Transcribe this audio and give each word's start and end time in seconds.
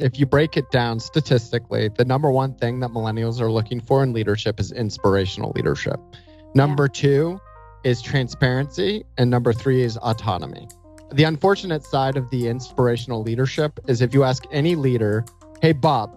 If 0.00 0.18
you 0.18 0.24
break 0.24 0.56
it 0.56 0.70
down 0.70 0.98
statistically, 0.98 1.88
the 1.88 2.06
number 2.06 2.30
one 2.30 2.54
thing 2.54 2.80
that 2.80 2.90
millennials 2.90 3.38
are 3.38 3.52
looking 3.52 3.80
for 3.80 4.02
in 4.02 4.14
leadership 4.14 4.58
is 4.58 4.72
inspirational 4.72 5.52
leadership. 5.54 6.00
Number 6.54 6.88
two 6.88 7.38
is 7.84 8.00
transparency, 8.00 9.04
and 9.18 9.30
number 9.30 9.52
three 9.52 9.82
is 9.82 9.98
autonomy. 9.98 10.68
The 11.12 11.24
unfortunate 11.24 11.84
side 11.84 12.16
of 12.16 12.30
the 12.30 12.48
inspirational 12.48 13.22
leadership 13.22 13.78
is 13.88 14.00
if 14.00 14.14
you 14.14 14.24
ask 14.24 14.44
any 14.50 14.74
leader, 14.74 15.24
hey, 15.60 15.72
Bob, 15.72 16.16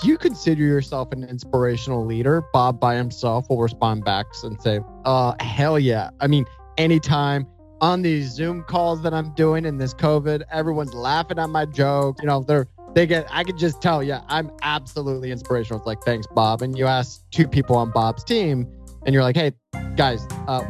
do 0.00 0.08
you 0.08 0.18
consider 0.18 0.62
yourself 0.62 1.10
an 1.12 1.24
inspirational 1.24 2.04
leader? 2.04 2.42
Bob 2.52 2.78
by 2.78 2.96
himself 2.96 3.48
will 3.48 3.62
respond 3.62 4.04
back 4.04 4.26
and 4.42 4.60
say, 4.60 4.80
uh, 5.06 5.34
hell 5.40 5.78
yeah. 5.78 6.10
I 6.20 6.26
mean, 6.26 6.44
anytime 6.76 7.46
on 7.80 8.02
these 8.02 8.30
Zoom 8.30 8.62
calls 8.62 9.02
that 9.02 9.12
I'm 9.14 9.34
doing 9.34 9.64
in 9.64 9.78
this 9.78 9.94
COVID, 9.94 10.42
everyone's 10.50 10.94
laughing 10.94 11.38
at 11.38 11.50
my 11.50 11.66
joke. 11.66 12.16
You 12.20 12.26
know, 12.26 12.42
they're 12.42 12.66
they 12.94 13.06
get 13.06 13.26
I 13.30 13.44
could 13.44 13.58
just 13.58 13.80
tell, 13.80 14.02
yeah, 14.02 14.22
I'm 14.28 14.50
absolutely 14.62 15.30
inspirational. 15.30 15.78
It's 15.78 15.86
like, 15.86 16.02
thanks, 16.02 16.26
Bob. 16.34 16.62
And 16.62 16.76
you 16.76 16.86
ask 16.86 17.22
two 17.30 17.48
people 17.48 17.76
on 17.76 17.90
Bob's 17.90 18.24
team, 18.24 18.68
and 19.04 19.14
you're 19.14 19.22
like, 19.22 19.36
hey, 19.36 19.52
guys, 19.96 20.26
uh, 20.46 20.62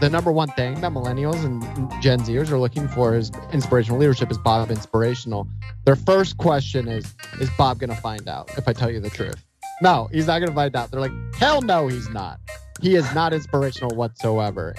the 0.00 0.10
number 0.10 0.30
one 0.30 0.48
thing 0.50 0.80
that 0.80 0.92
millennials 0.92 1.44
and 1.44 1.62
Gen 2.02 2.20
Zers 2.20 2.50
are 2.50 2.58
looking 2.58 2.86
for 2.88 3.16
is 3.16 3.30
inspirational 3.52 3.98
leadership. 3.98 4.30
Is 4.30 4.38
Bob 4.38 4.70
inspirational? 4.70 5.48
Their 5.84 5.96
first 5.96 6.36
question 6.36 6.86
is, 6.88 7.14
is 7.40 7.48
Bob 7.56 7.80
to 7.80 7.94
find 7.96 8.28
out 8.28 8.50
if 8.58 8.68
I 8.68 8.72
tell 8.72 8.90
you 8.90 9.00
the 9.00 9.10
truth? 9.10 9.42
No, 9.82 10.08
he's 10.12 10.26
not 10.26 10.40
to 10.40 10.52
find 10.52 10.74
out. 10.76 10.90
They're 10.90 11.00
like, 11.00 11.12
hell 11.34 11.62
no, 11.62 11.88
he's 11.88 12.08
not. 12.10 12.40
He 12.80 12.94
is 12.94 13.12
not 13.14 13.32
inspirational 13.32 13.96
whatsoever. 13.96 14.74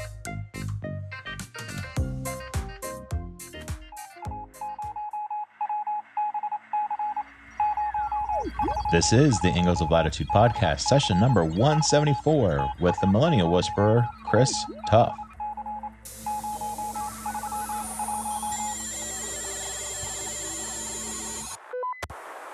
This 8.90 9.12
is 9.12 9.38
the 9.42 9.50
Angles 9.50 9.82
of 9.82 9.92
Latitude 9.92 10.30
podcast, 10.30 10.80
session 10.80 11.20
number 11.20 11.44
174, 11.44 12.70
with 12.80 12.98
the 13.02 13.08
Millennial 13.08 13.52
Whisperer, 13.52 14.08
Chris 14.30 14.54
Tuff. 14.90 15.14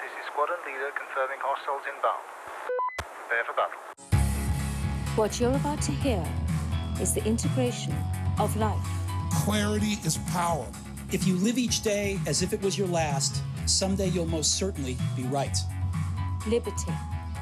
This 0.02 0.10
is 0.10 0.26
squadron 0.32 0.58
leader 0.66 0.90
confirming 0.98 1.38
hostiles 1.40 1.84
inbound. 1.94 2.24
Prepare 2.98 3.46
for 3.46 3.54
battle. 3.54 3.78
What 5.16 5.40
you're 5.40 5.56
about 5.56 5.84
to 5.84 5.92
hear 5.92 6.26
is 7.00 7.14
the 7.14 7.24
integration 7.26 7.94
of 8.40 8.58
life, 8.58 8.88
Clarity 9.46 10.00
is 10.04 10.18
power. 10.32 10.66
If 11.12 11.28
you 11.28 11.36
live 11.36 11.58
each 11.58 11.82
day 11.82 12.20
as 12.26 12.42
if 12.42 12.54
it 12.54 12.62
was 12.62 12.78
your 12.78 12.88
last, 12.88 13.44
someday 13.66 14.08
you'll 14.08 14.26
most 14.26 14.56
certainly 14.56 14.98
be 15.16 15.24
right. 15.24 15.58
Liberty, 16.48 16.92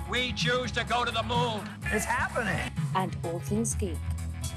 We 0.10 0.34
choose 0.34 0.72
to 0.74 0.84
go 0.84 1.06
to 1.06 1.12
the 1.12 1.24
moon. 1.24 1.62
It's 1.92 2.06
happening. 2.06 2.60
and 2.96 3.16
all 3.24 3.40
things 3.40 3.74
geek. 3.76 3.98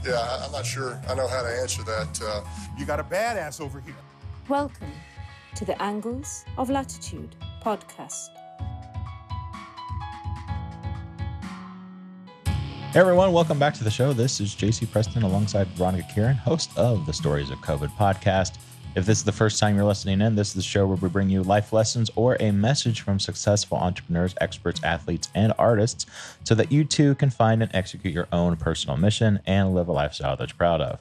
Yeah, 0.05 0.15
I- 0.15 0.45
I'm 0.45 0.53
not 0.53 0.67
sure 0.67 1.01
I 1.09 1.15
know 1.15 1.29
how 1.29 1.43
to 1.43 1.49
answer 1.63 1.83
that. 1.85 2.21
Uh, 2.21 2.43
You 2.77 2.85
got 2.85 2.99
a 2.99 3.05
badass 3.05 3.61
over 3.61 3.81
here. 3.81 3.95
Welcome 4.49 4.93
to 5.55 5.65
the 5.65 5.81
Angles 5.81 6.45
of 6.59 6.69
Latitude 6.71 7.37
podcast. 7.63 8.31
Hey 12.93 13.01
everyone, 13.01 13.33
welcome 13.33 13.59
back 13.59 13.75
to 13.75 13.85
the 13.85 13.91
show. 13.91 14.13
This 14.13 14.41
is 14.41 14.55
JC 14.55 14.87
Preston 14.91 15.23
alongside 15.23 15.67
Veronica 15.69 16.07
Kieran, 16.13 16.37
host 16.37 16.71
of 16.77 17.07
the 17.07 17.13
Stories 17.13 17.51
of 17.51 17.59
COVID 17.61 17.91
podcast. 17.97 18.59
If 18.97 19.07
this 19.07 19.19
is 19.19 19.25
the 19.25 19.33
first 19.33 19.59
time 19.59 19.75
you're 19.75 19.85
listening 19.85 20.21
in, 20.21 20.37
this 20.37 20.49
is 20.49 20.55
the 20.55 20.63
show 20.63 20.87
where 20.87 20.97
we 20.97 21.09
bring 21.09 21.29
you 21.29 21.43
life 21.43 21.73
lessons 21.73 22.13
or 22.15 22.37
a 22.39 22.53
message 22.53 23.01
from 23.01 23.19
successful 23.19 23.77
entrepreneurs, 23.77 24.37
experts, 24.41 24.81
athletes, 24.85 25.29
and 25.35 25.53
artists 25.59 26.07
so 26.45 26.55
that 26.55 26.71
you 26.71 26.85
too 26.85 27.17
can 27.17 27.29
find 27.29 27.61
and 27.61 27.75
execute 27.75 28.15
your 28.15 28.29
own 28.31 28.57
personal 28.57 28.97
mission 28.97 29.41
and 29.47 29.75
live 29.75 29.89
a 29.89 29.93
lifestyle 29.93 30.37
that 30.37 30.51
you're 30.51 30.57
proud 30.57 30.81
of. 30.81 31.01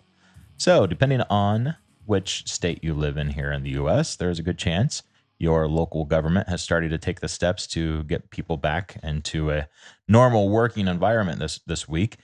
So, 0.57 0.87
depending 0.87 1.21
on 1.29 1.75
which 2.05 2.47
state 2.47 2.83
you 2.83 2.95
live 2.95 3.15
in 3.15 3.29
here 3.29 3.51
in 3.51 3.61
the 3.61 3.71
US, 3.71 4.15
there's 4.15 4.39
a 4.39 4.43
good 4.43 4.57
chance 4.57 5.03
your 5.37 5.67
local 5.67 6.05
government 6.05 6.49
has 6.49 6.63
started 6.63 6.89
to 6.89 6.97
take 6.97 7.19
the 7.19 7.27
steps 7.27 7.67
to 7.67 8.03
get 8.03 8.31
people 8.31 8.57
back 8.57 8.97
into 9.03 9.51
a 9.51 9.67
normal 10.07 10.49
working 10.49 10.87
environment 10.87 11.39
this 11.39 11.59
this 11.67 11.87
week. 11.87 12.17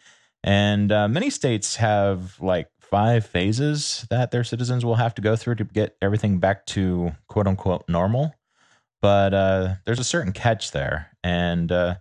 And 0.44 0.92
uh, 0.92 1.08
many 1.08 1.30
states 1.30 1.76
have 1.76 2.40
like 2.40 2.70
five 2.90 3.26
phases 3.26 4.06
that 4.10 4.32
their 4.32 4.44
citizens 4.44 4.84
will 4.84 4.96
have 4.96 5.16
to 5.16 5.22
go 5.22 5.36
through 5.36 5.56
to 5.56 5.64
get 5.64 5.96
everything 6.02 6.40
back 6.40 6.66
to 6.68 7.12
quote 7.28 7.48
unquote 7.48 7.86
normal. 7.88 8.34
But 9.02 9.34
uh, 9.34 9.76
there's 9.86 10.00
a 10.00 10.04
certain 10.04 10.34
catch 10.34 10.72
there, 10.72 11.12
and 11.24 11.72
uh, 11.72 11.96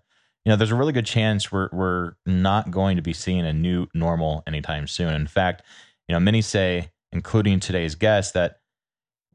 you 0.44 0.50
know 0.50 0.56
there's 0.56 0.72
a 0.72 0.77
really 0.77 0.93
good 0.93 1.06
chance 1.06 1.53
we're 1.53 1.69
we're 1.72 2.12
not 2.27 2.71
going 2.71 2.97
to 2.97 3.03
be 3.03 3.12
seeing 3.12 3.47
a 3.47 3.53
new 3.53 3.87
normal 3.94 4.43
anytime 4.47 4.87
soon. 4.88 5.15
In 5.15 5.27
fact, 5.27 5.62
you 6.09 6.12
know 6.12 6.21
many 6.21 6.43
say, 6.43 6.91
including 7.12 7.60
today's 7.60 7.94
guest, 7.94 8.34
that 8.34 8.56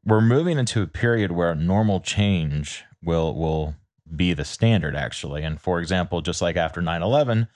we're 0.04 0.20
moving 0.20 0.58
into 0.58 0.82
a 0.82 0.86
period 0.86 1.32
where 1.32 1.54
normal 1.54 2.00
change 2.00 2.84
will 3.02 3.34
will 3.34 3.74
be 4.14 4.34
the 4.34 4.44
standard 4.44 4.94
actually 4.94 5.42
and 5.42 5.60
for 5.60 5.80
example 5.80 6.20
just 6.20 6.42
like 6.42 6.56
after 6.56 6.82
9-11 6.82 7.48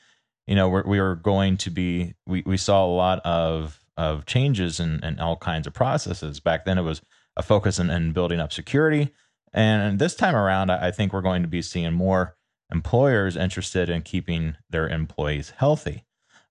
you 0.46 0.54
know 0.54 0.68
we're, 0.68 0.82
we 0.84 0.98
were 0.98 1.14
going 1.14 1.56
to 1.58 1.70
be 1.70 2.14
we, 2.26 2.42
we 2.46 2.56
saw 2.56 2.84
a 2.84 2.88
lot 2.88 3.20
of 3.20 3.77
of 3.98 4.24
changes 4.24 4.80
in 4.80 5.18
all 5.20 5.36
kinds 5.36 5.66
of 5.66 5.74
processes. 5.74 6.40
Back 6.40 6.64
then 6.64 6.78
it 6.78 6.82
was 6.82 7.02
a 7.36 7.42
focus 7.42 7.78
in, 7.78 7.90
in 7.90 8.12
building 8.12 8.40
up 8.40 8.52
security. 8.52 9.12
And 9.52 9.98
this 9.98 10.14
time 10.14 10.36
around 10.36 10.70
i 10.70 10.88
I 10.88 10.90
think 10.92 11.12
we're 11.12 11.20
going 11.20 11.42
to 11.42 11.48
be 11.48 11.62
seeing 11.62 11.92
more 11.92 12.36
employers 12.72 13.36
interested 13.36 13.90
in 13.90 14.02
keeping 14.02 14.56
their 14.70 14.88
employees 14.88 15.52
healthy. 15.56 16.04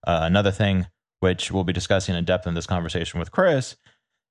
Uh, 0.06 0.20
another 0.22 0.50
thing 0.50 0.86
which 1.20 1.50
we'll 1.50 1.64
be 1.64 1.72
discussing 1.72 2.14
in 2.14 2.24
depth 2.24 2.46
in 2.46 2.54
this 2.54 2.66
conversation 2.66 3.18
with 3.18 3.32
chris 3.32 3.76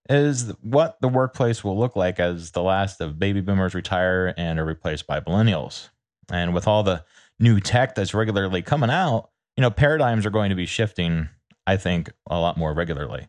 is 0.09 0.53
what 0.61 0.97
the 1.01 1.09
workplace 1.09 1.63
will 1.63 1.77
look 1.77 1.95
like 1.95 2.19
as 2.19 2.51
the 2.51 2.61
last 2.61 3.01
of 3.01 3.19
baby 3.19 3.41
boomers 3.41 3.73
retire 3.73 4.33
and 4.37 4.59
are 4.59 4.65
replaced 4.65 5.05
by 5.05 5.19
millennials. 5.19 5.89
And 6.31 6.53
with 6.53 6.67
all 6.67 6.83
the 6.83 7.03
new 7.39 7.59
tech 7.59 7.95
that's 7.95 8.13
regularly 8.13 8.61
coming 8.61 8.89
out, 8.89 9.29
you 9.57 9.61
know, 9.61 9.71
paradigms 9.71 10.25
are 10.25 10.29
going 10.29 10.49
to 10.49 10.55
be 10.55 10.65
shifting, 10.65 11.27
I 11.67 11.75
think, 11.77 12.09
a 12.27 12.39
lot 12.39 12.57
more 12.57 12.73
regularly. 12.73 13.27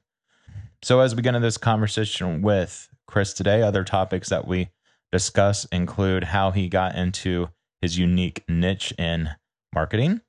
So, 0.80 1.00
as 1.00 1.14
we 1.14 1.22
get 1.22 1.34
into 1.34 1.44
this 1.44 1.58
conversation 1.58 2.40
with 2.40 2.88
Chris 3.08 3.34
today, 3.34 3.62
other 3.62 3.82
topics 3.82 4.28
that 4.28 4.46
we 4.46 4.70
discuss 5.10 5.64
include 5.66 6.22
how 6.22 6.52
he 6.52 6.68
got 6.68 6.94
into 6.94 7.48
his 7.82 7.98
unique 7.98 8.44
niche 8.48 8.94
in 8.96 9.30
marketing, 9.74 10.20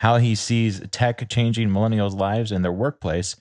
how 0.00 0.16
he 0.16 0.34
sees 0.34 0.80
tech 0.90 1.28
changing 1.28 1.68
millennials' 1.68 2.18
lives 2.18 2.50
in 2.50 2.62
their 2.62 2.72
workplace, 2.72 3.36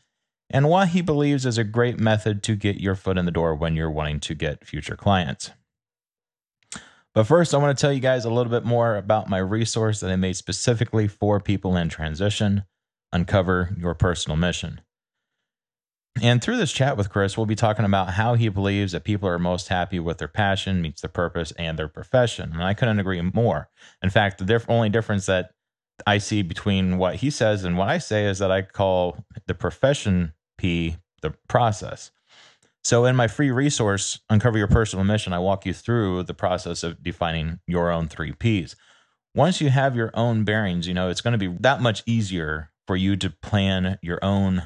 and 0.50 0.68
why 0.68 0.86
he 0.86 1.02
believes 1.02 1.46
is 1.46 1.58
a 1.58 1.64
great 1.64 1.98
method 1.98 2.44
to 2.44 2.56
get 2.56 2.82
your 2.82 2.96
foot 2.96 3.18
in 3.18 3.26
the 3.26 3.32
door 3.32 3.56
when 3.56 3.76
you're 3.76 3.90
wanting 3.90 4.20
to 4.20 4.36
get 4.36 4.68
future 4.68 4.98
clients. 4.98 5.52
But 7.14 7.24
first, 7.24 7.54
I 7.54 7.58
want 7.58 7.78
to 7.78 7.82
tell 7.82 7.94
you 7.94 8.02
guys 8.02 8.26
a 8.26 8.30
little 8.30 8.52
bit 8.52 8.66
more 8.66 8.98
about 8.98 9.30
my 9.30 9.38
resource 9.38 10.02
that 10.02 10.12
I 10.12 10.16
made 10.18 10.36
specifically 10.36 11.08
for 11.08 11.40
people 11.40 11.78
in 11.78 11.88
transition 11.88 12.64
Uncover 13.12 13.76
Your 13.78 13.94
Personal 13.94 14.38
Mission. 14.38 14.82
And 16.22 16.42
through 16.42 16.58
this 16.58 16.74
chat 16.74 16.98
with 16.98 17.10
Chris, 17.10 17.38
we'll 17.38 17.46
be 17.46 17.56
talking 17.56 17.86
about 17.86 18.12
how 18.12 18.34
he 18.34 18.50
believes 18.50 18.92
that 18.92 19.04
people 19.04 19.30
are 19.30 19.40
most 19.40 19.70
happy 19.70 20.00
with 20.00 20.18
their 20.18 20.28
passion, 20.28 20.82
meets 20.82 21.02
their 21.02 21.10
purpose, 21.10 21.54
and 21.58 21.80
their 21.80 21.88
profession. 21.88 22.52
And 22.52 22.64
I 22.64 22.74
couldn't 22.74 23.00
agree 23.00 23.22
more. 23.22 23.70
In 24.04 24.10
fact, 24.10 24.38
the 24.38 24.46
diff- 24.46 24.70
only 24.70 24.90
difference 24.90 25.28
that 25.28 25.52
I 26.06 26.18
see 26.18 26.42
between 26.42 26.98
what 26.98 27.16
he 27.16 27.30
says 27.30 27.64
and 27.64 27.78
what 27.78 27.90
I 27.90 27.98
say 27.98 28.26
is 28.26 28.40
that 28.40 28.52
I 28.52 28.64
call 28.64 29.24
the 29.48 29.54
profession 29.54 30.34
P 30.58 30.98
the 31.22 31.34
process. 31.48 32.12
So 32.84 33.06
in 33.06 33.16
my 33.16 33.28
free 33.28 33.52
resource, 33.52 34.20
Uncover 34.30 34.58
Your 34.58 34.68
Personal 34.68 35.06
Mission, 35.06 35.34
I 35.34 35.40
walk 35.40 35.66
you 35.66 35.74
through 35.74 36.24
the 36.24 36.34
process 36.34 36.84
of 36.84 37.04
defining 37.04 37.60
your 37.68 37.92
own 37.92 38.08
three 38.08 38.32
Ps. 38.32 38.76
Once 39.36 39.62
you 39.62 39.70
have 39.70 39.96
your 39.96 40.12
own 40.14 40.44
bearings, 40.44 40.88
you 40.88 40.94
know, 40.94 41.10
it's 41.10 41.22
going 41.22 41.38
to 41.38 41.38
be 41.38 41.56
that 41.60 41.82
much 41.82 42.04
easier 42.06 42.69
for 42.90 42.98
you 42.98 43.16
to 43.16 43.30
plan 43.30 44.00
your 44.02 44.18
own 44.24 44.64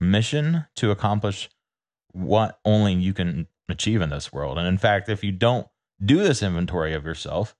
mission 0.00 0.64
to 0.76 0.90
accomplish 0.90 1.50
what 2.10 2.58
only 2.64 2.94
you 2.94 3.12
can 3.12 3.46
achieve 3.68 4.00
in 4.00 4.08
this 4.08 4.32
world. 4.32 4.56
And 4.56 4.66
in 4.66 4.78
fact, 4.78 5.10
if 5.10 5.22
you 5.22 5.30
don't 5.30 5.66
do 6.02 6.22
this 6.22 6.42
inventory 6.42 6.94
of 6.94 7.04
yourself, 7.04 7.54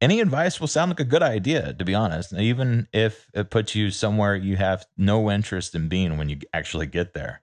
any 0.00 0.20
advice 0.20 0.58
will 0.58 0.68
sound 0.68 0.90
like 0.90 1.00
a 1.00 1.04
good 1.04 1.22
idea, 1.22 1.74
to 1.74 1.84
be 1.84 1.94
honest, 1.94 2.32
even 2.32 2.88
if 2.94 3.28
it 3.34 3.50
puts 3.50 3.74
you 3.74 3.90
somewhere 3.90 4.34
you 4.36 4.56
have 4.56 4.86
no 4.96 5.30
interest 5.30 5.74
in 5.74 5.90
being 5.90 6.16
when 6.16 6.30
you 6.30 6.38
actually 6.54 6.86
get 6.86 7.12
there. 7.12 7.42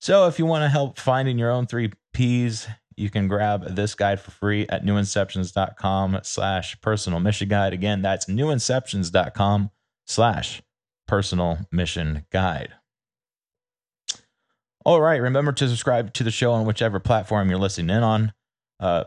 So, 0.00 0.28
if 0.28 0.38
you 0.38 0.46
want 0.46 0.62
to 0.62 0.68
help 0.68 1.00
finding 1.00 1.40
your 1.40 1.50
own 1.50 1.66
three 1.66 1.90
P's, 2.12 2.68
you 2.94 3.10
can 3.10 3.26
grab 3.26 3.74
this 3.74 3.96
guide 3.96 4.20
for 4.20 4.30
free 4.30 4.68
at 4.68 4.84
newinceptions.com 4.84 6.20
slash 6.22 6.80
personal 6.80 7.18
mission 7.18 7.48
guide. 7.48 7.72
Again, 7.72 8.00
that's 8.00 8.26
newinceptions.com 8.26 9.72
slash 10.06 10.62
personal 11.06 11.58
mission 11.70 12.26
guide. 12.30 12.74
All 14.84 15.00
right. 15.00 15.20
Remember 15.20 15.52
to 15.52 15.68
subscribe 15.68 16.12
to 16.14 16.24
the 16.24 16.30
show 16.30 16.52
on 16.52 16.66
whichever 16.66 17.00
platform 17.00 17.48
you're 17.48 17.58
listening 17.58 17.96
in 17.96 18.02
on. 18.02 18.32
Uh, 18.78 19.04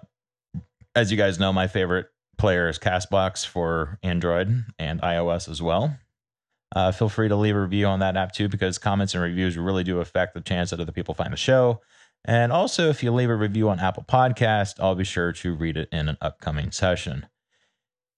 as 0.96 1.12
you 1.12 1.18
guys 1.18 1.40
know, 1.40 1.54
my 1.54 1.68
favorite 1.68 2.08
player 2.38 2.68
is 2.68 2.80
Castbox 2.80 3.46
for 3.46 4.00
Android 4.02 4.66
and 4.80 5.02
iOS 5.02 5.48
as 5.50 5.62
well. 5.62 5.96
Uh, 6.76 6.92
feel 6.92 7.10
free 7.10 7.28
to 7.28 7.36
leave 7.36 7.56
a 7.56 7.62
review 7.62 7.86
on 7.86 8.00
that 8.00 8.18
app 8.18 8.32
too, 8.32 8.50
because 8.50 8.78
comments 8.78 9.14
and 9.14 9.24
reviews 9.24 9.58
really 9.58 9.84
do 9.84 10.00
affect 10.00 10.34
the 10.34 10.42
chance 10.42 10.72
that 10.72 10.80
other 10.80 10.92
people 10.92 11.14
find 11.14 11.32
the 11.32 11.38
show. 11.38 11.82
And 12.26 12.52
also, 12.52 12.90
if 12.90 13.04
you 13.04 13.12
leave 13.12 13.30
a 13.30 13.36
review 13.36 13.70
on 13.70 13.80
Apple 13.80 14.04
Podcast, 14.08 14.74
I'll 14.80 14.96
be 14.96 15.06
sure 15.06 15.32
to 15.32 15.56
read 15.56 15.78
it 15.78 15.88
in 15.92 16.10
an 16.10 16.18
upcoming 16.22 16.72
session. 16.72 17.28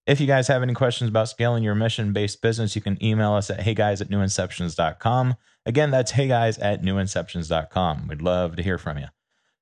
If 0.09 0.19
you 0.19 0.25
guys 0.25 0.47
have 0.47 0.63
any 0.63 0.73
questions 0.73 1.07
about 1.07 1.29
scaling 1.29 1.63
your 1.63 1.75
mission 1.75 2.13
based 2.13 2.41
business, 2.41 2.75
you 2.75 2.81
can 2.81 2.97
email 3.03 3.33
us 3.33 3.51
at 3.51 3.59
heyguys 3.59 4.01
at 4.01 4.09
newinceptions.com. 4.09 5.35
Again, 5.67 5.91
that's 5.91 6.13
heyguys 6.13 6.57
at 6.59 6.81
newinceptions.com. 6.81 8.07
We'd 8.07 8.23
love 8.23 8.56
to 8.56 8.63
hear 8.63 8.79
from 8.79 8.97
you. 8.97 9.06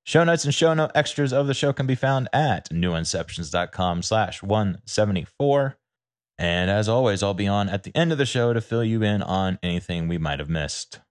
Show 0.06 0.24
notes 0.24 0.46
and 0.46 0.56
show 0.56 0.74
note 0.74 0.92
extras 0.96 1.34
of 1.34 1.48
the 1.48 1.54
show 1.54 1.74
can 1.74 1.86
be 1.86 1.96
found 1.96 2.30
at 2.32 2.70
newinceptions.com 2.70 4.02
slash 4.04 4.42
174. 4.42 5.78
And 6.38 6.72
as 6.72 6.88
always, 6.88 7.22
I'll 7.22 7.34
be 7.34 7.50
on 7.50 7.68
at 7.68 7.84
the 7.84 7.94
end 7.94 8.14
of 8.14 8.18
the 8.18 8.26
show 8.26 8.54
to 8.54 8.62
fill 8.62 8.86
you 8.86 9.04
in 9.04 9.22
on 9.22 9.60
anything 9.62 10.08
we 10.08 10.18
might 10.18 10.40
have 10.40 10.50
missed. 10.50 11.02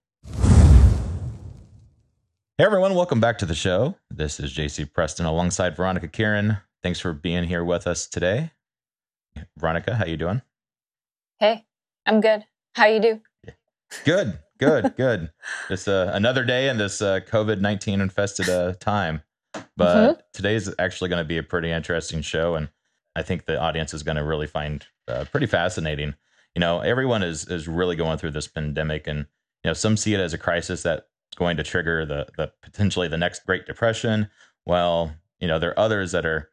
Hey 2.57 2.65
everyone, 2.65 2.95
welcome 2.95 3.19
back 3.19 3.37
to 3.37 3.45
the 3.45 3.53
show. 3.53 3.97
This 4.09 4.39
is 4.39 4.51
JC 4.51 4.91
Preston 4.91 5.27
alongside 5.27 5.75
Veronica 5.75 6.07
Kieran. 6.07 6.57
Thanks 6.81 6.99
for 6.99 7.13
being 7.13 7.43
here 7.43 7.63
with 7.63 7.85
us 7.85 8.07
today. 8.07 8.49
Veronica, 9.57 9.95
how 9.95 10.05
you 10.05 10.17
doing? 10.17 10.41
Hey, 11.39 11.65
I'm 12.05 12.21
good. 12.21 12.45
How 12.73 12.85
you 12.85 12.99
do? 12.99 13.21
Good, 14.03 14.39
good, 14.57 14.95
good. 14.97 15.31
Just 15.67 15.87
uh, 15.87 16.11
another 16.13 16.43
day 16.43 16.69
in 16.69 16.77
this 16.77 17.01
uh, 17.01 17.19
COVID 17.21 17.61
nineteen 17.61 18.01
infested 18.01 18.49
uh, 18.49 18.73
time, 18.73 19.21
but 19.75 19.95
mm-hmm. 19.95 20.19
today's 20.33 20.73
actually 20.79 21.09
going 21.09 21.23
to 21.23 21.27
be 21.27 21.37
a 21.37 21.43
pretty 21.43 21.71
interesting 21.71 22.21
show, 22.21 22.55
and 22.55 22.69
I 23.15 23.23
think 23.23 23.45
the 23.45 23.59
audience 23.59 23.93
is 23.93 24.03
going 24.03 24.17
to 24.17 24.23
really 24.23 24.47
find 24.47 24.85
uh, 25.07 25.25
pretty 25.31 25.47
fascinating. 25.47 26.15
You 26.55 26.59
know, 26.59 26.79
everyone 26.79 27.23
is 27.23 27.47
is 27.47 27.67
really 27.67 27.95
going 27.95 28.17
through 28.17 28.31
this 28.31 28.47
pandemic, 28.47 29.07
and 29.07 29.19
you 29.63 29.69
know, 29.69 29.73
some 29.73 29.97
see 29.97 30.13
it 30.13 30.19
as 30.19 30.33
a 30.33 30.37
crisis 30.37 30.83
that's 30.83 31.05
going 31.35 31.57
to 31.57 31.63
trigger 31.63 32.05
the 32.05 32.27
the 32.37 32.51
potentially 32.61 33.07
the 33.07 33.17
next 33.17 33.45
Great 33.45 33.65
Depression. 33.65 34.29
Well, 34.65 35.13
you 35.39 35.47
know, 35.47 35.59
there 35.59 35.71
are 35.71 35.79
others 35.79 36.11
that 36.11 36.25
are 36.25 36.49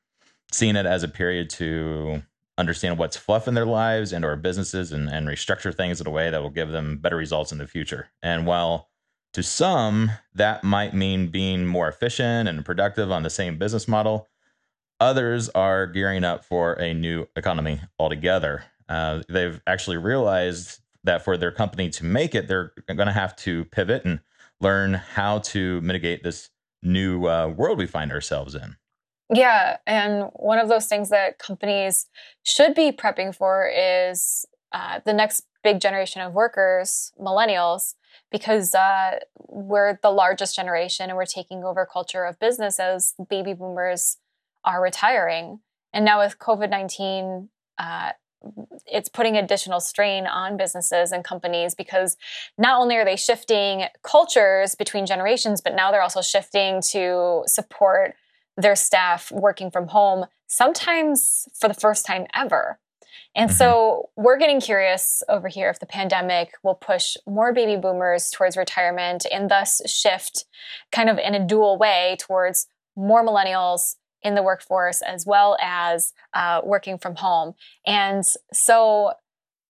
seeing 0.53 0.77
it 0.77 0.87
as 0.87 1.03
a 1.03 1.09
period 1.09 1.51
to 1.51 2.23
understand 2.57 2.99
what's 2.99 3.17
fluff 3.17 3.49
in 3.49 3.55
their 3.55 3.67
lives 3.67 4.13
and 4.13 4.25
or 4.25 4.37
businesses 4.37 4.93
and, 4.93 5.09
and 5.09 5.27
restructure 5.27 5.75
things 5.75 6.01
in 6.01 6.07
a 6.07 6.11
way 6.11 6.31
that 6.31 6.43
will 6.43 6.51
give 6.51 6.71
them 6.71 6.99
better 6.99 7.17
results 7.17 7.53
in 7.53 7.59
the 7.59 7.67
future. 7.67 8.09
And 8.23 8.47
while 8.47 8.91
to 9.33 9.43
some 9.43 10.13
that 10.35 10.63
might 10.63 10.95
mean 10.95 11.29
being 11.29 11.67
more 11.67 11.89
efficient 11.89 12.49
and 12.49 12.65
productive 12.65 13.11
on 13.11 13.25
the 13.25 13.31
same 13.31 13.59
business 13.59 13.89
model, 13.89 14.29
others 15.01 15.49
are 15.51 15.87
gearing 15.87 16.25
up 16.25 16.45
for 16.45 16.75
a 16.75 16.95
new 16.95 17.27
economy 17.35 17.81
altogether. 17.99 18.65
Uh, 18.89 19.23
they've 19.29 19.61
actually 19.67 19.97
realized 19.97 20.79
that 21.03 21.25
for 21.25 21.37
their 21.37 21.51
company 21.51 21.91
to 21.91 22.05
make 22.05 22.35
it, 22.35 22.47
they're 22.47 22.73
going 22.87 23.07
to 23.07 23.13
have 23.13 23.35
to 23.37 23.65
pivot 23.67 24.05
and 24.05 24.21
learn 24.61 24.95
how 24.95 25.41
to 25.41 25.81
mitigate 25.81 26.23
this 26.23 26.51
new 26.83 27.27
uh, 27.27 27.49
world 27.49 27.79
we 27.79 27.87
find 27.87 28.13
ourselves 28.13 28.55
in. 28.55 28.77
Yeah. 29.33 29.79
And 29.87 30.31
one 30.35 30.59
of 30.59 30.69
those 30.69 30.87
things 30.87 31.11
that 31.11 31.39
companies 31.39 32.07
should 32.43 32.75
be 32.75 32.93
prepping 32.93 33.35
for 33.35 33.71
is 33.75 34.45
uh, 34.73 35.01
the 35.05 35.13
next 35.13 35.45
big 35.63 35.81
generation 35.81 36.21
of 36.21 36.35
workers, 36.35 37.13
millennials, 37.19 37.95
because 38.31 38.75
uh, 38.75 39.19
we're 39.49 39.99
the 40.03 40.11
largest 40.11 40.55
generation 40.55 41.09
and 41.09 41.17
we're 41.17 41.25
taking 41.25 41.65
over 41.65 41.87
culture 41.91 42.25
of 42.25 42.39
business 42.39 42.79
as 42.79 43.15
baby 43.31 43.55
boomers 43.55 44.19
are 44.65 44.83
retiring. 44.83 45.61
And 45.93 46.05
now 46.05 46.21
with 46.21 46.39
COVID 46.39 46.71
19, 46.71 47.49
uh, 47.79 48.11
it's 48.87 49.09
putting 49.09 49.37
additional 49.37 49.81
strain 49.81 50.27
on 50.27 50.57
businesses 50.57 51.13
and 51.13 51.25
companies 51.25 51.75
because 51.75 52.17
not 52.59 52.79
only 52.81 52.97
are 52.97 53.05
they 53.05 53.17
shifting 53.17 53.85
cultures 54.03 54.75
between 54.75 55.07
generations, 55.07 55.61
but 55.63 55.75
now 55.75 55.91
they're 55.91 56.03
also 56.03 56.21
shifting 56.21 56.83
to 56.91 57.43
support 57.47 58.15
their 58.57 58.77
staff 58.77 59.31
working 59.33 59.71
from 59.71 59.89
home, 59.89 60.27
sometimes 60.47 61.49
for 61.55 61.69
the 61.69 61.75
first 61.75 62.07
time 62.07 62.27
ever. 62.35 62.79
And 63.35 63.51
mm-hmm. 63.51 63.57
so 63.57 64.11
we're 64.17 64.39
getting 64.39 64.61
curious 64.61 65.23
over 65.29 65.49
here 65.49 65.69
if 65.69 65.81
the 65.81 65.87
pandemic 65.87 66.53
will 66.63 66.75
push 66.75 67.17
more 67.27 67.53
baby 67.53 67.81
boomers 67.81 68.31
towards 68.31 68.57
retirement 68.57 69.27
and 69.31 69.51
thus 69.51 69.83
shift 69.91 70.45
kind 70.93 71.09
of 71.09 71.19
in 71.19 71.35
a 71.35 71.45
dual 71.45 71.77
way 71.79 72.17
towards 72.21 72.67
more 72.97 73.27
millennials 73.27 73.97
in 74.23 74.35
the 74.35 74.43
workforce 74.43 75.03
as 75.03 75.27
well 75.27 75.57
as 75.61 76.13
uh, 76.33 76.61
working 76.65 76.97
from 76.97 77.17
home. 77.17 77.55
And 77.87 78.25
so 78.53 79.13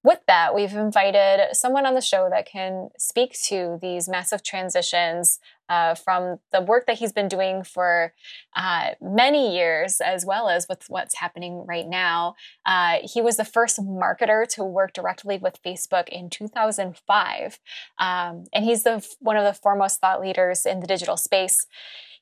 with 0.05 0.21
that, 0.27 0.55
we've 0.55 0.75
invited 0.75 1.57
someone 1.57 1.87
on 1.87 1.95
the 1.95 2.03
show 2.03 2.29
that 2.31 2.45
can 2.45 2.91
speak 2.99 3.33
to 3.45 3.79
these 3.81 4.07
massive 4.07 4.43
transitions 4.43 5.41
uh, 5.71 5.95
from 5.95 6.41
the 6.53 6.61
work 6.61 6.87
that 6.87 6.99
he's 6.99 7.13
been 7.13 7.27
doing 7.27 7.65
for 7.65 8.13
uh, 8.55 8.91
many 9.01 9.57
years, 9.57 10.03
as 10.03 10.27
well 10.27 10.51
as 10.51 10.67
with 10.69 10.85
what's 10.89 11.17
happening 11.17 11.65
right 11.67 11.89
now. 11.89 12.35
Uh, 12.67 12.99
he 13.03 13.23
was 13.23 13.39
the 13.39 13.47
first 13.47 13.79
marketer 13.81 14.47
to 14.47 14.63
work 14.63 14.93
directly 14.93 15.39
with 15.39 15.63
Facebook 15.63 16.11
in 16.11 16.29
2005, 16.29 17.59
um, 17.99 18.45
and 18.53 18.65
he's 18.67 18.83
the 18.83 19.03
one 19.21 19.39
of 19.39 19.45
the 19.45 19.59
foremost 19.59 20.01
thought 20.01 20.21
leaders 20.21 20.67
in 20.67 20.81
the 20.81 20.87
digital 20.87 21.17
space. 21.17 21.67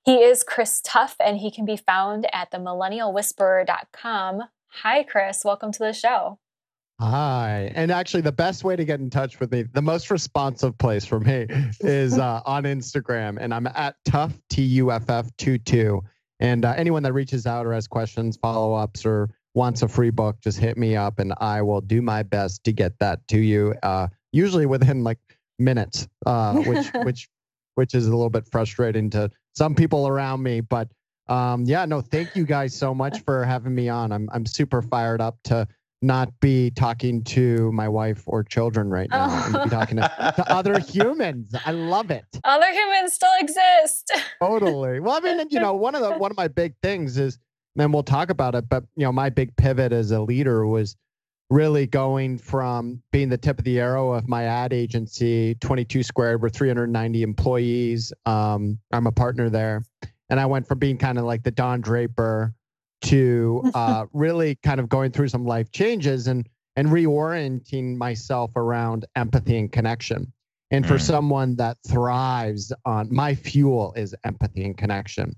He 0.05 0.23
is 0.23 0.45
Chris 0.45 0.81
Tuff, 0.81 1.17
and 1.19 1.39
he 1.39 1.51
can 1.51 1.65
be 1.65 1.77
found 1.77 2.29
at 2.33 2.53
themillennialwhisperer.com. 2.53 4.43
Hi, 4.83 5.03
Chris. 5.03 5.45
Welcome 5.45 5.73
to 5.73 5.79
the 5.81 5.93
show. 5.93 6.39
Hi. 7.03 7.73
And 7.75 7.91
actually, 7.91 8.21
the 8.21 8.31
best 8.31 8.63
way 8.63 8.77
to 8.77 8.85
get 8.85 9.01
in 9.01 9.11
touch 9.11 9.41
with 9.41 9.51
me, 9.51 9.63
the 9.65 9.83
most 9.83 10.09
responsive 10.09 10.79
place 10.79 11.05
for 11.05 11.19
me 11.19 11.47
is 11.81 12.17
uh, 12.17 12.43
on 12.47 12.63
Instagram. 12.63 13.39
And 13.41 13.53
I'm 13.53 13.67
at 13.67 13.97
Tuff, 14.05 14.33
T 14.49 14.63
U 14.63 14.93
F 14.93 15.11
F 15.11 15.37
22. 15.37 16.01
And 16.39 16.65
uh, 16.65 16.75
anyone 16.77 17.03
that 17.03 17.13
reaches 17.13 17.45
out 17.45 17.67
or 17.67 17.73
has 17.73 17.89
questions, 17.89 18.37
follow 18.37 18.75
ups, 18.75 19.05
or 19.05 19.31
wants 19.55 19.83
a 19.83 19.89
free 19.89 20.11
book, 20.11 20.41
just 20.41 20.61
hit 20.61 20.79
me 20.79 20.95
up 20.95 21.19
and 21.19 21.35
I 21.39 21.61
will 21.63 21.81
do 21.81 22.03
my 22.03 22.23
best 22.23 22.63
to 22.65 22.73
get 22.73 22.97
that 23.01 23.27
to 23.29 23.39
you, 23.39 23.75
uh, 23.83 24.07
usually 24.31 24.67
within 24.67 25.03
like 25.03 25.19
minutes, 25.59 26.07
uh, 26.25 26.55
which, 26.55 26.87
which, 27.03 27.29
which 27.75 27.95
is 27.97 28.07
a 28.07 28.11
little 28.11 28.31
bit 28.31 28.47
frustrating 28.47 29.11
to 29.11 29.29
some 29.55 29.75
people 29.75 30.07
around 30.07 30.45
me. 30.45 30.61
But 30.61 30.89
um, 31.29 31.65
yeah, 31.65 31.85
no, 31.85 32.01
thank 32.01 32.37
you 32.37 32.45
guys 32.45 32.77
so 32.77 32.95
much 32.95 33.21
for 33.25 33.45
having 33.45 33.75
me 33.75 33.89
on. 33.89 34.13
I'm, 34.13 34.29
I'm 34.33 34.47
super 34.47 34.83
fired 34.83 35.21
up 35.21 35.37
to 35.45 35.67
not 36.03 36.29
be 36.41 36.71
talking 36.71 37.23
to 37.23 37.71
my 37.73 37.89
wife 37.89 38.23
or 38.27 38.43
children 38.43 38.91
right 38.91 39.09
now 39.11 39.29
oh. 39.31 39.45
and 39.47 39.71
be 39.71 39.75
talking 39.75 39.97
to, 39.97 40.33
to, 40.37 40.53
other 40.53 40.79
humans. 40.89 41.55
I 41.65 41.71
love 41.73 42.11
it. 42.11 42.25
Other 42.45 42.71
humans 42.71 43.13
still 43.13 43.31
exist. 43.41 44.13
totally. 44.41 45.01
Well, 45.01 45.17
I 45.17 45.21
mean, 45.21 45.47
you 45.51 45.61
know, 45.61 45.75
one 45.75 45.95
of 45.95 46.03
the 46.03 46.13
one 46.13 46.31
of 46.31 46.37
my 46.37 46.49
big 46.49 46.75
things 46.83 47.19
is, 47.19 47.39
and 47.79 47.93
we'll 47.93 48.03
talk 48.03 48.31
about 48.31 48.55
it, 48.55 48.69
but 48.69 48.85
you 48.97 49.05
know, 49.05 49.13
my 49.13 49.31
big 49.31 49.57
pivot 49.57 49.93
as 49.93 50.11
a 50.11 50.21
leader 50.21 50.67
was 50.67 50.97
really 51.53 51.87
going 51.87 52.39
from 52.39 53.03
being 53.13 53.29
the 53.29 53.37
tip 53.37 53.59
of 53.59 53.65
the 53.65 53.79
arrow 53.79 54.13
of 54.13 54.27
my 54.29 54.45
ad 54.45 54.73
agency, 54.73 55.55
22 55.57 56.03
Squared, 56.03 56.41
we're 56.41 56.49
390 56.49 57.23
employees. 57.23 58.13
Um, 58.25 58.79
I'm 58.91 59.07
a 59.07 59.13
partner 59.13 59.51
there. 59.51 59.85
And 60.31 60.41
I 60.41 60.47
went 60.47 60.67
from 60.67 60.79
being 60.79 60.97
kind 60.97 61.19
of 61.19 61.25
like 61.25 61.43
the 61.43 61.51
Don 61.51 61.83
Draper 61.83 62.55
to 63.03 63.63
uh, 63.75 64.07
really 64.13 64.57
kind 64.63 64.81
of 64.81 64.89
going 64.89 65.13
through 65.13 65.29
some 65.29 65.45
life 65.45 65.71
changes 65.71 66.27
and 66.27 66.49
and 66.77 66.89
reorienting 66.89 67.97
myself 67.97 68.57
around 68.57 69.05
empathy 69.15 69.59
and 69.59 69.71
connection. 69.71 70.33
And 70.71 70.87
for 70.87 70.95
mm. 70.95 71.03
someone 71.03 71.57
that 71.57 71.77
thrives 71.87 72.73
on 72.87 73.15
my 73.15 73.35
fuel 73.35 73.93
is 73.95 74.15
empathy 74.25 74.65
and 74.65 74.77
connection. 74.77 75.37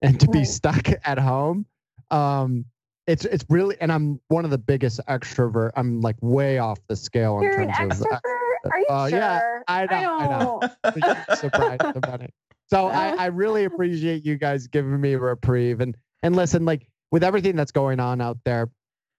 And 0.00 0.20
to 0.20 0.28
be 0.28 0.44
stuck 0.44 0.88
at 1.04 1.18
home, 1.18 1.66
um, 2.12 2.64
it's 3.06 3.24
it's 3.24 3.44
really 3.48 3.76
and 3.80 3.92
I'm 3.92 4.20
one 4.28 4.44
of 4.44 4.50
the 4.50 4.58
biggest 4.58 5.00
extrovert. 5.08 5.72
I'm 5.76 6.00
like 6.00 6.16
way 6.20 6.58
off 6.58 6.78
the 6.88 6.96
scale 6.96 7.40
You're 7.42 7.60
in 7.60 7.72
terms 7.72 8.00
an 8.00 8.06
extrovert? 8.06 8.20
of 8.64 8.70
Are 8.72 8.78
you 8.78 8.86
uh, 8.88 9.08
sure? 9.08 9.18
Yeah, 9.18 9.40
I 9.68 9.86
know. 9.86 10.18
I 10.18 10.26
know. 10.26 10.60
I 10.84 11.00
know. 11.00 11.34
surprised 11.34 11.96
about 11.96 12.20
it. 12.22 12.32
So 12.68 12.88
I, 12.88 13.08
I 13.18 13.26
really 13.26 13.64
appreciate 13.64 14.24
you 14.24 14.36
guys 14.36 14.66
giving 14.66 15.00
me 15.00 15.14
a 15.14 15.18
reprieve 15.18 15.80
and 15.80 15.96
and 16.22 16.34
listen, 16.34 16.64
like 16.64 16.86
with 17.10 17.24
everything 17.24 17.56
that's 17.56 17.72
going 17.72 18.00
on 18.00 18.20
out 18.20 18.38
there, 18.44 18.70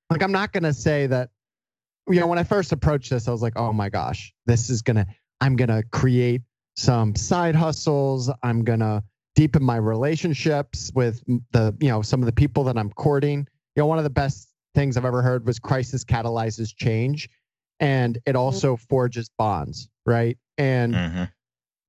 like 0.10 0.24
I'm 0.24 0.32
not 0.32 0.54
gonna 0.54 0.74
say 0.74 1.08
that. 1.08 1.30
You 2.10 2.22
know, 2.22 2.28
when 2.28 2.40
I 2.40 2.44
first 2.44 2.72
approached 2.72 3.10
this, 3.10 3.28
I 3.28 3.32
was 3.32 3.42
like, 3.42 3.58
oh 3.58 3.74
my 3.74 3.90
gosh, 3.90 4.34
this 4.46 4.70
is 4.70 4.82
gonna. 4.82 5.06
I'm 5.42 5.56
gonna 5.56 5.84
create 5.84 6.42
some 6.78 7.16
side 7.16 7.56
hustles. 7.56 8.32
I'm 8.44 8.64
gonna 8.64 9.04
deepen 9.36 9.64
my 9.64 9.76
relationships 9.76 10.92
with 10.96 11.24
the 11.52 11.76
you 11.80 11.90
know 11.90 12.02
some 12.02 12.22
of 12.22 12.26
the 12.26 12.32
people 12.32 12.64
that 12.66 12.78
I'm 12.78 12.92
courting. 12.92 13.48
You 13.76 13.84
know, 13.84 13.88
one 13.88 13.98
of 13.98 14.04
the 14.04 14.10
best 14.10 14.50
things 14.74 14.98
I've 14.98 15.06
ever 15.06 15.22
heard 15.22 15.46
was 15.46 15.60
crisis 15.60 16.04
catalyzes 16.04 16.74
change, 16.76 17.30
and 17.80 18.18
it 18.18 18.30
mm-hmm. 18.30 18.38
also 18.38 18.78
forges 18.78 19.30
bonds, 19.38 19.90
right? 20.06 20.38
And 20.58 20.94
mm-hmm. 20.94 21.24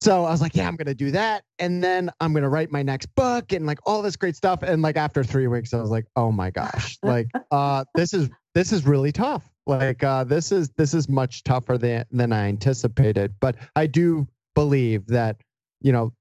So 0.01 0.25
I 0.25 0.31
was 0.31 0.41
like, 0.41 0.55
yeah, 0.55 0.69
I'm 0.69 0.77
gonna 0.77 0.95
do 0.95 1.11
that, 1.11 1.43
and 1.59 1.83
then 1.83 2.11
I'm 2.21 2.33
gonna 2.33 2.49
write 2.49 2.71
my 2.71 2.83
next 2.83 3.07
book 3.17 3.53
and 3.53 3.67
like 3.67 3.79
all 3.85 4.01
this 4.01 4.17
great 4.17 4.37
stuff. 4.37 4.63
And 4.63 4.81
like 4.81 4.97
after 4.97 5.25
three 5.25 5.49
weeks, 5.49 5.75
I 5.75 5.81
was 5.81 5.91
like, 5.91 6.07
oh 6.15 6.31
my 6.31 6.51
gosh, 6.51 6.99
like 7.03 7.29
uh, 7.51 7.85
this 7.95 8.15
is 8.15 8.31
this 8.55 8.73
is 8.73 8.87
really 8.87 9.11
tough. 9.11 9.49
Like 9.67 10.05
uh, 10.05 10.25
this 10.25 10.53
is 10.53 10.71
this 10.77 10.95
is 10.95 11.09
much 11.09 11.43
tougher 11.43 11.79
than 11.79 12.05
than 12.13 12.33
I 12.33 12.47
anticipated. 12.49 13.35
But 13.41 13.57
I 13.75 13.87
do 13.87 14.29
believe 14.55 15.07
that 15.09 15.41
you 15.81 15.93
know 15.93 16.13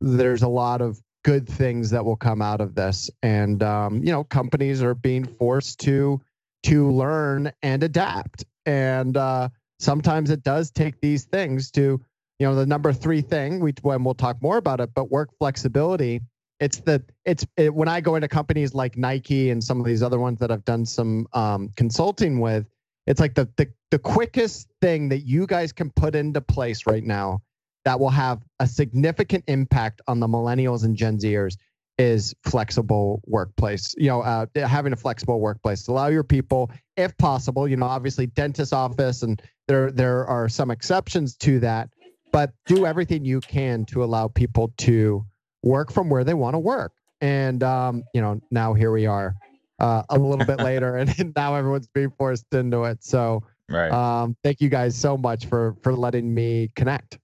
there's 0.00 0.42
a 0.42 0.48
lot 0.48 0.82
of 0.82 1.00
good 1.24 1.48
things 1.48 1.90
that 1.90 2.04
will 2.04 2.16
come 2.16 2.42
out 2.42 2.60
of 2.60 2.74
this, 2.74 3.10
and 3.22 3.62
um, 3.62 4.04
you 4.04 4.12
know 4.12 4.24
companies 4.24 4.82
are 4.82 4.94
being 4.94 5.24
forced 5.24 5.80
to 5.80 6.20
to 6.64 6.90
learn 6.90 7.50
and 7.62 7.82
adapt, 7.82 8.44
and 8.66 9.16
uh, 9.16 9.48
sometimes 9.80 10.28
it 10.28 10.42
does 10.42 10.70
take 10.70 11.00
these 11.00 11.24
things 11.24 11.70
to 11.70 11.98
you 12.38 12.46
know 12.46 12.54
the 12.54 12.66
number 12.66 12.92
three 12.92 13.20
thing 13.20 13.60
we 13.60 13.72
when 13.82 14.04
we'll 14.04 14.14
talk 14.14 14.40
more 14.42 14.56
about 14.56 14.80
it 14.80 14.90
but 14.94 15.10
work 15.10 15.30
flexibility 15.38 16.20
it's 16.60 16.78
the 16.80 17.02
it's 17.24 17.46
it, 17.56 17.74
when 17.74 17.88
i 17.88 18.00
go 18.00 18.14
into 18.14 18.28
companies 18.28 18.74
like 18.74 18.96
nike 18.96 19.50
and 19.50 19.62
some 19.62 19.78
of 19.80 19.86
these 19.86 20.02
other 20.02 20.18
ones 20.18 20.38
that 20.38 20.50
i've 20.50 20.64
done 20.64 20.84
some 20.84 21.26
um, 21.32 21.68
consulting 21.76 22.40
with 22.40 22.66
it's 23.06 23.20
like 23.20 23.34
the, 23.34 23.48
the 23.56 23.68
the 23.90 23.98
quickest 23.98 24.68
thing 24.80 25.08
that 25.08 25.20
you 25.20 25.46
guys 25.46 25.72
can 25.72 25.90
put 25.90 26.14
into 26.14 26.40
place 26.40 26.86
right 26.86 27.04
now 27.04 27.40
that 27.84 27.98
will 27.98 28.10
have 28.10 28.40
a 28.60 28.66
significant 28.66 29.44
impact 29.48 30.00
on 30.06 30.20
the 30.20 30.26
millennials 30.26 30.84
and 30.84 30.96
gen 30.96 31.18
zers 31.18 31.56
is 31.98 32.34
flexible 32.44 33.20
workplace 33.26 33.94
you 33.98 34.08
know 34.08 34.22
uh, 34.22 34.46
having 34.56 34.92
a 34.92 34.96
flexible 34.96 35.40
workplace. 35.40 35.86
Allow 35.88 36.08
your 36.08 36.24
people 36.24 36.70
if 36.96 37.16
possible 37.18 37.68
you 37.68 37.76
know 37.76 37.86
obviously 37.86 38.26
dentist 38.26 38.72
office 38.72 39.22
and 39.22 39.40
there 39.68 39.90
there 39.90 40.26
are 40.26 40.48
some 40.48 40.70
exceptions 40.70 41.36
to 41.36 41.60
that 41.60 41.90
but 42.32 42.52
do 42.66 42.86
everything 42.86 43.24
you 43.24 43.40
can 43.40 43.84
to 43.84 44.02
allow 44.02 44.26
people 44.26 44.72
to 44.78 45.24
work 45.62 45.92
from 45.92 46.10
where 46.10 46.24
they 46.24 46.34
want 46.34 46.54
to 46.54 46.58
work. 46.58 46.92
And 47.20 47.62
um, 47.62 48.02
you 48.14 48.20
know, 48.20 48.40
now 48.50 48.74
here 48.74 48.90
we 48.90 49.06
are, 49.06 49.36
uh, 49.78 50.02
a 50.08 50.18
little 50.18 50.44
bit 50.44 50.58
later, 50.58 50.96
and 51.18 51.32
now 51.36 51.54
everyone's 51.54 51.88
being 51.88 52.10
forced 52.10 52.52
into 52.52 52.84
it. 52.84 53.04
So, 53.04 53.42
right. 53.68 53.92
Um, 53.92 54.36
thank 54.42 54.60
you 54.60 54.68
guys 54.68 54.96
so 54.96 55.16
much 55.16 55.46
for 55.46 55.76
for 55.82 55.94
letting 55.94 56.34
me 56.34 56.70
connect. 56.74 57.18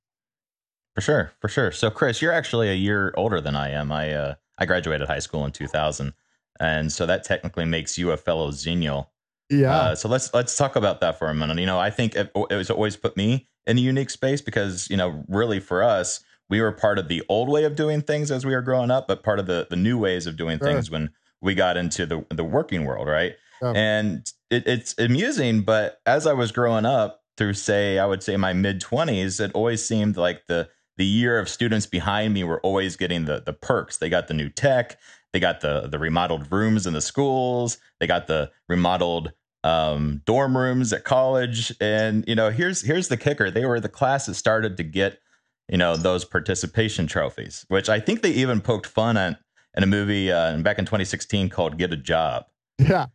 For 0.94 1.00
sure, 1.00 1.32
for 1.40 1.48
sure. 1.48 1.72
So, 1.72 1.90
Chris, 1.90 2.20
you're 2.20 2.32
actually 2.32 2.68
a 2.70 2.74
year 2.74 3.14
older 3.16 3.40
than 3.40 3.56
I 3.56 3.70
am. 3.70 3.90
I 3.90 4.12
uh, 4.12 4.34
I 4.58 4.66
graduated 4.66 5.08
high 5.08 5.20
school 5.20 5.44
in 5.44 5.52
2000, 5.52 6.12
and 6.60 6.92
so 6.92 7.06
that 7.06 7.24
technically 7.24 7.64
makes 7.64 7.98
you 7.98 8.12
a 8.12 8.16
fellow 8.16 8.50
Xennial. 8.50 9.06
Yeah. 9.50 9.74
Uh, 9.74 9.94
so 9.94 10.08
let's 10.08 10.32
let's 10.34 10.56
talk 10.56 10.76
about 10.76 11.00
that 11.00 11.18
for 11.18 11.28
a 11.28 11.34
minute. 11.34 11.58
You 11.58 11.66
know, 11.66 11.78
I 11.78 11.90
think 11.90 12.14
it, 12.14 12.30
it 12.50 12.54
was 12.54 12.70
always 12.70 12.96
put 12.96 13.16
me 13.16 13.48
in 13.66 13.78
a 13.78 13.80
unique 13.80 14.10
space 14.10 14.40
because 14.40 14.88
you 14.90 14.96
know, 14.96 15.24
really 15.28 15.60
for 15.60 15.82
us, 15.82 16.20
we 16.50 16.60
were 16.60 16.72
part 16.72 16.98
of 16.98 17.08
the 17.08 17.22
old 17.28 17.48
way 17.48 17.64
of 17.64 17.74
doing 17.74 18.02
things 18.02 18.30
as 18.30 18.44
we 18.44 18.54
were 18.54 18.62
growing 18.62 18.90
up, 18.90 19.08
but 19.08 19.22
part 19.22 19.38
of 19.38 19.46
the 19.46 19.66
the 19.70 19.76
new 19.76 19.98
ways 19.98 20.26
of 20.26 20.36
doing 20.36 20.58
Sure. 20.58 20.68
things 20.68 20.90
when 20.90 21.10
we 21.40 21.54
got 21.54 21.76
into 21.76 22.04
the 22.06 22.24
the 22.30 22.44
working 22.44 22.84
world, 22.84 23.08
right? 23.08 23.34
Yeah. 23.62 23.72
And 23.74 24.30
it, 24.50 24.66
it's 24.66 24.94
amusing, 24.98 25.62
but 25.62 26.00
as 26.06 26.26
I 26.26 26.32
was 26.32 26.52
growing 26.52 26.86
up 26.86 27.22
through, 27.36 27.54
say, 27.54 27.98
I 27.98 28.06
would 28.06 28.22
say 28.22 28.36
my 28.36 28.52
mid 28.52 28.80
twenties, 28.80 29.40
it 29.40 29.52
always 29.52 29.84
seemed 29.86 30.16
like 30.16 30.46
the 30.46 30.68
the 30.96 31.06
year 31.06 31.38
of 31.38 31.48
students 31.48 31.86
behind 31.86 32.34
me 32.34 32.44
were 32.44 32.60
always 32.60 32.96
getting 32.96 33.24
the 33.24 33.40
the 33.44 33.52
perks. 33.52 33.96
They 33.96 34.08
got 34.08 34.28
the 34.28 34.34
new 34.34 34.48
tech, 34.48 34.98
they 35.32 35.40
got 35.40 35.60
the 35.60 35.88
the 35.88 35.98
remodeled 35.98 36.50
rooms 36.52 36.86
in 36.86 36.92
the 36.92 37.00
schools, 37.00 37.78
they 38.00 38.06
got 38.06 38.26
the 38.26 38.50
remodeled 38.68 39.32
um, 39.64 40.22
dorm 40.24 40.56
rooms 40.56 40.92
at 40.92 41.04
college, 41.04 41.74
and 41.80 42.24
you 42.26 42.34
know, 42.34 42.50
here's 42.50 42.82
here's 42.82 43.08
the 43.08 43.16
kicker: 43.16 43.50
they 43.50 43.64
were 43.64 43.80
the 43.80 43.88
class 43.88 44.26
that 44.26 44.34
started 44.34 44.76
to 44.76 44.84
get 44.84 45.20
you 45.68 45.78
know 45.78 45.96
those 45.96 46.24
participation 46.24 47.06
trophies, 47.06 47.64
which 47.68 47.88
I 47.88 48.00
think 48.00 48.22
they 48.22 48.30
even 48.30 48.60
poked 48.60 48.86
fun 48.86 49.16
at 49.16 49.40
in 49.76 49.82
a 49.82 49.86
movie 49.86 50.30
uh, 50.32 50.56
back 50.58 50.78
in 50.78 50.84
2016 50.84 51.48
called 51.48 51.78
"Get 51.78 51.92
a 51.92 51.96
Job." 51.96 52.46
Yeah. 52.78 53.06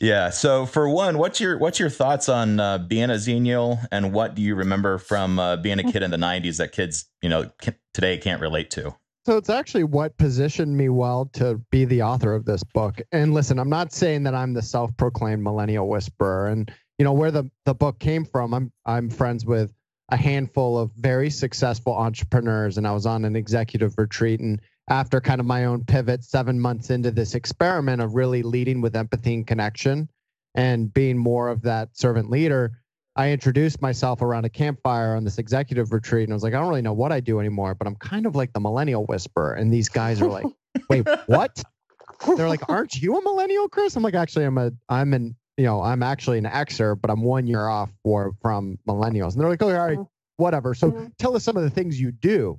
Yeah. 0.00 0.30
So 0.30 0.66
for 0.66 0.88
one, 0.88 1.18
what's 1.18 1.40
your 1.40 1.58
what's 1.58 1.78
your 1.78 1.90
thoughts 1.90 2.28
on 2.28 2.60
uh, 2.60 2.78
being 2.78 3.10
a 3.10 3.14
Xennial, 3.14 3.84
and 3.90 4.12
what 4.12 4.34
do 4.34 4.42
you 4.42 4.54
remember 4.54 4.98
from 4.98 5.38
uh, 5.38 5.56
being 5.56 5.78
a 5.78 5.90
kid 5.90 6.02
in 6.02 6.10
the 6.10 6.16
'90s 6.16 6.58
that 6.58 6.72
kids 6.72 7.06
you 7.20 7.28
know 7.28 7.50
ca- 7.60 7.72
today 7.94 8.18
can't 8.18 8.40
relate 8.40 8.70
to? 8.72 8.94
So 9.24 9.36
it's 9.36 9.50
actually 9.50 9.84
what 9.84 10.16
positioned 10.18 10.76
me 10.76 10.88
well 10.88 11.26
to 11.34 11.60
be 11.70 11.84
the 11.84 12.02
author 12.02 12.34
of 12.34 12.44
this 12.44 12.64
book. 12.64 13.00
And 13.12 13.32
listen, 13.32 13.58
I'm 13.60 13.70
not 13.70 13.92
saying 13.92 14.24
that 14.24 14.34
I'm 14.34 14.52
the 14.52 14.62
self-proclaimed 14.62 15.42
millennial 15.42 15.88
whisperer. 15.88 16.48
And 16.48 16.72
you 16.98 17.04
know 17.04 17.12
where 17.12 17.30
the 17.30 17.48
the 17.64 17.74
book 17.74 17.98
came 17.98 18.24
from. 18.24 18.52
I'm 18.52 18.72
I'm 18.84 19.10
friends 19.10 19.44
with 19.44 19.72
a 20.10 20.16
handful 20.16 20.78
of 20.78 20.92
very 20.96 21.30
successful 21.30 21.94
entrepreneurs, 21.94 22.78
and 22.78 22.86
I 22.86 22.92
was 22.92 23.06
on 23.06 23.24
an 23.24 23.36
executive 23.36 23.94
retreat. 23.96 24.40
And 24.40 24.60
after 24.90 25.20
kind 25.20 25.40
of 25.40 25.46
my 25.46 25.64
own 25.64 25.84
pivot, 25.84 26.24
seven 26.24 26.60
months 26.60 26.90
into 26.90 27.10
this 27.10 27.34
experiment 27.34 28.02
of 28.02 28.14
really 28.14 28.42
leading 28.42 28.80
with 28.80 28.96
empathy 28.96 29.34
and 29.34 29.46
connection, 29.46 30.08
and 30.54 30.92
being 30.92 31.16
more 31.16 31.48
of 31.48 31.62
that 31.62 31.96
servant 31.96 32.28
leader, 32.28 32.72
I 33.14 33.30
introduced 33.30 33.82
myself 33.82 34.22
around 34.22 34.46
a 34.46 34.48
campfire 34.48 35.14
on 35.16 35.24
this 35.24 35.38
executive 35.38 35.92
retreat, 35.92 36.24
and 36.24 36.32
I 36.32 36.34
was 36.34 36.42
like, 36.42 36.54
I 36.54 36.58
don't 36.58 36.68
really 36.68 36.82
know 36.82 36.94
what 36.94 37.12
I 37.12 37.20
do 37.20 37.40
anymore, 37.40 37.74
but 37.74 37.86
I'm 37.86 37.96
kind 37.96 38.24
of 38.24 38.34
like 38.34 38.52
the 38.54 38.60
millennial 38.60 39.04
whisperer. 39.04 39.52
And 39.52 39.72
these 39.72 39.88
guys 39.88 40.22
are 40.22 40.28
like, 40.28 40.46
Wait, 40.88 41.06
what? 41.26 41.62
They're 42.36 42.48
like, 42.48 42.68
Aren't 42.68 42.96
you 42.96 43.18
a 43.18 43.22
millennial, 43.22 43.68
Chris? 43.68 43.96
I'm 43.96 44.02
like, 44.02 44.14
Actually, 44.14 44.46
I'm 44.46 44.56
a, 44.56 44.72
I'm 44.88 45.12
an, 45.12 45.36
you 45.58 45.64
know, 45.64 45.82
I'm 45.82 46.02
actually 46.02 46.38
an 46.38 46.44
Xer, 46.44 46.98
but 46.98 47.10
I'm 47.10 47.22
one 47.22 47.46
year 47.46 47.66
off 47.66 47.90
for 48.02 48.32
from 48.40 48.78
millennials. 48.88 49.32
And 49.32 49.42
they're 49.42 49.50
like, 49.50 49.62
Oh, 49.62 49.68
all 49.68 49.86
right, 49.86 49.98
mm-hmm. 49.98 50.42
whatever. 50.42 50.74
So 50.74 50.90
mm-hmm. 50.90 51.06
tell 51.18 51.36
us 51.36 51.44
some 51.44 51.58
of 51.58 51.64
the 51.64 51.70
things 51.70 52.00
you 52.00 52.12
do. 52.12 52.58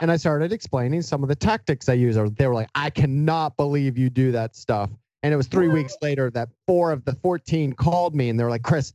And 0.00 0.12
I 0.12 0.16
started 0.16 0.52
explaining 0.52 1.02
some 1.02 1.22
of 1.22 1.28
the 1.28 1.36
tactics 1.36 1.88
I 1.88 1.94
use. 1.94 2.18
Or 2.18 2.28
They 2.28 2.46
were 2.46 2.54
like, 2.54 2.68
I 2.74 2.90
cannot 2.90 3.56
believe 3.56 3.96
you 3.96 4.10
do 4.10 4.32
that 4.32 4.54
stuff. 4.54 4.90
And 5.22 5.32
it 5.32 5.36
was 5.38 5.46
three 5.46 5.66
mm-hmm. 5.66 5.76
weeks 5.76 5.96
later 6.02 6.30
that 6.32 6.50
four 6.66 6.92
of 6.92 7.06
the 7.06 7.14
14 7.14 7.72
called 7.72 8.14
me 8.14 8.28
and 8.28 8.38
they 8.38 8.44
were 8.44 8.50
like, 8.50 8.62
Chris, 8.62 8.92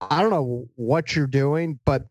I 0.00 0.22
don't 0.22 0.30
know 0.30 0.66
what 0.76 1.14
you're 1.14 1.26
doing, 1.26 1.78
but 1.84 2.06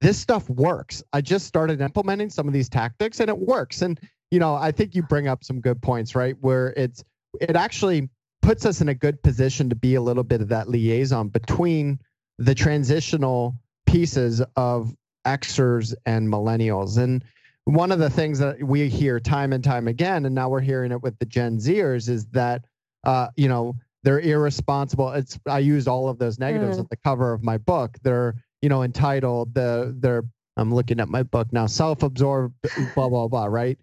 this 0.00 0.18
stuff 0.18 0.48
works. 0.50 1.02
I 1.12 1.20
just 1.20 1.46
started 1.46 1.80
implementing 1.80 2.28
some 2.28 2.46
of 2.46 2.52
these 2.52 2.68
tactics 2.68 3.20
and 3.20 3.30
it 3.30 3.38
works. 3.38 3.82
And, 3.82 3.98
you 4.30 4.38
know, 4.38 4.54
I 4.54 4.70
think 4.70 4.94
you 4.94 5.02
bring 5.02 5.28
up 5.28 5.44
some 5.44 5.60
good 5.60 5.80
points, 5.80 6.14
right? 6.14 6.36
Where 6.40 6.74
it's, 6.76 7.02
it 7.40 7.56
actually 7.56 8.10
puts 8.42 8.66
us 8.66 8.82
in 8.82 8.90
a 8.90 8.94
good 8.94 9.22
position 9.22 9.70
to 9.70 9.74
be 9.74 9.94
a 9.94 10.02
little 10.02 10.24
bit 10.24 10.42
of 10.42 10.48
that 10.48 10.68
liaison 10.68 11.28
between 11.28 11.98
the 12.38 12.54
transitional 12.54 13.54
pieces 13.86 14.42
of 14.56 14.94
Xers 15.24 15.94
and 16.04 16.28
millennials. 16.28 16.98
And 16.98 17.24
one 17.64 17.90
of 17.90 17.98
the 17.98 18.10
things 18.10 18.38
that 18.40 18.62
we 18.62 18.88
hear 18.90 19.18
time 19.18 19.54
and 19.54 19.64
time 19.64 19.88
again, 19.88 20.26
and 20.26 20.34
now 20.34 20.50
we're 20.50 20.60
hearing 20.60 20.92
it 20.92 21.02
with 21.02 21.18
the 21.18 21.24
Gen 21.24 21.56
Zers, 21.56 22.10
is 22.10 22.26
that, 22.26 22.66
uh, 23.04 23.28
you 23.36 23.48
know, 23.48 23.74
they're 24.04 24.20
irresponsible. 24.20 25.10
It's 25.12 25.38
I 25.48 25.58
used 25.58 25.88
all 25.88 26.08
of 26.08 26.18
those 26.18 26.38
negatives 26.38 26.76
Mm. 26.76 26.82
at 26.82 26.90
the 26.90 26.96
cover 26.98 27.32
of 27.32 27.42
my 27.42 27.58
book. 27.58 27.96
They're 28.02 28.34
you 28.62 28.68
know 28.68 28.82
entitled. 28.84 29.54
The 29.54 29.94
they're 29.98 30.22
I'm 30.56 30.72
looking 30.72 31.00
at 31.00 31.08
my 31.08 31.24
book 31.24 31.52
now. 31.52 31.66
Self-absorbed, 31.66 32.54
blah 32.94 33.08
blah 33.08 33.26
blah. 33.28 33.46
Right, 33.46 33.78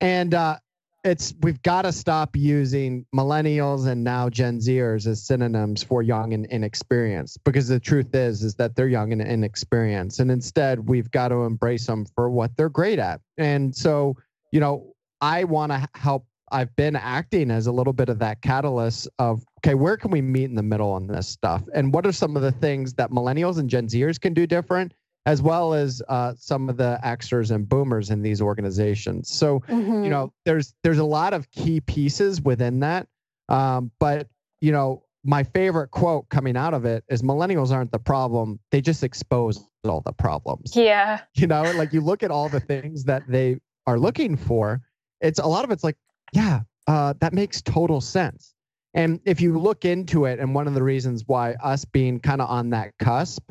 and 0.00 0.34
uh, 0.34 0.58
it's 1.04 1.32
we've 1.40 1.62
got 1.62 1.82
to 1.82 1.92
stop 1.92 2.36
using 2.36 3.06
millennials 3.14 3.86
and 3.86 4.02
now 4.04 4.28
Gen 4.28 4.58
Zers 4.58 5.06
as 5.06 5.24
synonyms 5.24 5.82
for 5.82 6.02
young 6.02 6.34
and 6.34 6.44
inexperienced 6.46 7.38
because 7.44 7.68
the 7.68 7.78
truth 7.80 8.14
is 8.14 8.42
is 8.42 8.56
that 8.56 8.74
they're 8.74 8.88
young 8.88 9.12
and 9.12 9.22
inexperienced, 9.22 10.20
and 10.20 10.30
instead 10.30 10.88
we've 10.88 11.10
got 11.10 11.28
to 11.28 11.44
embrace 11.44 11.86
them 11.86 12.04
for 12.14 12.28
what 12.28 12.50
they're 12.56 12.68
great 12.68 12.98
at. 12.98 13.20
And 13.38 13.74
so 13.74 14.16
you 14.52 14.60
know 14.60 14.92
I 15.20 15.44
want 15.44 15.72
to 15.72 15.88
help 15.94 16.26
I've 16.52 16.74
been 16.76 16.96
acting 16.96 17.50
as 17.50 17.66
a 17.66 17.72
little 17.72 17.92
bit 17.92 18.08
of 18.08 18.18
that 18.20 18.40
catalyst 18.42 19.08
of 19.18 19.44
okay, 19.60 19.74
where 19.74 19.96
can 19.96 20.10
we 20.10 20.20
meet 20.22 20.44
in 20.44 20.54
the 20.54 20.62
middle 20.62 20.90
on 20.92 21.06
this 21.06 21.26
stuff, 21.28 21.62
and 21.74 21.92
what 21.92 22.06
are 22.06 22.12
some 22.12 22.36
of 22.36 22.42
the 22.42 22.52
things 22.52 22.94
that 22.94 23.10
millennials 23.10 23.58
and 23.58 23.68
Gen 23.68 23.88
Zers 23.88 24.20
can 24.20 24.32
do 24.34 24.46
different, 24.46 24.94
as 25.26 25.42
well 25.42 25.74
as 25.74 26.02
uh, 26.08 26.34
some 26.38 26.68
of 26.68 26.76
the 26.76 26.98
Xers 27.04 27.50
and 27.50 27.68
Boomers 27.68 28.10
in 28.10 28.22
these 28.22 28.40
organizations. 28.40 29.28
So 29.30 29.62
you 29.68 30.10
know, 30.10 30.32
there's 30.44 30.74
there's 30.82 30.98
a 30.98 31.04
lot 31.04 31.32
of 31.34 31.50
key 31.50 31.80
pieces 31.80 32.40
within 32.40 32.80
that, 32.80 33.08
um, 33.48 33.90
but 33.98 34.28
you 34.60 34.72
know, 34.72 35.02
my 35.24 35.42
favorite 35.42 35.90
quote 35.90 36.28
coming 36.28 36.56
out 36.56 36.74
of 36.74 36.84
it 36.84 37.02
is 37.08 37.22
millennials 37.22 37.72
aren't 37.72 37.90
the 37.90 37.98
problem; 37.98 38.60
they 38.70 38.80
just 38.80 39.02
expose 39.02 39.64
all 39.84 40.00
the 40.00 40.12
problems 40.12 40.74
Yeah. 40.74 41.20
you 41.36 41.46
know 41.46 41.62
like 41.76 41.92
you 41.92 42.00
look 42.00 42.24
at 42.24 42.32
all 42.32 42.48
the 42.48 42.58
things 42.58 43.04
that 43.04 43.22
they 43.28 43.60
are 43.86 44.00
looking 44.00 44.36
for 44.36 44.82
it's 45.20 45.38
a 45.38 45.46
lot 45.46 45.64
of 45.64 45.70
it's 45.70 45.84
like 45.84 45.96
yeah 46.32 46.60
uh, 46.86 47.14
that 47.20 47.32
makes 47.32 47.60
total 47.62 48.00
sense. 48.00 48.54
And 48.94 49.20
if 49.24 49.40
you 49.40 49.58
look 49.58 49.84
into 49.84 50.24
it 50.24 50.38
and 50.38 50.54
one 50.54 50.66
of 50.66 50.74
the 50.74 50.82
reasons 50.82 51.24
why 51.26 51.54
us 51.62 51.84
being 51.84 52.20
kind 52.20 52.40
of 52.40 52.48
on 52.48 52.70
that 52.70 52.92
cusp 52.98 53.42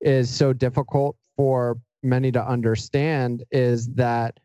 is 0.00 0.30
so 0.30 0.52
difficult 0.52 1.16
for 1.36 1.76
many 2.02 2.30
to 2.32 2.46
understand 2.46 3.42
is 3.50 3.88
that 3.94 4.38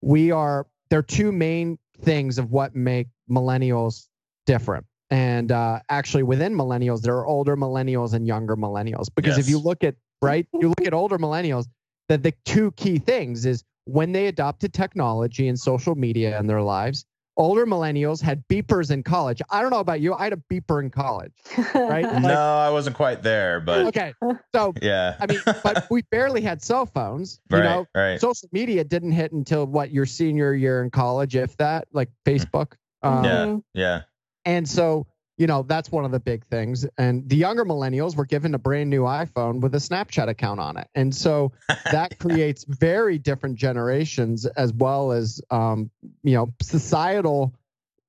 we 0.00 0.30
are 0.30 0.66
there 0.90 0.98
are 0.98 1.02
two 1.02 1.32
main 1.32 1.78
things 2.00 2.38
of 2.38 2.50
what 2.50 2.74
make 2.74 3.08
millennials 3.30 4.08
different. 4.44 4.84
And 5.10 5.52
uh, 5.52 5.80
actually 5.88 6.24
within 6.24 6.54
millennials 6.54 7.00
there 7.00 7.14
are 7.14 7.26
older 7.26 7.56
millennials 7.56 8.12
and 8.12 8.26
younger 8.26 8.56
millennials. 8.56 9.08
Because 9.14 9.38
if 9.38 9.48
you 9.48 9.58
look 9.58 9.84
at 9.84 9.94
right 10.20 10.46
you 10.52 10.68
look 10.68 10.86
at 10.86 10.92
older 10.92 11.18
millennials 11.18 11.66
that 12.08 12.22
the 12.22 12.32
two 12.44 12.72
key 12.72 12.98
things 12.98 13.46
is 13.46 13.64
when 13.84 14.12
they 14.12 14.26
adopted 14.26 14.74
technology 14.74 15.48
and 15.48 15.58
social 15.58 15.94
media 15.94 16.38
in 16.38 16.46
their 16.46 16.62
lives, 16.62 17.06
older 17.36 17.66
millennials 17.66 18.20
had 18.20 18.46
beepers 18.48 18.90
in 18.90 19.02
college. 19.02 19.40
I 19.50 19.62
don't 19.62 19.70
know 19.70 19.80
about 19.80 20.00
you. 20.00 20.14
I 20.14 20.24
had 20.24 20.32
a 20.32 20.42
beeper 20.52 20.82
in 20.82 20.90
college. 20.90 21.32
Right? 21.74 22.02
Like- 22.12 22.22
no, 22.22 22.58
I 22.58 22.70
wasn't 22.70 22.96
quite 22.96 23.22
there, 23.22 23.60
but 23.60 23.86
Okay. 23.86 24.12
So, 24.54 24.74
yeah. 24.82 25.16
I 25.20 25.26
mean, 25.26 25.40
but 25.62 25.86
we 25.90 26.02
barely 26.10 26.42
had 26.42 26.62
cell 26.62 26.86
phones. 26.86 27.40
You 27.50 27.58
right, 27.58 27.64
know, 27.64 27.86
right. 27.94 28.20
social 28.20 28.48
media 28.52 28.84
didn't 28.84 29.12
hit 29.12 29.32
until 29.32 29.66
what 29.66 29.90
your 29.90 30.06
senior 30.06 30.52
year 30.52 30.82
in 30.82 30.90
college, 30.90 31.36
if 31.36 31.56
that, 31.58 31.88
like 31.92 32.10
Facebook. 32.26 32.72
Um, 33.02 33.24
yeah, 33.24 33.56
yeah. 33.74 34.02
And 34.44 34.68
so, 34.68 35.06
you 35.38 35.46
know, 35.46 35.62
that's 35.62 35.90
one 35.90 36.04
of 36.04 36.10
the 36.10 36.20
big 36.20 36.44
things. 36.46 36.86
And 36.98 37.28
the 37.28 37.36
younger 37.36 37.64
millennials 37.64 38.16
were 38.16 38.26
given 38.26 38.54
a 38.54 38.58
brand 38.58 38.90
new 38.90 39.02
iPhone 39.02 39.60
with 39.60 39.74
a 39.74 39.78
Snapchat 39.78 40.28
account 40.28 40.60
on 40.60 40.76
it. 40.76 40.88
And 40.94 41.14
so 41.14 41.52
that 41.90 42.18
creates 42.18 42.64
very 42.68 43.18
different 43.18 43.56
generations 43.56 44.46
as 44.46 44.72
well 44.72 45.12
as, 45.12 45.40
um, 45.50 45.90
you 46.22 46.34
know, 46.34 46.52
societal 46.60 47.54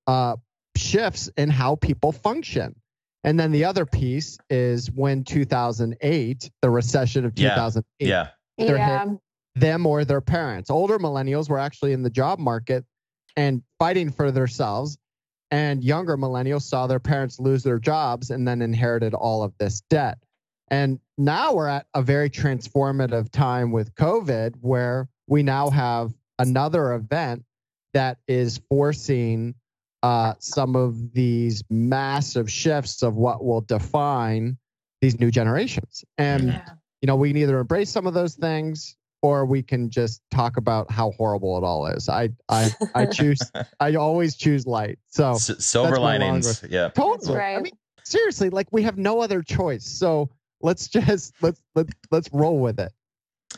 uh, 0.06 0.36
shifts 0.76 1.30
in 1.38 1.50
how 1.50 1.76
people 1.76 2.12
function. 2.12 2.76
And 3.24 3.40
then 3.40 3.52
the 3.52 3.66
other 3.66 3.86
piece 3.86 4.38
is 4.50 4.92
when 4.92 5.24
2008, 5.24 6.52
the 6.62 6.70
recession 6.70 7.26
of 7.26 7.34
2008, 7.36 7.86
yeah. 8.06 8.30
They're 8.58 8.78
yeah. 8.78 9.06
them 9.56 9.86
or 9.86 10.06
their 10.06 10.22
parents. 10.22 10.70
Older 10.70 11.00
millennials 11.00 11.50
were 11.50 11.60
actually 11.60 11.94
in 11.94 12.04
the 12.04 12.10
job 12.10 12.38
market 12.38 12.86
and 13.36 13.64
fighting 13.80 14.12
for 14.12 14.32
themselves. 14.32 14.98
And 15.54 15.84
younger 15.84 16.18
millennials 16.18 16.64
saw 16.64 16.88
their 16.88 17.00
parents 17.00 17.40
lose 17.40 17.62
their 17.62 17.78
jobs 17.78 18.32
and 18.32 18.48
then 18.48 18.64
inherited 18.64 19.14
all 19.14 19.44
of 19.44 19.54
this 19.60 19.82
debt. 19.82 20.18
And 20.70 21.00
now 21.16 21.54
we're 21.54 21.68
at 21.68 21.86
a 21.94 22.02
very 22.02 22.32
transformative 22.32 23.30
time 23.30 23.72
with 23.72 23.94
COVID 23.94 24.56
where 24.62 25.10
we 25.28 25.44
now 25.44 25.70
have 25.70 26.12
another 26.40 26.94
event 26.94 27.46
that 27.94 28.18
is 28.28 28.62
forcing 28.68 29.54
uh, 30.02 30.34
some 30.40 30.76
of 30.76 31.14
these 31.14 31.64
massive 31.70 32.52
shifts 32.52 33.04
of 33.04 33.16
what 33.16 33.46
will 33.46 33.62
define 33.62 34.58
these 35.02 35.20
new 35.20 35.30
generations. 35.30 36.04
And 36.18 36.48
Yeah. 36.48 36.66
you 37.04 37.06
know, 37.06 37.16
we 37.16 37.30
can 37.30 37.38
either 37.38 37.60
embrace 37.60 37.92
some 37.92 38.08
of 38.08 38.16
those 38.16 38.34
things 38.34 38.98
or 39.24 39.46
we 39.46 39.64
can 39.64 39.90
just 39.90 40.22
talk 40.30 40.58
about 40.58 40.92
how 40.92 41.12
horrible 41.12 41.58
it 41.58 41.64
all 41.64 41.88
is. 41.88 42.08
I 42.10 42.30
I 42.50 42.72
I 42.94 43.06
choose 43.12 43.52
I 43.80 43.96
always 43.96 44.36
choose 44.36 44.68
light. 44.68 45.00
So 45.08 45.32
S- 45.32 45.66
silver 45.66 45.92
that's 45.92 46.00
linings. 46.02 46.64
Yeah. 46.70 46.90
totally. 46.90 47.40
I 47.40 47.62
mean, 47.62 47.74
seriously, 48.04 48.50
like 48.50 48.68
we 48.72 48.84
have 48.84 48.98
no 48.98 49.22
other 49.22 49.42
choice. 49.42 49.86
So 49.86 50.30
let's 50.62 50.88
just 50.90 51.34
let's 51.42 51.64
let's 51.74 51.92
let's 52.12 52.30
roll 52.32 52.60
with 52.60 52.80
it. 52.80 52.92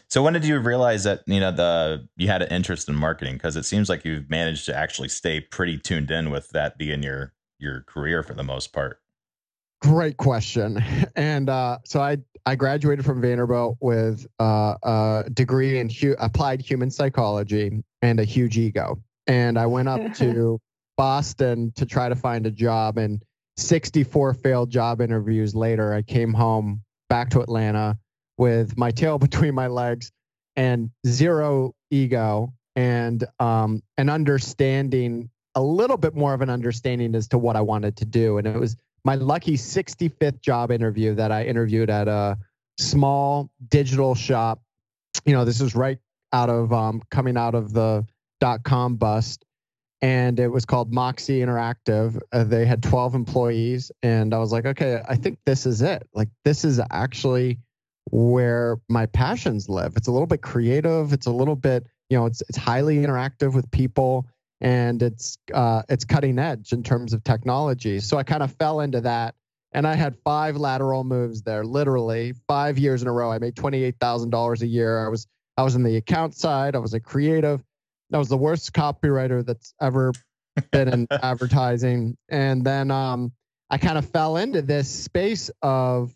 So 0.07 0.21
when 0.21 0.33
did 0.33 0.45
you 0.45 0.59
realize 0.59 1.03
that 1.05 1.23
you 1.25 1.39
know 1.39 1.51
the 1.51 2.07
you 2.15 2.27
had 2.27 2.43
an 2.43 2.49
interest 2.49 2.87
in 2.87 2.95
marketing? 2.95 3.33
Because 3.33 3.55
it 3.55 3.65
seems 3.65 3.89
like 3.89 4.05
you've 4.05 4.29
managed 4.29 4.65
to 4.67 4.77
actually 4.77 5.09
stay 5.09 5.41
pretty 5.41 5.79
tuned 5.79 6.11
in 6.11 6.29
with 6.29 6.49
that 6.49 6.77
being 6.77 7.01
your 7.01 7.33
your 7.57 7.81
career 7.81 8.21
for 8.21 8.35
the 8.35 8.43
most 8.43 8.71
part. 8.71 8.99
Great 9.81 10.17
question. 10.17 10.83
And 11.15 11.49
uh, 11.49 11.79
so 11.85 12.01
I 12.01 12.17
I 12.45 12.55
graduated 12.55 13.03
from 13.05 13.21
Vanderbilt 13.21 13.77
with 13.79 14.27
uh, 14.39 14.75
a 14.83 15.29
degree 15.33 15.79
in 15.79 15.89
hu- 15.89 16.15
applied 16.19 16.61
human 16.61 16.91
psychology 16.91 17.83
and 18.01 18.19
a 18.19 18.23
huge 18.23 18.57
ego. 18.57 19.01
And 19.25 19.57
I 19.57 19.65
went 19.65 19.89
up 19.89 20.13
to 20.15 20.59
Boston 20.95 21.71
to 21.75 21.85
try 21.85 22.07
to 22.07 22.15
find 22.15 22.45
a 22.45 22.51
job. 22.51 22.97
And 22.97 23.21
64 23.57 24.35
failed 24.35 24.69
job 24.69 25.01
interviews 25.01 25.55
later, 25.55 25.93
I 25.93 26.03
came 26.03 26.33
home 26.33 26.81
back 27.09 27.31
to 27.31 27.41
Atlanta 27.41 27.97
with 28.37 28.77
my 28.77 28.91
tail 28.91 29.17
between 29.19 29.55
my 29.55 29.67
legs 29.67 30.11
and 30.55 30.91
zero 31.05 31.73
ego 31.89 32.53
and 32.75 33.23
um, 33.39 33.81
an 33.97 34.09
understanding, 34.09 35.29
a 35.55 35.61
little 35.61 35.97
bit 35.97 36.13
more 36.13 36.33
of 36.33 36.41
an 36.41 36.49
understanding 36.49 37.15
as 37.15 37.29
to 37.29 37.37
what 37.37 37.55
I 37.55 37.61
wanted 37.61 37.97
to 37.97 38.05
do. 38.05 38.37
And 38.37 38.45
it 38.45 38.59
was 38.59 38.75
my 39.05 39.15
lucky 39.15 39.55
65th 39.55 40.41
job 40.41 40.71
interview 40.71 41.13
that 41.15 41.31
I 41.31 41.45
interviewed 41.45 41.89
at 41.89 42.07
a 42.07 42.37
small 42.79 43.51
digital 43.69 44.15
shop. 44.15 44.61
You 45.25 45.33
know, 45.33 45.45
this 45.45 45.61
was 45.61 45.75
right 45.75 45.99
out 46.33 46.49
of 46.49 46.73
um, 46.73 47.01
coming 47.11 47.37
out 47.37 47.55
of 47.55 47.71
the 47.71 48.05
dot 48.41 48.63
com 48.63 48.95
bust. 48.95 49.45
And 50.01 50.39
it 50.39 50.49
was 50.49 50.65
called 50.65 50.91
Moxie 50.91 51.39
Interactive. 51.39 52.19
Uh, 52.31 52.43
they 52.43 52.65
had 52.65 52.83
12 52.83 53.15
employees. 53.15 53.91
And 54.03 54.33
I 54.33 54.39
was 54.39 54.51
like, 54.51 54.65
okay, 54.65 55.01
I 55.07 55.15
think 55.15 55.39
this 55.45 55.65
is 55.65 55.81
it. 55.81 56.07
Like, 56.13 56.27
this 56.43 56.65
is 56.65 56.81
actually 56.91 57.59
where 58.11 58.77
my 58.89 59.05
passions 59.05 59.69
live. 59.69 59.93
It's 59.95 60.07
a 60.07 60.11
little 60.11 60.27
bit 60.27 60.41
creative. 60.41 61.13
It's 61.13 61.25
a 61.27 61.31
little 61.31 61.55
bit, 61.55 61.87
you 62.09 62.17
know, 62.17 62.25
it's, 62.25 62.43
it's 62.49 62.57
highly 62.57 62.97
interactive 62.97 63.53
with 63.53 63.71
people 63.71 64.27
and 64.65 65.03
it's 65.03 65.37
uh, 65.53 65.83
it's 65.87 66.03
cutting 66.05 66.39
edge 66.39 66.73
in 66.73 66.81
terms 66.81 67.13
of 67.13 67.23
technology. 67.23 67.99
So 67.99 68.17
I 68.17 68.23
kind 68.23 68.41
of 68.41 68.51
fell 68.53 68.81
into 68.81 68.99
that, 69.01 69.35
and 69.71 69.87
I 69.87 69.93
had 69.93 70.17
five 70.23 70.57
lateral 70.57 71.03
moves 71.03 71.43
there, 71.43 71.63
literally 71.63 72.33
five 72.47 72.79
years 72.79 73.03
in 73.03 73.07
a 73.07 73.11
row. 73.11 73.31
I 73.31 73.37
made 73.37 73.55
twenty 73.55 73.83
eight 73.83 73.97
thousand 73.99 74.31
dollars 74.31 74.63
a 74.63 74.67
year. 74.67 75.05
I 75.05 75.09
was 75.09 75.27
I 75.55 75.61
was 75.61 75.75
in 75.75 75.83
the 75.83 75.97
account 75.97 76.33
side. 76.33 76.75
I 76.75 76.79
was 76.79 76.95
a 76.95 76.99
creative. 76.99 77.63
I 78.11 78.17
was 78.17 78.27
the 78.27 78.37
worst 78.37 78.73
copywriter 78.73 79.45
that's 79.45 79.75
ever 79.79 80.13
been 80.71 80.87
in 80.91 81.07
advertising, 81.11 82.17
and 82.27 82.65
then 82.65 82.89
um, 82.89 83.33
I 83.69 83.77
kind 83.77 83.99
of 83.99 84.09
fell 84.09 84.37
into 84.37 84.63
this 84.63 84.89
space 84.89 85.51
of 85.61 86.11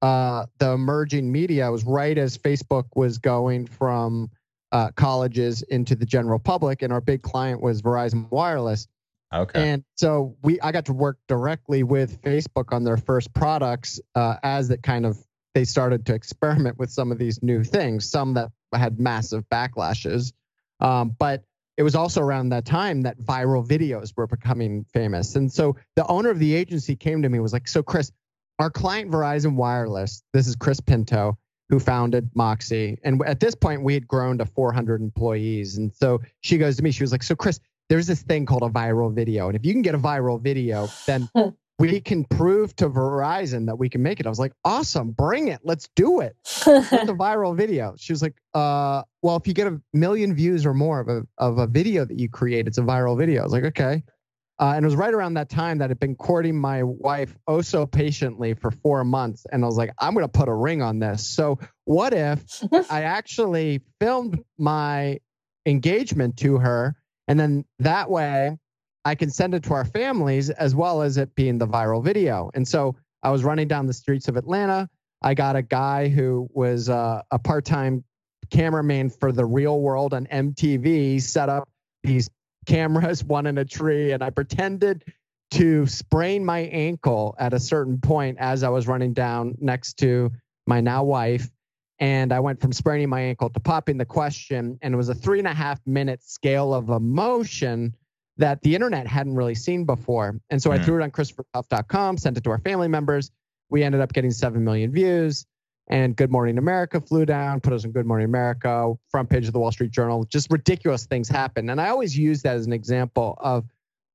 uh, 0.00 0.46
the 0.58 0.70
emerging 0.70 1.30
media. 1.30 1.68
It 1.68 1.70
was 1.70 1.84
right 1.84 2.16
as 2.16 2.38
Facebook 2.38 2.86
was 2.94 3.18
going 3.18 3.66
from 3.66 4.30
uh, 4.74 4.90
colleges 4.96 5.62
into 5.62 5.94
the 5.94 6.04
general 6.04 6.38
public, 6.38 6.82
and 6.82 6.92
our 6.92 7.00
big 7.00 7.22
client 7.22 7.62
was 7.62 7.80
Verizon 7.80 8.28
Wireless. 8.30 8.88
Okay. 9.32 9.70
And 9.70 9.84
so 9.96 10.36
we, 10.42 10.60
I 10.60 10.72
got 10.72 10.84
to 10.86 10.92
work 10.92 11.18
directly 11.28 11.84
with 11.84 12.20
Facebook 12.22 12.72
on 12.72 12.82
their 12.82 12.96
first 12.96 13.32
products 13.32 14.00
uh, 14.16 14.36
as 14.42 14.70
it 14.70 14.82
kind 14.82 15.06
of 15.06 15.16
they 15.54 15.64
started 15.64 16.04
to 16.06 16.14
experiment 16.14 16.76
with 16.78 16.90
some 16.90 17.12
of 17.12 17.18
these 17.18 17.40
new 17.40 17.62
things, 17.62 18.10
some 18.10 18.34
that 18.34 18.50
had 18.74 18.98
massive 18.98 19.48
backlashes. 19.48 20.32
Um, 20.80 21.14
but 21.16 21.44
it 21.76 21.84
was 21.84 21.94
also 21.94 22.20
around 22.20 22.48
that 22.48 22.64
time 22.64 23.02
that 23.02 23.18
viral 23.20 23.64
videos 23.64 24.12
were 24.16 24.26
becoming 24.26 24.84
famous. 24.92 25.36
And 25.36 25.52
so 25.52 25.76
the 25.94 26.04
owner 26.08 26.30
of 26.30 26.40
the 26.40 26.52
agency 26.52 26.96
came 26.96 27.22
to 27.22 27.28
me 27.28 27.38
was 27.38 27.52
like, 27.52 27.68
"So 27.68 27.84
Chris, 27.84 28.10
our 28.58 28.70
client 28.70 29.12
Verizon 29.12 29.54
Wireless, 29.54 30.24
this 30.32 30.48
is 30.48 30.56
Chris 30.56 30.80
Pinto, 30.80 31.38
who 31.68 31.78
founded 31.78 32.30
Moxie. 32.34 32.98
And 33.04 33.22
at 33.26 33.40
this 33.40 33.54
point, 33.54 33.82
we 33.82 33.94
had 33.94 34.06
grown 34.06 34.38
to 34.38 34.46
400 34.46 35.00
employees. 35.00 35.76
And 35.76 35.92
so 35.94 36.20
she 36.40 36.58
goes 36.58 36.76
to 36.76 36.82
me, 36.82 36.90
she 36.90 37.02
was 37.02 37.12
like, 37.12 37.22
So, 37.22 37.34
Chris, 37.34 37.60
there's 37.88 38.06
this 38.06 38.22
thing 38.22 38.46
called 38.46 38.62
a 38.62 38.68
viral 38.68 39.12
video. 39.12 39.48
And 39.48 39.56
if 39.56 39.64
you 39.64 39.72
can 39.72 39.82
get 39.82 39.94
a 39.94 39.98
viral 39.98 40.40
video, 40.40 40.88
then 41.06 41.28
we 41.78 42.00
can 42.00 42.24
prove 42.24 42.76
to 42.76 42.88
Verizon 42.88 43.66
that 43.66 43.76
we 43.76 43.88
can 43.88 44.02
make 44.02 44.20
it. 44.20 44.26
I 44.26 44.28
was 44.28 44.38
like, 44.38 44.52
Awesome, 44.64 45.12
bring 45.12 45.48
it. 45.48 45.60
Let's 45.64 45.88
do 45.96 46.20
it. 46.20 46.36
What's 46.64 46.92
a 46.92 47.14
viral 47.14 47.56
video? 47.56 47.94
She 47.96 48.12
was 48.12 48.22
like, 48.22 48.34
uh, 48.52 49.02
Well, 49.22 49.36
if 49.36 49.46
you 49.46 49.54
get 49.54 49.66
a 49.66 49.80
million 49.92 50.34
views 50.34 50.66
or 50.66 50.74
more 50.74 51.00
of 51.00 51.08
a, 51.08 51.22
of 51.38 51.58
a 51.58 51.66
video 51.66 52.04
that 52.04 52.18
you 52.18 52.28
create, 52.28 52.66
it's 52.66 52.78
a 52.78 52.82
viral 52.82 53.16
video. 53.18 53.40
I 53.40 53.44
was 53.44 53.52
like, 53.52 53.64
Okay. 53.64 54.02
Uh, 54.58 54.74
and 54.76 54.84
it 54.84 54.86
was 54.86 54.94
right 54.94 55.12
around 55.12 55.34
that 55.34 55.48
time 55.48 55.78
that 55.78 55.90
I'd 55.90 55.98
been 55.98 56.14
courting 56.14 56.56
my 56.56 56.84
wife 56.84 57.34
oh 57.48 57.60
so 57.60 57.86
patiently 57.86 58.54
for 58.54 58.70
four 58.70 59.02
months. 59.02 59.46
And 59.50 59.64
I 59.64 59.66
was 59.66 59.76
like, 59.76 59.92
I'm 59.98 60.14
going 60.14 60.24
to 60.24 60.28
put 60.28 60.48
a 60.48 60.54
ring 60.54 60.80
on 60.80 61.00
this. 61.00 61.26
So, 61.26 61.58
what 61.84 62.14
if 62.14 62.62
I 62.90 63.02
actually 63.02 63.82
filmed 64.00 64.42
my 64.56 65.18
engagement 65.66 66.36
to 66.38 66.58
her? 66.58 66.94
And 67.26 67.40
then 67.40 67.64
that 67.80 68.10
way 68.10 68.56
I 69.04 69.14
can 69.14 69.30
send 69.30 69.54
it 69.54 69.64
to 69.64 69.74
our 69.74 69.84
families 69.84 70.50
as 70.50 70.74
well 70.74 71.02
as 71.02 71.16
it 71.16 71.34
being 71.34 71.58
the 71.58 71.66
viral 71.66 72.02
video. 72.02 72.50
And 72.54 72.66
so 72.66 72.96
I 73.22 73.30
was 73.30 73.44
running 73.44 73.68
down 73.68 73.86
the 73.86 73.92
streets 73.92 74.28
of 74.28 74.36
Atlanta. 74.36 74.88
I 75.22 75.34
got 75.34 75.56
a 75.56 75.62
guy 75.62 76.08
who 76.08 76.48
was 76.52 76.88
uh, 76.88 77.22
a 77.30 77.38
part 77.38 77.64
time 77.64 78.04
cameraman 78.50 79.10
for 79.10 79.32
the 79.32 79.44
real 79.44 79.80
world 79.80 80.14
on 80.14 80.26
MTV, 80.26 81.20
set 81.20 81.48
up 81.48 81.68
these 82.02 82.28
cameras, 82.64 83.24
one 83.24 83.46
in 83.46 83.58
a 83.58 83.64
tree, 83.64 84.12
and 84.12 84.22
I 84.22 84.30
pretended 84.30 85.04
to 85.52 85.86
sprain 85.86 86.44
my 86.44 86.60
ankle 86.60 87.36
at 87.38 87.52
a 87.52 87.60
certain 87.60 88.00
point 88.00 88.38
as 88.38 88.62
I 88.64 88.68
was 88.70 88.88
running 88.88 89.12
down 89.12 89.56
next 89.60 89.94
to 89.98 90.32
my 90.66 90.80
now 90.80 91.04
wife. 91.04 91.48
And 92.00 92.32
I 92.32 92.40
went 92.40 92.60
from 92.60 92.72
spraining 92.72 93.08
my 93.08 93.20
ankle 93.20 93.50
to 93.50 93.60
popping 93.60 93.98
the 93.98 94.04
question. 94.04 94.78
And 94.82 94.92
it 94.94 94.96
was 94.96 95.08
a 95.10 95.14
three 95.14 95.38
and 95.38 95.46
a 95.46 95.54
half 95.54 95.80
minute 95.86 96.24
scale 96.24 96.74
of 96.74 96.90
emotion 96.90 97.94
that 98.36 98.60
the 98.62 98.74
internet 98.74 99.06
hadn't 99.06 99.36
really 99.36 99.54
seen 99.54 99.84
before. 99.84 100.40
And 100.50 100.60
so 100.60 100.72
I 100.72 100.78
Hmm. 100.78 100.82
threw 100.82 101.00
it 101.00 101.04
on 101.04 101.12
ChristopherTuff.com, 101.12 102.16
sent 102.18 102.36
it 102.36 102.42
to 102.44 102.50
our 102.50 102.58
family 102.58 102.88
members. 102.88 103.30
We 103.70 103.84
ended 103.84 104.00
up 104.00 104.12
getting 104.12 104.32
7 104.32 104.64
million 104.64 104.90
views. 104.90 105.46
And 105.88 106.16
Good 106.16 106.30
Morning 106.30 106.56
America 106.56 107.00
flew 107.00 107.26
down, 107.26 107.60
put 107.60 107.72
us 107.72 107.84
in 107.84 107.92
Good 107.92 108.06
Morning 108.06 108.24
America, 108.24 108.94
front 109.10 109.28
page 109.28 109.46
of 109.46 109.52
the 109.52 109.58
Wall 109.58 109.72
Street 109.72 109.90
Journal. 109.90 110.24
Just 110.24 110.50
ridiculous 110.50 111.06
things 111.06 111.28
happen. 111.28 111.68
And 111.68 111.80
I 111.80 111.88
always 111.88 112.16
use 112.16 112.42
that 112.42 112.56
as 112.56 112.66
an 112.66 112.72
example 112.72 113.36
of 113.38 113.64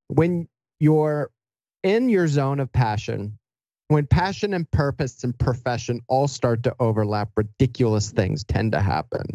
when 0.08 0.47
you're 0.79 1.29
in 1.84 2.10
your 2.10 2.27
zone 2.27 2.60
of 2.60 2.71
passion 2.71 3.38
when 3.89 4.05
passion 4.05 4.53
and 4.53 4.69
purpose 4.69 5.23
and 5.23 5.38
profession 5.38 6.01
all 6.08 6.27
start 6.27 6.63
to 6.63 6.75
overlap, 6.79 7.32
ridiculous 7.36 8.12
things 8.12 8.43
tend 8.43 8.71
to 8.71 8.79
happen. 8.79 9.25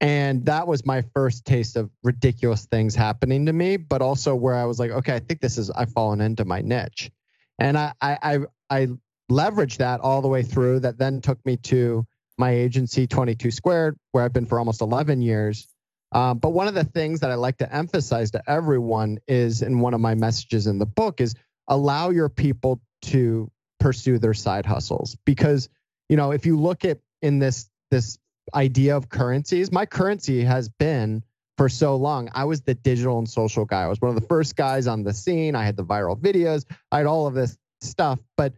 And 0.00 0.46
that 0.46 0.66
was 0.66 0.84
my 0.84 1.02
first 1.14 1.44
taste 1.44 1.76
of 1.76 1.90
ridiculous 2.02 2.64
things 2.64 2.94
happening 2.94 3.46
to 3.46 3.52
me, 3.52 3.76
but 3.76 4.02
also 4.02 4.34
where 4.34 4.54
I 4.54 4.64
was 4.64 4.78
like, 4.78 4.90
okay, 4.90 5.14
I 5.14 5.18
think 5.20 5.40
this 5.40 5.58
is 5.58 5.70
I've 5.70 5.92
fallen 5.92 6.20
into 6.20 6.44
my 6.44 6.62
niche. 6.62 7.10
And 7.58 7.78
I 7.78 7.92
I 8.00 8.18
I, 8.22 8.38
I 8.70 8.88
leveraged 9.30 9.78
that 9.78 10.00
all 10.00 10.22
the 10.22 10.28
way 10.28 10.42
through. 10.42 10.80
That 10.80 10.98
then 10.98 11.20
took 11.20 11.44
me 11.44 11.56
to 11.58 12.06
my 12.38 12.50
agency 12.50 13.06
22 13.06 13.50
Squared, 13.50 13.96
where 14.12 14.24
I've 14.24 14.32
been 14.32 14.46
for 14.46 14.58
almost 14.58 14.80
11 14.80 15.22
years. 15.22 15.68
Um, 16.12 16.38
but 16.38 16.50
one 16.50 16.68
of 16.68 16.74
the 16.74 16.84
things 16.84 17.20
that 17.20 17.30
I 17.30 17.34
like 17.34 17.58
to 17.58 17.74
emphasize 17.74 18.30
to 18.32 18.42
everyone 18.48 19.18
is, 19.26 19.62
in 19.62 19.80
one 19.80 19.94
of 19.94 20.00
my 20.00 20.14
messages 20.14 20.66
in 20.66 20.78
the 20.78 20.86
book, 20.86 21.20
is 21.20 21.34
allow 21.68 22.10
your 22.10 22.28
people 22.28 22.80
to 23.02 23.50
pursue 23.80 24.18
their 24.18 24.34
side 24.34 24.64
hustles 24.64 25.16
because 25.26 25.68
you 26.08 26.16
know 26.16 26.30
if 26.30 26.46
you 26.46 26.58
look 26.58 26.84
at 26.84 26.98
in 27.20 27.38
this 27.38 27.68
this 27.90 28.18
idea 28.54 28.96
of 28.96 29.08
currencies 29.08 29.70
my 29.70 29.84
currency 29.84 30.42
has 30.42 30.68
been 30.68 31.22
for 31.58 31.68
so 31.68 31.94
long 31.94 32.30
i 32.34 32.44
was 32.44 32.62
the 32.62 32.74
digital 32.74 33.18
and 33.18 33.28
social 33.28 33.64
guy 33.66 33.82
i 33.82 33.86
was 33.86 34.00
one 34.00 34.08
of 34.08 34.14
the 34.14 34.26
first 34.26 34.56
guys 34.56 34.86
on 34.86 35.02
the 35.02 35.12
scene 35.12 35.54
i 35.54 35.64
had 35.64 35.76
the 35.76 35.84
viral 35.84 36.18
videos 36.18 36.64
i 36.92 36.96
had 36.98 37.06
all 37.06 37.26
of 37.26 37.34
this 37.34 37.58
stuff 37.82 38.18
but 38.38 38.54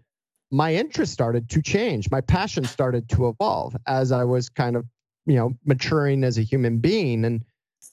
my 0.51 0.75
interest 0.75 1.13
started 1.13 1.49
to 1.49 1.61
change 1.61 2.11
my 2.11 2.21
passion 2.21 2.65
started 2.65 3.09
to 3.09 3.29
evolve 3.29 3.77
as 3.87 4.13
i 4.13 4.25
was 4.25 4.49
kind 4.49 4.77
of 4.77 4.85
you 5.27 5.35
know 5.35 5.53
maturing 5.65 6.23
as 6.25 6.39
a 6.39 6.43
human 6.43 6.79
being 6.79 7.25
and 7.25 7.45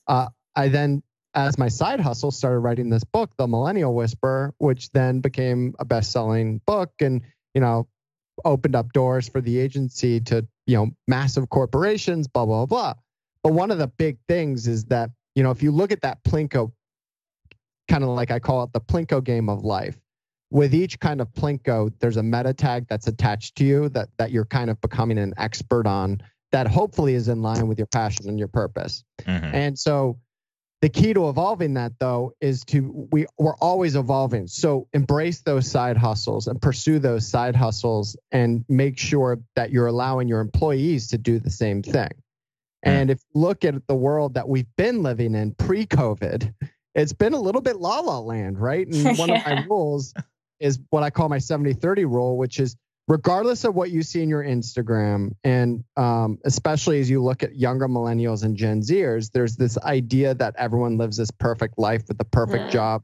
uh, 0.07 0.27
i 0.55 0.67
then 0.67 1.01
as 1.35 1.57
my 1.57 1.67
side 1.67 1.99
hustle, 1.99 2.31
started 2.31 2.59
writing 2.59 2.89
this 2.89 3.03
book, 3.03 3.31
The 3.37 3.47
Millennial 3.47 3.93
Whisper, 3.93 4.53
which 4.59 4.91
then 4.91 5.19
became 5.19 5.73
a 5.79 5.85
best-selling 5.85 6.61
book, 6.65 6.91
and 6.99 7.21
you 7.53 7.61
know, 7.61 7.87
opened 8.45 8.75
up 8.75 8.93
doors 8.93 9.27
for 9.27 9.41
the 9.41 9.59
agency 9.59 10.19
to 10.21 10.45
you 10.65 10.77
know 10.77 10.91
massive 11.07 11.49
corporations, 11.49 12.27
blah 12.27 12.45
blah 12.45 12.65
blah. 12.65 12.93
But 13.41 13.53
one 13.53 13.71
of 13.71 13.77
the 13.77 13.87
big 13.87 14.17
things 14.27 14.67
is 14.67 14.85
that 14.85 15.09
you 15.35 15.43
know 15.43 15.51
if 15.51 15.63
you 15.63 15.71
look 15.71 15.91
at 15.91 16.01
that 16.01 16.23
plinko, 16.23 16.71
kind 17.87 18.03
of 18.03 18.09
like 18.09 18.31
I 18.31 18.39
call 18.39 18.63
it 18.63 18.73
the 18.73 18.81
plinko 18.81 19.23
game 19.23 19.49
of 19.49 19.63
life. 19.63 19.97
With 20.53 20.75
each 20.75 20.99
kind 20.99 21.19
of 21.19 21.33
plinko, 21.33 21.91
there's 21.99 22.17
a 22.17 22.23
meta 22.23 22.53
tag 22.53 22.85
that's 22.87 23.07
attached 23.07 23.55
to 23.55 23.65
you 23.65 23.89
that 23.89 24.09
that 24.17 24.31
you're 24.31 24.45
kind 24.45 24.69
of 24.69 24.79
becoming 24.81 25.17
an 25.17 25.33
expert 25.37 25.87
on. 25.87 26.21
That 26.51 26.67
hopefully 26.67 27.15
is 27.15 27.27
in 27.27 27.41
line 27.41 27.67
with 27.67 27.79
your 27.79 27.87
passion 27.87 28.29
and 28.29 28.37
your 28.37 28.47
purpose. 28.47 29.03
Mhm. 29.25 29.51
And 29.51 29.79
so 29.79 30.19
the 30.83 30.89
key 30.89 31.13
to 31.13 31.29
evolving 31.29 31.75
that 31.75 31.93
though 31.97 32.33
is 32.41 32.65
to 32.65 33.07
we 33.09 33.25
we're 33.37 33.55
always 33.55 33.95
evolving 33.95 34.47
so 34.47 34.85
embrace 34.91 35.39
those 35.39 35.65
side 35.65 35.95
hustles 35.95 36.45
and 36.45 36.61
pursue 36.61 36.99
those 36.99 37.25
side 37.25 37.55
hustles 37.55 38.17
and 38.33 38.65
make 38.67 38.99
sure 38.99 39.39
that 39.55 39.71
you're 39.71 39.87
allowing 39.87 40.27
your 40.27 40.41
employees 40.41 41.07
to 41.07 41.17
do 41.17 41.39
the 41.39 41.49
same 41.49 41.81
thing 41.81 42.11
and 42.83 43.09
if 43.09 43.21
you 43.33 43.41
look 43.41 43.63
at 43.63 43.75
the 43.87 43.95
world 43.95 44.33
that 44.33 44.49
we've 44.49 44.67
been 44.75 45.01
living 45.01 45.35
in 45.35 45.53
pre-covid 45.53 46.53
it's 46.95 47.13
been 47.13 47.33
a 47.33 47.39
little 47.39 47.61
bit 47.61 47.77
la 47.77 48.01
la 48.01 48.19
land 48.19 48.59
right 48.59 48.87
and 48.87 49.17
one 49.17 49.29
of 49.29 49.41
my 49.45 49.63
rules 49.69 50.13
is 50.59 50.79
what 50.89 51.03
i 51.03 51.09
call 51.09 51.29
my 51.29 51.37
70-30 51.37 52.03
rule 52.05 52.37
which 52.37 52.59
is 52.59 52.75
regardless 53.07 53.63
of 53.63 53.75
what 53.75 53.91
you 53.91 54.01
see 54.01 54.21
in 54.21 54.29
your 54.29 54.43
Instagram, 54.43 55.31
and 55.43 55.83
um, 55.97 56.39
especially 56.45 56.99
as 56.99 57.09
you 57.09 57.21
look 57.21 57.43
at 57.43 57.55
younger 57.55 57.87
millennials 57.87 58.43
and 58.43 58.55
Gen 58.55 58.81
Zers, 58.81 59.31
there's 59.31 59.55
this 59.55 59.77
idea 59.79 60.33
that 60.35 60.55
everyone 60.57 60.97
lives 60.97 61.17
this 61.17 61.31
perfect 61.31 61.77
life 61.77 62.03
with 62.07 62.17
the 62.17 62.25
perfect 62.25 62.65
Mm. 62.65 62.71
job, 62.71 63.03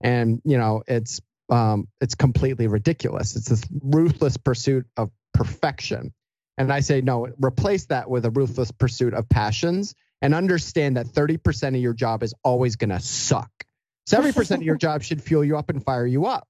and 0.00 0.40
you 0.44 0.58
know 0.58 0.82
it's 0.86 1.20
um, 1.48 1.86
it's 2.00 2.14
completely 2.14 2.66
ridiculous. 2.66 3.36
It's 3.36 3.48
this 3.48 3.62
ruthless 3.82 4.36
pursuit 4.36 4.86
of 4.96 5.10
perfection, 5.32 6.12
and 6.58 6.72
I 6.72 6.80
say 6.80 7.00
no. 7.00 7.28
Replace 7.42 7.86
that 7.86 8.10
with 8.10 8.24
a 8.24 8.30
ruthless 8.30 8.72
pursuit 8.72 9.14
of 9.14 9.28
passions, 9.28 9.94
and 10.22 10.34
understand 10.34 10.96
that 10.96 11.06
30% 11.06 11.68
of 11.68 11.76
your 11.76 11.94
job 11.94 12.22
is 12.24 12.34
always 12.42 12.76
going 12.76 12.90
to 12.90 13.00
suck. 13.00 13.50
70% 14.08 14.56
of 14.56 14.62
your 14.62 14.76
job 14.76 15.02
should 15.02 15.20
fuel 15.20 15.44
you 15.44 15.56
up 15.56 15.68
and 15.68 15.84
fire 15.84 16.06
you 16.06 16.26
up 16.26 16.46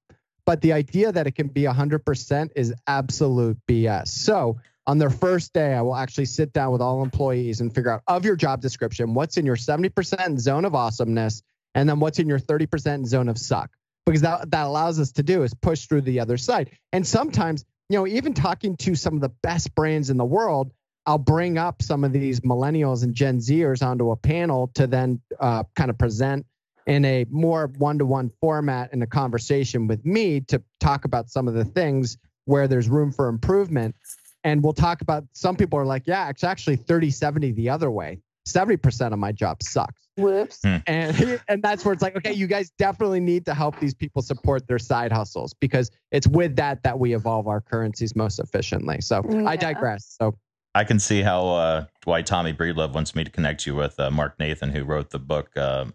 but 0.47 0.61
the 0.61 0.71
idea 0.71 1.11
that 1.11 1.27
it 1.27 1.35
can 1.35 1.47
be 1.47 1.63
100% 1.63 2.49
is 2.55 2.73
absolute 2.87 3.57
BS. 3.67 4.07
So, 4.07 4.57
on 4.87 4.97
their 4.97 5.09
first 5.09 5.51
day, 5.51 5.73
I 5.73 5.81
will 5.81 5.97
actually 5.97 6.25
sit 6.25 6.53
down 6.53 6.71
with 6.71 6.81
all 6.81 7.03
employees 7.03 7.59
and 7.59 7.75
figure 7.75 7.91
out 7.91 8.03
of 8.07 8.23
your 8.23 8.37
job 8.37 8.61
description 8.61 9.13
what's 9.13 9.35
in 9.35 9.45
your 9.45 9.57
70% 9.57 10.39
zone 10.39 10.63
of 10.63 10.73
awesomeness 10.73 11.43
and 11.75 11.89
then 11.89 11.99
what's 11.99 12.19
in 12.19 12.29
your 12.29 12.39
30% 12.39 13.05
zone 13.05 13.27
of 13.27 13.37
suck. 13.37 13.69
Because 14.05 14.21
that, 14.21 14.49
that 14.51 14.65
allows 14.65 15.01
us 15.01 15.11
to 15.11 15.23
do 15.23 15.43
is 15.43 15.53
push 15.53 15.87
through 15.87 16.03
the 16.03 16.21
other 16.21 16.37
side. 16.37 16.71
And 16.93 17.05
sometimes, 17.05 17.65
you 17.89 17.97
know, 17.97 18.07
even 18.07 18.33
talking 18.33 18.77
to 18.77 18.95
some 18.95 19.15
of 19.15 19.19
the 19.19 19.33
best 19.43 19.75
brands 19.75 20.09
in 20.09 20.15
the 20.15 20.23
world, 20.23 20.71
I'll 21.05 21.17
bring 21.17 21.57
up 21.57 21.81
some 21.81 22.05
of 22.05 22.13
these 22.13 22.39
millennials 22.39 23.03
and 23.03 23.13
Gen 23.13 23.39
Zers 23.39 23.85
onto 23.85 24.11
a 24.11 24.15
panel 24.15 24.71
to 24.75 24.87
then 24.87 25.19
uh, 25.37 25.63
kind 25.75 25.89
of 25.89 25.97
present 25.97 26.45
in 26.87 27.03
a 27.03 27.25
more 27.29 27.67
one-to-one 27.77 28.31
format 28.41 28.91
in 28.93 29.01
a 29.01 29.07
conversation 29.07 29.87
with 29.87 30.03
me 30.05 30.39
to 30.39 30.61
talk 30.79 31.05
about 31.05 31.29
some 31.29 31.47
of 31.47 31.53
the 31.53 31.65
things 31.65 32.17
where 32.45 32.67
there's 32.67 32.89
room 32.89 33.11
for 33.11 33.27
improvement. 33.27 33.93
And 34.43 34.63
we'll 34.63 34.73
talk 34.73 35.01
about 35.01 35.25
some 35.33 35.55
people 35.57 35.77
are 35.77 35.85
like 35.85 36.03
yeah 36.07 36.29
it's 36.29 36.43
actually 36.43 36.77
30 36.77 37.11
70 37.11 37.51
the 37.51 37.69
other 37.69 37.91
way. 37.91 38.19
70% 38.47 39.11
of 39.11 39.19
my 39.19 39.33
job 39.33 39.61
sucks. 39.61 40.07
Whoops. 40.15 40.63
and 40.63 41.41
and 41.49 41.61
that's 41.61 41.83
where 41.83 41.93
it's 41.93 42.01
like 42.01 42.15
okay 42.15 42.31
you 42.31 42.47
guys 42.47 42.71
definitely 42.79 43.19
need 43.19 43.45
to 43.45 43.53
help 43.53 43.77
these 43.79 43.93
people 43.93 44.21
support 44.21 44.65
their 44.67 44.79
side 44.79 45.11
hustles 45.11 45.53
because 45.53 45.91
it's 46.11 46.27
with 46.27 46.55
that 46.55 46.81
that 46.83 46.97
we 46.97 47.13
evolve 47.13 47.47
our 47.49 47.59
currencies 47.59 48.15
most 48.15 48.39
efficiently. 48.39 49.01
So 49.01 49.21
i 49.45 49.57
digress. 49.57 50.15
So 50.17 50.37
I 50.73 50.83
can 50.83 50.99
see 50.99 51.21
how 51.21 51.47
uh, 51.47 51.85
why 52.05 52.21
Tommy 52.21 52.53
Breedlove 52.53 52.93
wants 52.93 53.15
me 53.15 53.23
to 53.23 53.31
connect 53.31 53.65
you 53.65 53.75
with 53.75 53.99
uh, 53.99 54.11
Mark 54.11 54.39
Nathan, 54.39 54.69
who 54.69 54.83
wrote 54.83 55.09
the 55.09 55.19
book 55.19 55.49
uh, 55.57 55.85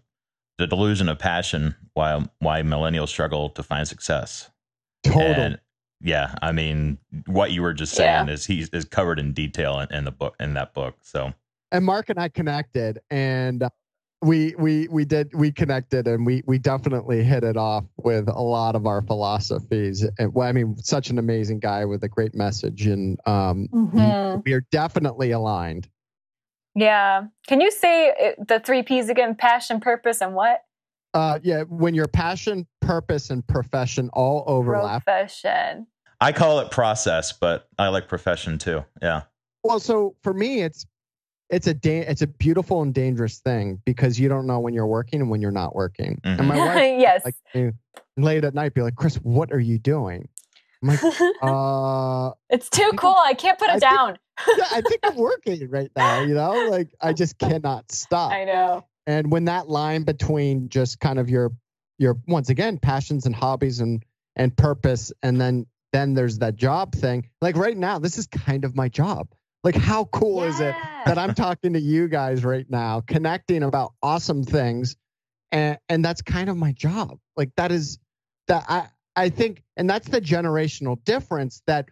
"The 0.57 0.67
Delusion 0.67 1.09
of 1.09 1.19
Passion: 1.19 1.75
Why 1.93 2.25
Why 2.39 2.61
Millennials 2.61 3.09
Struggle 3.09 3.49
to 3.51 3.63
Find 3.63 3.87
Success." 3.87 4.49
total 5.03 5.21
And 5.43 5.59
yeah, 6.01 6.35
I 6.41 6.51
mean, 6.51 6.97
what 7.27 7.51
you 7.51 7.61
were 7.61 7.73
just 7.73 7.97
Yeah. 7.97 8.19
saying 8.19 8.29
is 8.29 8.45
he 8.45 8.67
is 8.71 8.85
covered 8.85 9.19
in 9.19 9.33
detail 9.33 9.79
in, 9.79 9.91
in 9.93 10.03
the 10.05 10.11
book 10.11 10.35
in 10.39 10.53
that 10.55 10.73
book. 10.73 10.97
So 11.01 11.33
and 11.71 11.85
Mark 11.85 12.09
and 12.09 12.19
I 12.19 12.29
connected, 12.29 12.99
and 13.09 13.63
we 14.21 14.53
we 14.57 14.87
we 14.89 15.05
did 15.05 15.33
we 15.33 15.51
connected, 15.51 16.07
and 16.07 16.25
we 16.25 16.43
we 16.45 16.59
definitely 16.59 17.23
hit 17.23 17.43
it 17.43 17.57
off 17.57 17.85
with 17.97 18.27
a 18.29 18.41
lot 18.41 18.75
of 18.75 18.85
our 18.85 19.01
philosophies. 19.01 20.05
And 20.19 20.33
well, 20.33 20.47
I 20.47 20.51
mean, 20.51 20.77
such 20.77 21.09
an 21.09 21.17
amazing 21.17 21.59
guy 21.59 21.83
with 21.85 22.03
a 22.03 22.09
great 22.09 22.35
message, 22.35 22.85
and 22.85 23.19
um, 23.25 23.67
Mhm. 23.73 24.43
we 24.45 24.53
are 24.53 24.65
definitely 24.71 25.31
aligned. 25.31 25.89
Yeah. 26.75 27.25
Can 27.47 27.61
you 27.61 27.71
say 27.71 28.35
the 28.37 28.59
three 28.59 28.83
P's 28.83 29.09
again? 29.09 29.35
Passion, 29.35 29.79
purpose, 29.79 30.21
and 30.21 30.33
what? 30.33 30.63
Uh, 31.13 31.39
yeah, 31.43 31.61
when 31.63 31.93
your 31.93 32.07
passion, 32.07 32.65
purpose, 32.81 33.29
and 33.29 33.45
profession 33.45 34.09
all 34.13 34.43
overlap. 34.47 35.05
Profession. 35.05 35.85
I 36.19 36.31
call 36.31 36.59
it 36.59 36.71
process, 36.71 37.33
but 37.33 37.67
I 37.77 37.89
like 37.89 38.07
profession 38.07 38.57
too. 38.57 38.83
Yeah. 39.01 39.23
Well, 39.63 39.79
so 39.79 40.15
for 40.23 40.33
me, 40.33 40.61
it's 40.61 40.85
it's 41.49 41.67
a 41.67 41.73
da- 41.73 42.05
it's 42.07 42.21
a 42.21 42.27
beautiful 42.27 42.81
and 42.81 42.93
dangerous 42.93 43.39
thing 43.39 43.79
because 43.85 44.19
you 44.19 44.27
don't 44.27 44.47
know 44.47 44.59
when 44.59 44.73
you're 44.73 44.87
working 44.87 45.21
and 45.21 45.29
when 45.29 45.41
you're 45.41 45.51
not 45.51 45.75
working. 45.75 46.19
And 46.23 46.47
my 46.47 46.57
wife 46.57 46.77
yes. 46.99 47.23
like 47.25 47.75
late 48.17 48.43
at 48.43 48.53
night 48.53 48.73
be 48.73 48.81
like, 48.81 48.95
Chris, 48.95 49.15
what 49.17 49.51
are 49.51 49.59
you 49.59 49.77
doing? 49.77 50.27
I'm 50.83 50.89
like, 50.89 51.03
uh, 51.41 52.31
it's 52.49 52.69
too 52.69 52.91
cool. 52.97 53.15
I 53.17 53.33
can't 53.33 53.57
put 53.57 53.69
I 53.69 53.77
it 53.77 53.79
think- 53.79 53.91
down. 53.91 54.17
yeah, 54.57 54.65
I 54.71 54.81
think 54.81 54.99
I'm 55.03 55.15
working 55.29 55.69
right 55.69 55.91
now. 55.95 56.21
You 56.21 56.33
know, 56.35 56.67
like 56.69 56.93
I 57.01 57.13
just 57.13 57.37
cannot 57.37 57.91
stop. 57.91 58.31
I 58.31 58.45
know. 58.45 58.85
And 59.07 59.31
when 59.31 59.45
that 59.45 59.69
line 59.69 60.03
between 60.03 60.69
just 60.69 60.99
kind 60.99 61.19
of 61.19 61.29
your 61.29 61.51
your 61.99 62.17
once 62.27 62.49
again 62.49 62.77
passions 62.77 63.25
and 63.25 63.35
hobbies 63.35 63.79
and 63.79 64.03
and 64.35 64.55
purpose, 64.55 65.11
and 65.21 65.39
then 65.39 65.65
then 65.93 66.13
there's 66.15 66.39
that 66.39 66.55
job 66.55 66.93
thing. 66.95 67.29
Like 67.41 67.55
right 67.55 67.77
now, 67.77 67.99
this 67.99 68.17
is 68.17 68.27
kind 68.27 68.65
of 68.65 68.75
my 68.75 68.89
job. 68.89 69.27
Like 69.63 69.75
how 69.75 70.05
cool 70.05 70.43
is 70.43 70.59
it 70.59 70.75
that 71.05 71.17
I'm 71.17 71.33
talking 71.35 71.73
to 71.73 71.79
you 71.79 72.07
guys 72.09 72.43
right 72.43 72.65
now, 72.69 73.01
connecting 73.01 73.63
about 73.63 73.93
awesome 74.01 74.43
things, 74.43 74.95
and 75.51 75.77
and 75.87 76.03
that's 76.03 76.21
kind 76.21 76.49
of 76.49 76.57
my 76.57 76.71
job. 76.73 77.17
Like 77.37 77.51
that 77.57 77.71
is 77.71 77.99
that 78.47 78.65
I 78.67 78.87
I 79.15 79.29
think, 79.29 79.63
and 79.77 79.89
that's 79.89 80.07
the 80.07 80.21
generational 80.21 81.03
difference 81.03 81.61
that 81.67 81.89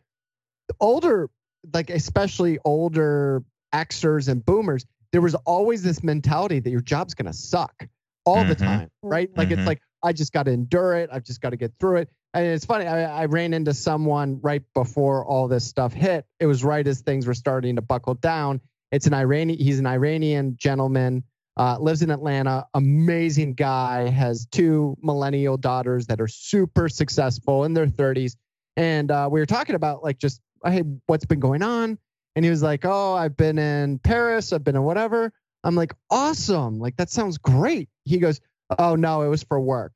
older, 0.79 1.29
like 1.73 1.89
especially 1.89 2.59
older 2.65 3.43
Xers 3.73 4.27
and 4.27 4.43
Boomers, 4.43 4.85
there 5.11 5.21
was 5.21 5.35
always 5.35 5.83
this 5.83 6.03
mentality 6.03 6.59
that 6.59 6.69
your 6.69 6.81
job's 6.81 7.13
gonna 7.13 7.33
suck 7.33 7.87
all 8.25 8.43
the 8.43 8.55
Mhm. 8.55 8.59
time, 8.59 8.91
right? 9.01 9.29
Like 9.35 9.49
Mhm. 9.49 9.57
it's 9.57 9.67
like 9.67 9.81
I 10.03 10.13
just 10.13 10.33
got 10.33 10.43
to 10.43 10.51
endure 10.51 10.95
it. 10.95 11.09
I've 11.11 11.23
just 11.23 11.41
got 11.41 11.51
to 11.51 11.57
get 11.57 11.73
through 11.79 11.97
it. 11.97 12.09
And 12.33 12.45
it's 12.45 12.65
funny. 12.65 12.87
I, 12.87 13.21
I 13.21 13.25
ran 13.25 13.53
into 13.53 13.71
someone 13.73 14.39
right 14.41 14.63
before 14.73 15.23
all 15.25 15.47
this 15.47 15.63
stuff 15.63 15.93
hit. 15.93 16.25
It 16.39 16.47
was 16.47 16.63
right 16.63 16.85
as 16.87 17.01
things 17.01 17.27
were 17.27 17.35
starting 17.35 17.75
to 17.75 17.83
buckle 17.83 18.15
down. 18.15 18.61
It's 18.91 19.05
an 19.05 19.13
Iranian. 19.13 19.59
He's 19.59 19.77
an 19.77 19.85
Iranian 19.85 20.55
gentleman. 20.57 21.23
Uh, 21.57 21.77
lives 21.79 22.01
in 22.01 22.09
Atlanta. 22.09 22.65
Amazing 22.73 23.53
guy. 23.53 24.07
Has 24.09 24.45
two 24.51 24.95
millennial 25.01 25.57
daughters 25.57 26.07
that 26.07 26.21
are 26.21 26.27
super 26.27 26.87
successful 26.87 27.65
in 27.65 27.73
their 27.73 27.87
30s. 27.87 28.35
and 28.77 29.11
uh, 29.11 29.27
we 29.31 29.39
were 29.39 29.45
talking 29.45 29.75
about 29.75 30.01
like 30.03 30.17
just 30.17 30.41
hey, 30.65 30.83
what's 31.07 31.25
been 31.25 31.39
going 31.39 31.61
on? 31.63 31.97
And 32.35 32.45
he 32.45 32.51
was 32.51 32.61
like, 32.63 32.85
oh, 32.85 33.13
I've 33.15 33.35
been 33.35 33.57
in 33.59 33.99
Paris, 33.99 34.53
I've 34.53 34.63
been 34.63 34.75
in 34.75 34.83
whatever. 34.83 35.33
I'm 35.63 35.75
like, 35.75 35.93
awesome, 36.09 36.79
like 36.79 36.95
that 36.97 37.09
sounds 37.09 37.37
great. 37.37 37.89
He 38.05 38.17
goes, 38.19 38.39
oh 38.79 38.95
no, 38.95 39.21
it 39.23 39.27
was 39.27 39.43
for 39.43 39.59
work, 39.59 39.93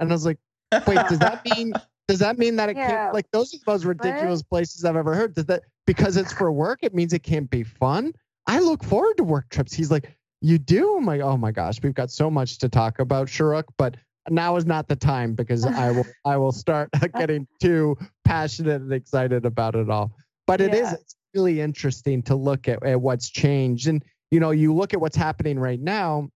and 0.00 0.10
I 0.10 0.12
was 0.12 0.26
like, 0.26 0.38
wait, 0.86 0.98
does 1.08 1.20
that 1.20 1.44
mean? 1.56 1.72
Does 2.08 2.18
that 2.18 2.38
mean 2.38 2.56
that 2.56 2.70
it 2.70 2.76
Yeah. 2.76 2.88
can't 2.88 3.14
like 3.14 3.30
those 3.30 3.54
are 3.54 3.58
the 3.58 3.70
most 3.70 3.84
ridiculous 3.84 4.42
places 4.42 4.84
I've 4.84 4.96
ever 4.96 5.14
heard? 5.14 5.34
Does 5.34 5.46
that 5.46 5.62
because 5.86 6.16
it's 6.16 6.32
for 6.32 6.50
work, 6.50 6.80
it 6.82 6.92
means 6.94 7.12
it 7.12 7.22
can't 7.22 7.48
be 7.48 7.62
fun? 7.62 8.12
I 8.48 8.58
look 8.60 8.82
forward 8.82 9.18
to 9.18 9.24
work 9.24 9.48
trips. 9.50 9.72
He's 9.74 9.90
like, 9.90 10.10
You 10.40 10.58
do? 10.58 10.96
I'm 10.96 11.04
like, 11.04 11.20
oh 11.20 11.36
my 11.36 11.50
gosh, 11.50 11.78
we've 11.82 11.94
got 11.94 12.10
so 12.10 12.30
much 12.30 12.58
to 12.58 12.68
talk 12.68 13.00
about, 13.00 13.26
Shuruk, 13.28 13.64
but 13.76 13.96
now 14.30 14.56
is 14.56 14.66
not 14.66 14.88
the 14.88 14.96
time 14.96 15.34
because 15.34 15.64
I 15.66 15.90
will 15.90 16.06
I 16.24 16.36
will 16.36 16.52
start 16.52 16.90
getting 17.18 17.46
too 17.60 17.96
passionate 18.24 18.82
and 18.82 18.92
excited 18.92 19.44
about 19.44 19.74
it 19.74 19.90
all. 19.90 20.12
But 20.46 20.60
it 20.60 20.74
is 20.74 20.90
Yeah. 20.90 20.94
it's 20.94 21.16
really 21.34 21.60
interesting 21.60 22.22
to 22.24 22.36
look 22.36 22.68
at, 22.68 22.84
at 22.84 23.00
what's 23.00 23.30
changed. 23.30 23.88
And 23.88 24.04
you 24.30 24.40
know, 24.40 24.50
you 24.50 24.74
look 24.74 24.94
at 24.94 25.00
what's 25.00 25.16
happening 25.16 25.58
right 25.58 25.80
now, 25.80 26.28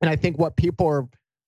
and 0.00 0.10
I 0.10 0.16
think 0.16 0.38
what 0.38 0.56
people 0.56 0.86
are 0.86 1.06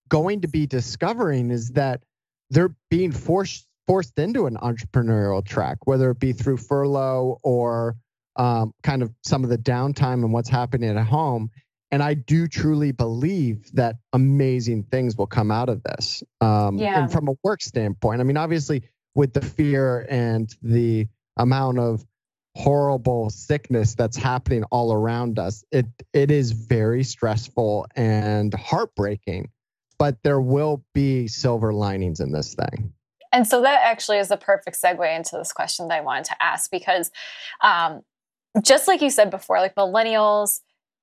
going 0.08 0.40
to 0.42 0.48
be 0.48 0.66
discovering 0.66 1.50
is 1.50 1.70
that 1.70 2.02
they're 2.50 2.74
being 2.90 3.12
forced 3.12 3.66
forced 3.86 4.18
into 4.18 4.46
an 4.46 4.56
entrepreneurial 4.56 5.44
track, 5.44 5.78
whether 5.86 6.10
it 6.10 6.20
be 6.20 6.32
through 6.32 6.58
furlough 6.58 7.38
or 7.42 7.96
um, 8.36 8.72
kind 8.82 9.02
of 9.02 9.10
some 9.24 9.42
of 9.42 9.50
the 9.50 9.58
downtime 9.58 10.22
and 10.22 10.32
what's 10.32 10.48
happening 10.48 10.96
at 10.96 11.06
home. 11.06 11.50
And 11.90 12.02
I 12.02 12.14
do 12.14 12.46
truly 12.46 12.92
believe 12.92 13.72
that 13.72 13.96
amazing 14.12 14.84
things 14.84 15.16
will 15.16 15.26
come 15.26 15.50
out 15.50 15.68
of 15.68 15.82
this. 15.82 16.22
Um, 16.40 16.76
Yeah. 16.76 17.02
And 17.02 17.10
from 17.10 17.28
a 17.28 17.34
work 17.42 17.62
standpoint, 17.62 18.20
I 18.20 18.24
mean, 18.24 18.36
obviously, 18.36 18.82
with 19.14 19.32
the 19.32 19.40
fear 19.40 20.06
and 20.10 20.54
the 20.62 21.08
amount 21.36 21.78
of 21.78 22.04
horrible 22.54 23.30
sickness 23.30 23.94
that's 23.94 24.16
happening 24.16 24.64
all 24.64 24.92
around 24.92 25.38
us, 25.38 25.64
it 25.70 25.86
it 26.12 26.30
is 26.30 26.52
very 26.52 27.04
stressful 27.04 27.86
and 27.96 28.52
heartbreaking. 28.54 29.48
But 29.98 30.22
there 30.22 30.40
will 30.40 30.84
be 30.94 31.26
silver 31.26 31.72
linings 31.72 32.20
in 32.20 32.32
this 32.32 32.54
thing. 32.54 32.92
And 33.32 33.46
so 33.46 33.62
that 33.62 33.80
actually 33.84 34.18
is 34.18 34.28
the 34.28 34.36
perfect 34.36 34.80
segue 34.80 35.16
into 35.16 35.36
this 35.36 35.52
question 35.52 35.88
that 35.88 35.98
I 35.98 36.00
wanted 36.00 36.24
to 36.26 36.42
ask 36.42 36.70
because 36.70 37.10
um, 37.62 38.02
just 38.62 38.88
like 38.88 39.02
you 39.02 39.10
said 39.10 39.30
before, 39.30 39.58
like 39.58 39.74
millennials 39.74 40.60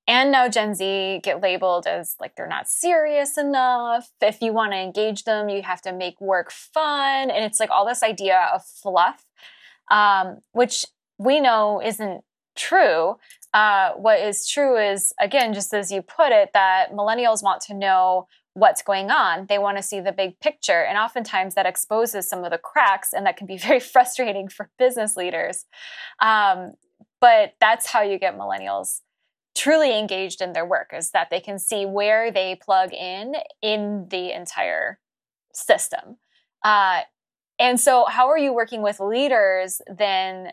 and 0.07 0.31
now 0.31 0.47
Gen 0.47 0.75
Z 0.75 1.21
get 1.23 1.41
labeled 1.41 1.87
as 1.87 2.15
like 2.19 2.35
they're 2.35 2.47
not 2.47 2.67
serious 2.67 3.37
enough. 3.37 4.09
If 4.21 4.41
you 4.41 4.53
want 4.53 4.73
to 4.73 4.77
engage 4.77 5.23
them, 5.23 5.49
you 5.49 5.63
have 5.63 5.81
to 5.81 5.93
make 5.93 6.19
work 6.21 6.51
fun. 6.51 7.31
And 7.31 7.43
it's 7.43 7.59
like 7.59 7.71
all 7.71 7.87
this 7.87 8.03
idea 8.03 8.49
of 8.53 8.63
fluff, 8.63 9.25
um, 9.89 10.39
which 10.51 10.85
we 11.17 11.39
know 11.39 11.81
isn't 11.83 12.23
true. 12.55 13.15
Uh, 13.53 13.93
what 13.93 14.19
is 14.19 14.47
true 14.47 14.77
is, 14.77 15.13
again, 15.19 15.53
just 15.53 15.73
as 15.73 15.91
you 15.91 16.01
put 16.01 16.31
it, 16.31 16.49
that 16.53 16.91
millennials 16.91 17.41
want 17.41 17.61
to 17.61 17.73
know 17.73 18.27
what's 18.53 18.81
going 18.81 19.09
on. 19.09 19.47
They 19.47 19.57
want 19.57 19.77
to 19.77 19.83
see 19.83 19.99
the 19.99 20.11
big 20.11 20.39
picture. 20.39 20.83
And 20.83 20.97
oftentimes 20.97 21.55
that 21.55 21.65
exposes 21.65 22.27
some 22.27 22.43
of 22.43 22.51
the 22.51 22.57
cracks, 22.57 23.11
and 23.11 23.25
that 23.25 23.37
can 23.37 23.47
be 23.47 23.57
very 23.57 23.79
frustrating 23.79 24.49
for 24.49 24.69
business 24.77 25.15
leaders. 25.17 25.65
Um, 26.21 26.73
but 27.21 27.53
that's 27.59 27.87
how 27.87 28.01
you 28.01 28.19
get 28.19 28.37
millennials 28.37 28.99
truly 29.55 29.97
engaged 29.97 30.41
in 30.41 30.53
their 30.53 30.65
work 30.65 30.91
is 30.93 31.11
that 31.11 31.29
they 31.29 31.39
can 31.39 31.57
see 31.57 31.85
where 31.85 32.31
they 32.31 32.55
plug 32.55 32.93
in 32.93 33.35
in 33.61 34.07
the 34.09 34.35
entire 34.35 34.99
system. 35.53 36.17
Uh, 36.63 37.01
and 37.57 37.79
so, 37.79 38.05
how 38.05 38.27
are 38.27 38.37
you 38.37 38.53
working 38.53 38.81
with 38.81 38.99
leaders 38.99 39.81
then 39.87 40.51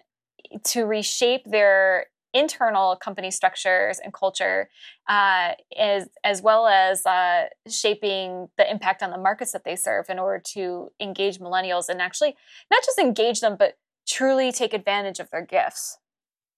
to 0.65 0.85
reshape 0.85 1.45
their 1.45 2.07
internal 2.35 2.97
company 2.97 3.31
structures 3.31 3.99
and 4.03 4.13
culture, 4.13 4.71
uh, 5.09 5.53
as 5.77 6.09
as 6.25 6.41
well 6.41 6.67
as 6.67 7.05
uh, 7.05 7.47
shaping 7.69 8.49
the 8.57 8.71
impact 8.71 9.03
on 9.03 9.11
the 9.11 9.19
markets 9.19 9.53
that 9.53 9.65
they 9.65 9.77
serve 9.77 10.07
in 10.09 10.19
order 10.19 10.41
to 10.55 10.91
engage 11.01 11.39
millennials 11.39 11.89
and 11.89 12.01
actually 12.01 12.37
not 12.71 12.83
just 12.85 12.99
engage 12.99 13.41
them, 13.41 13.57
but 13.59 13.77
truly 14.07 14.53
take 14.53 14.73
advantage 14.73 15.19
of 15.19 15.31
their 15.31 15.45
gifts? 15.45 15.99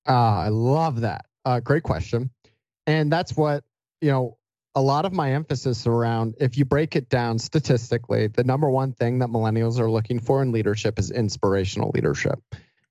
Ah, 0.06 0.42
I 0.42 0.48
love 0.48 1.00
that. 1.00 1.24
Uh, 1.44 1.60
great 1.60 1.82
question. 1.82 2.30
And 2.86 3.10
that's 3.12 3.36
what, 3.36 3.64
you 4.00 4.10
know, 4.10 4.38
a 4.74 4.82
lot 4.82 5.04
of 5.04 5.12
my 5.12 5.32
emphasis 5.32 5.86
around, 5.86 6.34
if 6.40 6.58
you 6.58 6.64
break 6.64 6.96
it 6.96 7.08
down 7.08 7.38
statistically, 7.38 8.26
the 8.26 8.42
number 8.42 8.68
one 8.68 8.92
thing 8.92 9.20
that 9.20 9.28
millennials 9.28 9.78
are 9.78 9.90
looking 9.90 10.18
for 10.18 10.42
in 10.42 10.50
leadership 10.50 10.98
is 10.98 11.10
inspirational 11.10 11.92
leadership. 11.94 12.40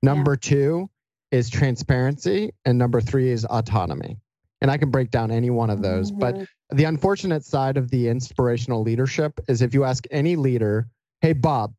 Number 0.02 0.36
two 0.36 0.90
is 1.32 1.50
transparency. 1.50 2.54
And 2.64 2.78
number 2.78 3.02
three 3.02 3.32
is 3.32 3.44
autonomy. 3.46 4.18
And 4.62 4.72
I 4.72 4.78
can 4.78 4.92
break 4.92 5.12
down 5.12 5.30
any 5.30 5.50
one 5.50 5.70
of 5.70 5.82
those. 5.82 6.12
But 6.12 6.48
the 6.72 6.86
unfortunate 6.86 7.44
side 7.44 7.76
of 7.76 7.90
the 7.90 8.08
inspirational 8.08 8.82
leadership 8.82 9.40
is 9.50 9.62
if 9.62 9.74
you 9.74 9.84
ask 9.84 10.06
any 10.10 10.38
leader, 10.38 10.88
hey, 11.20 11.34
Bob, 11.34 11.74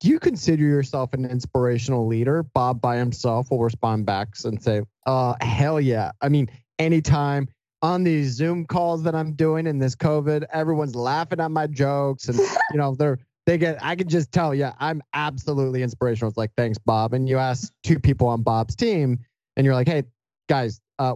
do 0.00 0.08
you 0.08 0.18
consider 0.18 0.62
yourself 0.62 1.14
an 1.14 1.24
inspirational 1.24 2.06
leader? 2.06 2.42
Bob 2.42 2.80
by 2.80 2.96
himself 2.96 3.50
will 3.50 3.62
respond 3.62 4.06
back 4.06 4.28
and 4.44 4.62
say, 4.62 4.82
uh, 5.06 5.34
hell 5.40 5.80
yeah. 5.80 6.12
I 6.20 6.28
mean, 6.28 6.50
anytime 6.78 7.48
on 7.82 8.04
these 8.04 8.32
Zoom 8.32 8.66
calls 8.66 9.02
that 9.04 9.14
I'm 9.14 9.32
doing 9.32 9.66
in 9.66 9.78
this 9.78 9.96
COVID, 9.96 10.44
everyone's 10.52 10.94
laughing 10.94 11.40
at 11.40 11.50
my 11.50 11.66
jokes 11.66 12.28
and, 12.28 12.38
you 12.72 12.78
know, 12.78 12.94
they're, 12.94 13.18
they 13.46 13.58
get, 13.58 13.78
I 13.82 13.96
can 13.96 14.08
just 14.08 14.32
tell, 14.32 14.54
yeah, 14.54 14.74
I'm 14.78 15.02
absolutely 15.14 15.82
inspirational. 15.82 16.28
It's 16.28 16.38
like, 16.38 16.52
thanks, 16.56 16.78
Bob. 16.78 17.14
And 17.14 17.28
you 17.28 17.38
ask 17.38 17.72
two 17.82 17.98
people 17.98 18.26
on 18.26 18.42
Bob's 18.42 18.76
team 18.76 19.20
and 19.56 19.64
you're 19.64 19.74
like, 19.74 19.88
hey, 19.88 20.02
guys, 20.48 20.80
uh, 20.98 21.14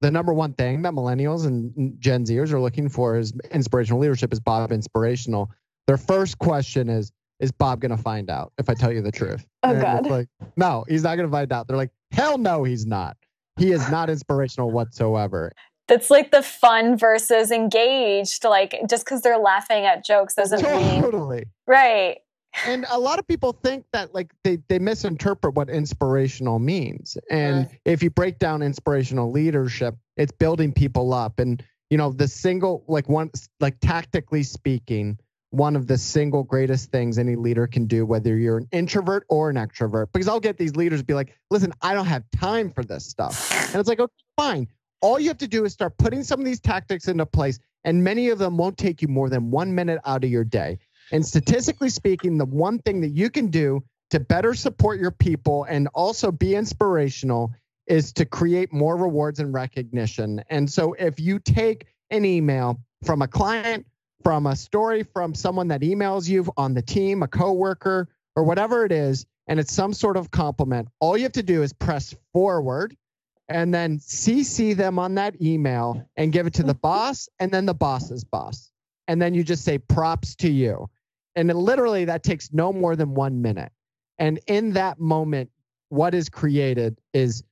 the 0.00 0.10
number 0.10 0.32
one 0.34 0.54
thing 0.54 0.82
that 0.82 0.92
millennials 0.92 1.46
and 1.46 1.98
Gen 2.00 2.24
Zers 2.24 2.52
are 2.52 2.60
looking 2.60 2.88
for 2.88 3.16
is 3.16 3.32
inspirational 3.50 4.00
leadership. 4.00 4.32
Is 4.32 4.40
Bob 4.40 4.72
inspirational? 4.72 5.50
Their 5.86 5.98
first 5.98 6.38
question 6.38 6.88
is, 6.88 7.12
is 7.40 7.50
Bob 7.50 7.80
going 7.80 7.90
to 7.90 8.02
find 8.02 8.30
out 8.30 8.52
if 8.58 8.68
I 8.68 8.74
tell 8.74 8.92
you 8.92 9.02
the 9.02 9.12
truth? 9.12 9.44
Oh, 9.62 9.70
And 9.70 9.80
God. 9.80 10.06
Like, 10.06 10.28
no, 10.56 10.84
he's 10.88 11.02
not 11.02 11.16
going 11.16 11.28
to 11.28 11.32
find 11.32 11.52
out. 11.52 11.66
They're 11.66 11.76
like, 11.76 11.90
hell 12.12 12.38
no, 12.38 12.64
he's 12.64 12.86
not. 12.86 13.16
He 13.58 13.72
is 13.72 13.90
not 13.90 14.08
inspirational 14.08 14.70
whatsoever. 14.70 15.52
That's 15.88 16.10
like 16.10 16.30
the 16.30 16.42
fun 16.42 16.96
versus 16.96 17.50
engaged. 17.50 18.44
Like 18.44 18.80
just 18.88 19.04
because 19.04 19.22
they're 19.22 19.38
laughing 19.38 19.84
at 19.84 20.04
jokes 20.04 20.34
doesn't 20.34 20.62
mean 20.62 21.02
Totally. 21.02 21.44
right. 21.66 22.18
And 22.66 22.84
a 22.90 22.98
lot 22.98 23.18
of 23.18 23.26
people 23.26 23.52
think 23.52 23.84
that 23.92 24.14
like 24.14 24.32
they, 24.44 24.58
they 24.68 24.78
misinterpret 24.78 25.54
what 25.54 25.68
inspirational 25.68 26.58
means. 26.58 27.16
And 27.30 27.68
if 27.84 28.02
you 28.02 28.10
break 28.10 28.38
down 28.38 28.62
inspirational 28.62 29.30
leadership, 29.30 29.94
it's 30.16 30.32
building 30.32 30.72
people 30.72 31.12
up. 31.12 31.38
And 31.38 31.62
you 31.90 31.98
know, 31.98 32.12
the 32.12 32.28
single 32.28 32.84
like 32.88 33.08
one 33.08 33.30
like 33.60 33.78
tactically 33.80 34.42
speaking, 34.42 35.18
one 35.50 35.74
of 35.76 35.86
the 35.86 35.98
single 35.98 36.44
greatest 36.44 36.90
things 36.90 37.18
any 37.18 37.36
leader 37.36 37.66
can 37.66 37.86
do, 37.86 38.06
whether 38.06 38.36
you're 38.36 38.58
an 38.58 38.68
introvert 38.72 39.24
or 39.28 39.50
an 39.50 39.56
extrovert, 39.56 40.06
because 40.12 40.28
I'll 40.28 40.40
get 40.40 40.56
these 40.56 40.76
leaders 40.76 41.02
be 41.02 41.14
like, 41.14 41.36
listen, 41.50 41.72
I 41.82 41.94
don't 41.94 42.06
have 42.06 42.24
time 42.38 42.70
for 42.70 42.84
this 42.84 43.04
stuff. 43.04 43.50
And 43.72 43.80
it's 43.80 43.88
like, 43.88 44.00
okay, 44.00 44.12
fine. 44.36 44.68
All 45.02 45.18
you 45.18 45.28
have 45.28 45.38
to 45.38 45.48
do 45.48 45.64
is 45.64 45.72
start 45.72 45.96
putting 45.98 46.22
some 46.22 46.38
of 46.38 46.46
these 46.46 46.60
tactics 46.60 47.08
into 47.08 47.26
place, 47.26 47.58
and 47.84 48.04
many 48.04 48.28
of 48.28 48.38
them 48.38 48.56
won't 48.56 48.78
take 48.78 49.02
you 49.02 49.08
more 49.08 49.28
than 49.28 49.50
one 49.50 49.74
minute 49.74 50.00
out 50.04 50.24
of 50.24 50.30
your 50.30 50.44
day. 50.44 50.78
And 51.10 51.26
statistically 51.26 51.88
speaking, 51.88 52.38
the 52.38 52.44
one 52.44 52.78
thing 52.78 53.00
that 53.00 53.08
you 53.10 53.30
can 53.30 53.48
do 53.48 53.82
to 54.10 54.20
better 54.20 54.54
support 54.54 55.00
your 55.00 55.10
people 55.10 55.64
and 55.64 55.88
also 55.94 56.30
be 56.30 56.54
inspirational 56.54 57.52
is 57.86 58.12
to 58.12 58.24
create 58.24 58.72
more 58.72 58.96
rewards 58.96 59.40
and 59.40 59.52
recognition. 59.52 60.44
And 60.48 60.70
so 60.70 60.92
if 60.92 61.18
you 61.18 61.40
take 61.40 61.86
an 62.10 62.24
email 62.24 62.78
from 63.04 63.22
a 63.22 63.28
client, 63.28 63.86
from 64.22 64.46
a 64.46 64.56
story 64.56 65.02
from 65.02 65.34
someone 65.34 65.68
that 65.68 65.80
emails 65.80 66.28
you 66.28 66.46
on 66.56 66.74
the 66.74 66.82
team, 66.82 67.22
a 67.22 67.28
coworker, 67.28 68.08
or 68.36 68.44
whatever 68.44 68.84
it 68.84 68.92
is, 68.92 69.26
and 69.46 69.58
it's 69.58 69.72
some 69.72 69.92
sort 69.92 70.16
of 70.16 70.30
compliment, 70.30 70.88
all 71.00 71.16
you 71.16 71.24
have 71.24 71.32
to 71.32 71.42
do 71.42 71.62
is 71.62 71.72
press 71.72 72.14
forward 72.32 72.96
and 73.48 73.74
then 73.74 73.98
CC 73.98 74.76
them 74.76 74.98
on 74.98 75.16
that 75.16 75.40
email 75.42 76.06
and 76.16 76.32
give 76.32 76.46
it 76.46 76.54
to 76.54 76.62
the 76.62 76.72
mm-hmm. 76.72 76.80
boss 76.82 77.28
and 77.40 77.50
then 77.50 77.66
the 77.66 77.74
boss's 77.74 78.22
boss. 78.22 78.70
And 79.08 79.20
then 79.20 79.34
you 79.34 79.42
just 79.42 79.64
say 79.64 79.76
props 79.76 80.36
to 80.36 80.50
you. 80.50 80.88
And 81.34 81.50
it 81.50 81.56
literally 81.56 82.04
that 82.04 82.22
takes 82.22 82.52
no 82.52 82.72
more 82.72 82.94
than 82.94 83.14
one 83.14 83.42
minute. 83.42 83.72
And 84.18 84.38
in 84.46 84.74
that 84.74 85.00
moment, 85.00 85.50
what 85.88 86.14
is 86.14 86.28
created 86.28 87.00
is 87.12 87.42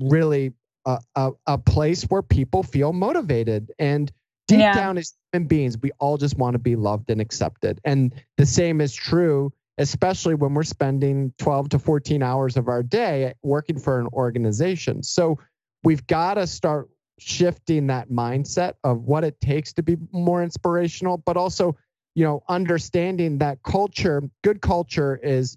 really 0.00 0.52
a, 0.86 0.98
a, 1.14 1.32
a 1.46 1.58
place 1.58 2.04
where 2.04 2.22
people 2.22 2.62
feel 2.62 2.94
motivated. 2.94 3.72
And 3.78 4.10
deep 4.52 4.60
Yeah. 4.60 4.74
down 4.74 4.98
as 4.98 5.14
human 5.32 5.48
beings, 5.48 5.78
we 5.78 5.90
all 5.98 6.16
just 6.18 6.36
want 6.36 6.54
to 6.54 6.58
be 6.58 6.76
loved 6.76 7.10
and 7.10 7.20
accepted. 7.20 7.80
And 7.84 8.12
the 8.36 8.46
same 8.46 8.80
is 8.80 8.94
true, 8.94 9.52
especially 9.78 10.34
when 10.34 10.54
we're 10.54 10.62
spending 10.62 11.32
12 11.38 11.70
to 11.70 11.78
14 11.78 12.22
hours 12.22 12.56
of 12.56 12.68
our 12.68 12.82
day 12.82 13.32
working 13.42 13.78
for 13.78 13.98
an 13.98 14.08
organization. 14.12 15.02
So 15.02 15.38
we've 15.84 16.06
got 16.06 16.34
to 16.34 16.46
start 16.46 16.90
shifting 17.18 17.86
that 17.86 18.10
mindset 18.10 18.74
of 18.84 19.04
what 19.04 19.24
it 19.24 19.40
takes 19.40 19.72
to 19.74 19.82
be 19.82 19.96
more 20.12 20.42
inspirational, 20.42 21.18
but 21.18 21.36
also, 21.36 21.76
you 22.14 22.24
know, 22.24 22.42
understanding 22.48 23.38
that 23.38 23.62
culture, 23.62 24.22
good 24.42 24.60
culture 24.60 25.16
is 25.22 25.56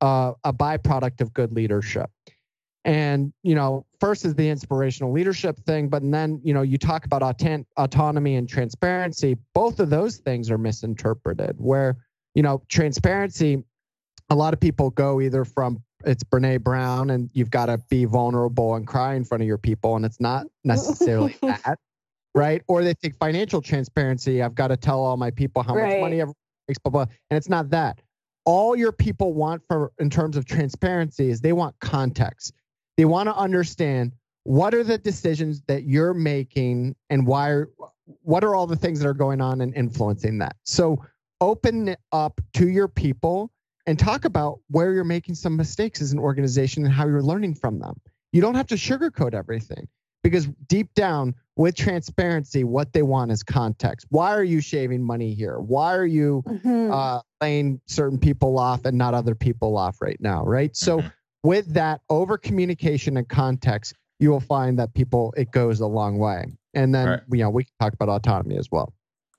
uh, 0.00 0.32
a 0.42 0.52
byproduct 0.52 1.20
of 1.20 1.32
good 1.32 1.52
leadership. 1.52 2.10
And, 2.84 3.32
you 3.42 3.54
know, 3.54 3.86
first 3.98 4.24
is 4.26 4.34
the 4.34 4.48
inspirational 4.48 5.10
leadership 5.10 5.58
thing, 5.60 5.88
but 5.88 6.02
then, 6.10 6.40
you 6.44 6.52
know, 6.52 6.60
you 6.62 6.76
talk 6.76 7.06
about 7.06 7.22
autant- 7.22 7.66
autonomy 7.78 8.36
and 8.36 8.46
transparency. 8.48 9.38
Both 9.54 9.80
of 9.80 9.88
those 9.88 10.18
things 10.18 10.50
are 10.50 10.58
misinterpreted, 10.58 11.56
where, 11.58 11.96
you 12.34 12.42
know, 12.42 12.62
transparency, 12.68 13.64
a 14.28 14.34
lot 14.34 14.52
of 14.52 14.60
people 14.60 14.90
go 14.90 15.20
either 15.20 15.44
from 15.44 15.82
it's 16.04 16.22
Brene 16.22 16.62
Brown 16.62 17.08
and 17.10 17.30
you've 17.32 17.50
got 17.50 17.66
to 17.66 17.78
be 17.88 18.04
vulnerable 18.04 18.74
and 18.74 18.86
cry 18.86 19.14
in 19.14 19.24
front 19.24 19.40
of 19.42 19.46
your 19.46 19.56
people, 19.58 19.96
and 19.96 20.04
it's 20.04 20.20
not 20.20 20.46
necessarily 20.64 21.34
that, 21.42 21.78
right? 22.34 22.62
Or 22.68 22.84
they 22.84 22.92
think 22.92 23.16
financial 23.16 23.62
transparency, 23.62 24.42
I've 24.42 24.54
got 24.54 24.68
to 24.68 24.76
tell 24.76 25.02
all 25.02 25.16
my 25.16 25.30
people 25.30 25.62
how 25.62 25.74
Right. 25.74 25.92
much 25.92 26.00
money 26.00 26.20
everyone 26.20 26.34
makes, 26.68 26.78
blah, 26.80 26.90
blah. 26.90 27.06
And 27.30 27.38
it's 27.38 27.48
not 27.48 27.70
that. 27.70 28.00
All 28.44 28.76
your 28.76 28.92
people 28.92 29.32
want 29.32 29.62
for 29.66 29.92
in 29.98 30.10
terms 30.10 30.36
of 30.36 30.44
transparency 30.44 31.30
is 31.30 31.40
they 31.40 31.54
want 31.54 31.74
context. 31.80 32.52
They 32.96 33.04
want 33.04 33.28
to 33.28 33.34
understand 33.34 34.12
what 34.44 34.74
are 34.74 34.84
the 34.84 34.98
decisions 34.98 35.62
that 35.66 35.84
you're 35.84 36.14
making 36.14 36.94
and 37.10 37.26
why 37.26 37.48
are, 37.50 37.70
what 38.22 38.44
are 38.44 38.54
all 38.54 38.66
the 38.66 38.76
things 38.76 39.00
that 39.00 39.08
are 39.08 39.14
going 39.14 39.40
on 39.40 39.60
and 39.62 39.74
influencing 39.74 40.38
that. 40.38 40.56
So 40.64 41.02
open 41.40 41.88
it 41.88 42.00
up 42.12 42.40
to 42.54 42.68
your 42.68 42.88
people 42.88 43.50
and 43.86 43.98
talk 43.98 44.24
about 44.24 44.60
where 44.68 44.92
you're 44.92 45.04
making 45.04 45.34
some 45.34 45.56
mistakes 45.56 46.00
as 46.00 46.12
an 46.12 46.18
organization 46.18 46.84
and 46.84 46.92
how 46.92 47.06
you're 47.06 47.22
learning 47.22 47.54
from 47.54 47.78
them. 47.78 48.00
You 48.32 48.40
don't 48.40 48.54
have 48.54 48.66
to 48.68 48.74
sugarcoat 48.76 49.34
everything 49.34 49.88
because 50.22 50.46
deep 50.68 50.92
down 50.94 51.34
with 51.56 51.74
transparency, 51.76 52.64
what 52.64 52.92
they 52.92 53.02
want 53.02 53.30
is 53.30 53.42
context. 53.42 54.06
Why 54.10 54.34
are 54.34 54.44
you 54.44 54.60
shaving 54.60 55.02
money 55.02 55.34
here? 55.34 55.58
Why 55.60 55.94
are 55.94 56.06
you 56.06 56.42
Mhm. 56.46 56.92
uh, 56.92 57.22
laying 57.40 57.80
certain 57.86 58.18
people 58.18 58.58
off 58.58 58.84
and 58.84 58.98
not 58.98 59.14
other 59.14 59.34
people 59.34 59.76
off 59.76 60.00
right 60.00 60.20
now? 60.20 60.44
Right. 60.44 60.74
So 60.76 61.00
Mhm. 61.00 61.12
With 61.44 61.72
that 61.74 62.00
over 62.10 62.36
communication 62.36 63.16
and 63.16 63.28
context, 63.28 63.94
you 64.18 64.30
will 64.30 64.40
find 64.40 64.78
that 64.78 64.94
people 64.94 65.32
it 65.36 65.52
goes 65.52 65.78
a 65.78 65.86
long 65.86 66.18
way. 66.18 66.46
And 66.72 66.92
then 66.92 67.08
Right. 67.08 67.20
you 67.30 67.38
know 67.38 67.50
we 67.50 67.64
can 67.64 67.72
talk 67.78 67.92
about 67.92 68.08
autonomy 68.08 68.56
as 68.58 68.68
well. 68.72 68.92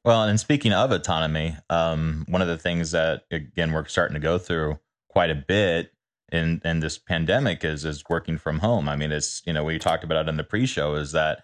Well, 0.06 0.24
and 0.24 0.40
speaking 0.40 0.72
of 0.72 0.92
autonomy, 0.92 1.58
um, 1.70 2.26
one 2.30 2.42
of 2.42 2.48
the 2.48 2.58
things 2.58 2.92
that 2.92 3.24
again 3.32 3.74
we're 3.74 3.86
starting 3.88 4.14
to 4.14 4.22
go 4.22 4.38
through 4.38 4.80
quite 5.10 5.32
a 5.32 5.36
bit 5.36 5.92
in 6.32 6.62
in 6.64 6.80
this 6.80 6.98
pandemic 6.98 7.66
is 7.66 7.84
is 7.84 8.04
working 8.08 8.38
from 8.38 8.60
home. 8.60 8.88
I 8.88 8.96
mean, 8.96 9.12
it's 9.12 9.42
you 9.46 9.52
know 9.52 9.64
we 9.64 9.80
talked 9.80 10.04
about 10.04 10.26
it 10.26 10.30
in 10.30 10.38
the 10.38 10.44
pre-show 10.44 10.96
is 10.96 11.12
that 11.12 11.44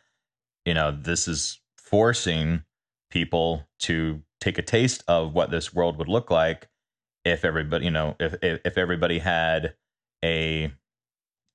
you 0.65 0.73
know 0.73 0.91
this 0.91 1.27
is 1.27 1.59
forcing 1.77 2.63
people 3.09 3.67
to 3.79 4.21
take 4.39 4.57
a 4.57 4.61
taste 4.61 5.03
of 5.07 5.33
what 5.33 5.51
this 5.51 5.73
world 5.73 5.97
would 5.97 6.07
look 6.07 6.31
like 6.31 6.69
if 7.25 7.43
everybody 7.43 7.85
you 7.85 7.91
know 7.91 8.15
if 8.19 8.35
if, 8.43 8.61
if 8.63 8.77
everybody 8.77 9.19
had 9.19 9.73
a 10.23 10.71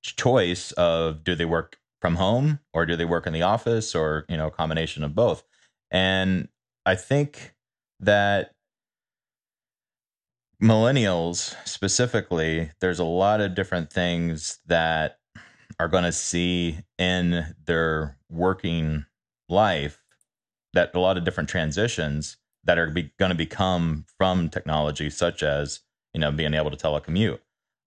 choice 0.02 0.72
of 0.72 1.24
do 1.24 1.34
they 1.34 1.44
work 1.44 1.78
from 2.00 2.16
home 2.16 2.60
or 2.72 2.86
do 2.86 2.94
they 2.94 3.04
work 3.04 3.26
in 3.26 3.32
the 3.32 3.42
office 3.42 3.94
or 3.94 4.24
you 4.28 4.36
know 4.36 4.48
a 4.48 4.50
combination 4.50 5.02
of 5.02 5.14
both. 5.14 5.44
And 5.90 6.48
i 6.84 6.94
think 6.94 7.54
that 8.00 8.52
millennials 10.62 11.54
specifically 11.66 12.70
there's 12.80 12.98
a 12.98 13.04
lot 13.04 13.40
of 13.40 13.54
different 13.54 13.92
things 13.92 14.58
that 14.66 15.18
are 15.78 15.88
going 15.88 16.04
to 16.04 16.12
see 16.12 16.78
in 16.98 17.54
their 17.66 18.16
working 18.30 19.04
life 19.48 20.02
that 20.72 20.94
a 20.94 21.00
lot 21.00 21.18
of 21.18 21.24
different 21.24 21.48
transitions 21.48 22.38
that 22.64 22.78
are 22.78 22.86
going 22.86 23.30
to 23.30 23.34
become 23.34 24.04
from 24.18 24.48
technology 24.48 25.10
such 25.10 25.42
as 25.42 25.80
you 26.14 26.20
know 26.20 26.32
being 26.32 26.54
able 26.54 26.70
to 26.70 26.76
telecommute. 26.76 27.38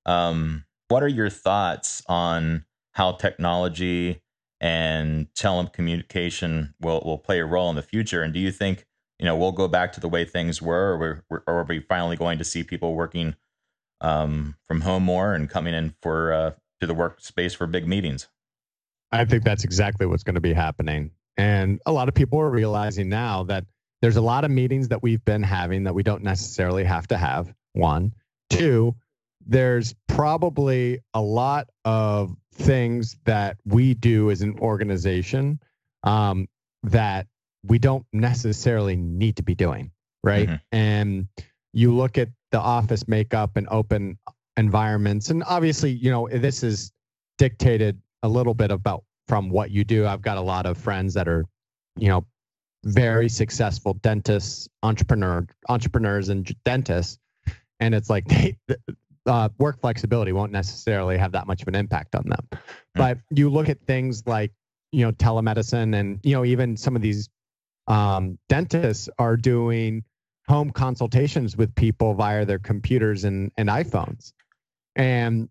Um, 0.06 0.66
what 0.90 1.04
are 1.04 1.08
your 1.08 1.30
thoughts 1.30 2.04
on 2.08 2.66
how 2.94 3.14
technology 3.14 4.22
and 4.62 5.28
telecommunication 5.34 6.74
will, 6.82 7.02
will 7.06 7.18
play 7.18 7.40
a 7.40 7.46
role 7.46 7.70
in 7.70 7.76
the 7.76 7.82
future 7.82 8.22
and 8.22 8.34
do 8.34 8.40
you 8.40 8.52
think 8.52 8.86
you 9.18 9.26
know 9.26 9.36
we'll 9.36 9.54
go 9.54 9.68
back 9.68 9.94
to 9.94 10.00
the 10.00 10.10
way 10.10 10.26
things 10.26 10.62
were 10.62 10.94
or, 10.94 11.24
we're, 11.30 11.44
or 11.48 11.60
are 11.60 11.66
we 11.66 11.80
finally 11.80 12.18
going 12.18 12.38
to 12.38 12.44
see 12.44 12.64
people 12.64 12.94
working 12.94 13.36
um, 14.02 14.56
from 14.66 14.82
home 14.82 15.04
more 15.04 15.34
and 15.34 15.50
coming 15.50 15.74
in 15.74 15.94
for 16.02 16.34
uh, 16.34 16.52
to 16.82 16.88
the 16.88 16.96
workspace 16.96 17.56
for 17.56 17.68
big 17.68 17.88
meetings 17.88 18.28
I 19.12 19.26
think 19.26 19.44
that's 19.44 19.64
exactly 19.64 20.06
what's 20.06 20.24
going 20.24 20.36
to 20.36 20.42
be 20.42 20.54
happening. 20.54 21.12
And 21.38 21.80
a 21.86 21.92
lot 21.92 22.08
of 22.08 22.14
people 22.14 22.40
are 22.40 22.50
realizing 22.50 23.10
now 23.10 23.44
that 23.44 23.66
there's 24.02 24.18
a 24.18 24.22
lot 24.22 24.46
of 24.46 24.52
meetings 24.52 24.90
that 24.90 25.02
we've 25.02 25.24
been 25.26 25.44
having 25.44 25.84
that 25.86 25.96
we 25.96 26.04
don't 26.04 26.24
necessarily 26.24 26.84
have 26.84 27.08
to 27.08 27.18
have. 27.18 27.54
One, 27.74 28.14
two, 28.50 28.96
there's 29.50 29.96
probably 30.08 31.00
a 31.16 31.22
lot 31.22 31.68
of 31.84 32.36
things 32.54 33.18
that 33.26 33.58
we 33.66 33.96
do 33.96 34.30
as 34.30 34.42
an 34.42 34.58
organization 34.60 35.60
um, 36.04 36.48
that 36.84 37.26
we 37.66 37.80
don't 37.80 38.06
necessarily 38.14 38.96
need 38.96 39.36
to 39.36 39.44
be 39.44 39.56
doing, 39.56 39.92
right? 40.24 40.48
Mhm. 40.48 40.62
And 40.72 41.28
you 41.74 41.96
look 41.96 42.18
at 42.18 42.30
the 42.52 42.60
office 42.60 43.08
makeup 43.08 43.58
and 43.58 43.68
open 43.70 44.20
environments, 44.56 45.30
and 45.32 45.44
obviously, 45.46 45.92
you 45.92 46.12
know, 46.12 46.30
this 46.30 46.62
is 46.62 46.92
dictated 47.40 48.00
a 48.22 48.30
little 48.30 48.54
bit 48.54 48.70
about 48.70 49.04
from 49.28 49.50
what 49.50 49.72
you 49.72 49.84
do. 49.84 50.06
I've 50.06 50.22
got 50.22 50.38
a 50.38 50.42
lot 50.42 50.68
of 50.68 50.78
friends 50.78 51.16
that 51.16 51.28
are, 51.28 51.44
you 51.98 52.10
know, 52.10 52.24
very 52.84 53.30
successful 53.30 53.96
dentists, 53.96 54.70
entrepreneur 54.84 55.48
entrepreneurs, 55.70 56.30
and 56.30 56.46
dentists, 56.64 57.18
and 57.80 57.96
it's 57.96 58.12
like 58.12 58.26
they, 58.28 58.58
uh, 59.30 59.50
work 59.60 59.80
flexibility 59.80 60.32
won't 60.32 60.52
necessarily 60.52 61.18
have 61.18 61.32
that 61.32 61.48
much 61.48 61.62
of 61.62 61.68
an 61.68 61.76
impact 61.76 62.16
on 62.16 62.28
them. 62.28 62.62
But 62.96 63.20
you 63.30 63.50
look 63.50 63.70
at 63.70 63.80
things 63.86 64.24
like 64.26 64.52
you 64.92 65.06
know 65.06 65.12
telemedicine, 65.14 65.96
and 65.96 66.20
you 66.24 66.34
know 66.34 66.44
even 66.44 66.76
some 66.76 66.96
of 66.96 67.02
these 67.02 67.30
um, 67.88 68.38
dentists 68.50 69.08
are 69.18 69.38
doing 69.38 70.04
home 70.48 70.72
consultations 70.72 71.56
with 71.56 71.74
people 71.76 72.16
via 72.16 72.44
their 72.44 72.60
computers 72.60 73.24
and, 73.24 73.52
and 73.58 73.70
iPhones. 73.70 74.34
And 74.96 75.48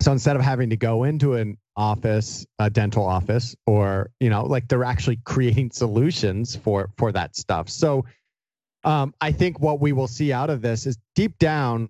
so 0.00 0.12
instead 0.12 0.36
of 0.36 0.42
having 0.42 0.68
to 0.70 0.76
go 0.76 1.04
into 1.04 1.34
an 1.34 1.56
office, 1.76 2.44
a 2.58 2.68
dental 2.68 3.06
office, 3.06 3.56
or 3.66 4.10
you 4.20 4.28
know, 4.28 4.44
like 4.44 4.68
they're 4.68 4.84
actually 4.84 5.16
creating 5.24 5.70
solutions 5.70 6.56
for 6.56 6.90
for 6.98 7.10
that 7.12 7.36
stuff. 7.36 7.68
So 7.70 8.04
um, 8.84 9.14
I 9.20 9.32
think 9.32 9.60
what 9.60 9.80
we 9.80 9.92
will 9.92 10.08
see 10.08 10.32
out 10.32 10.50
of 10.50 10.60
this 10.60 10.86
is 10.86 10.98
deep 11.14 11.38
down, 11.38 11.88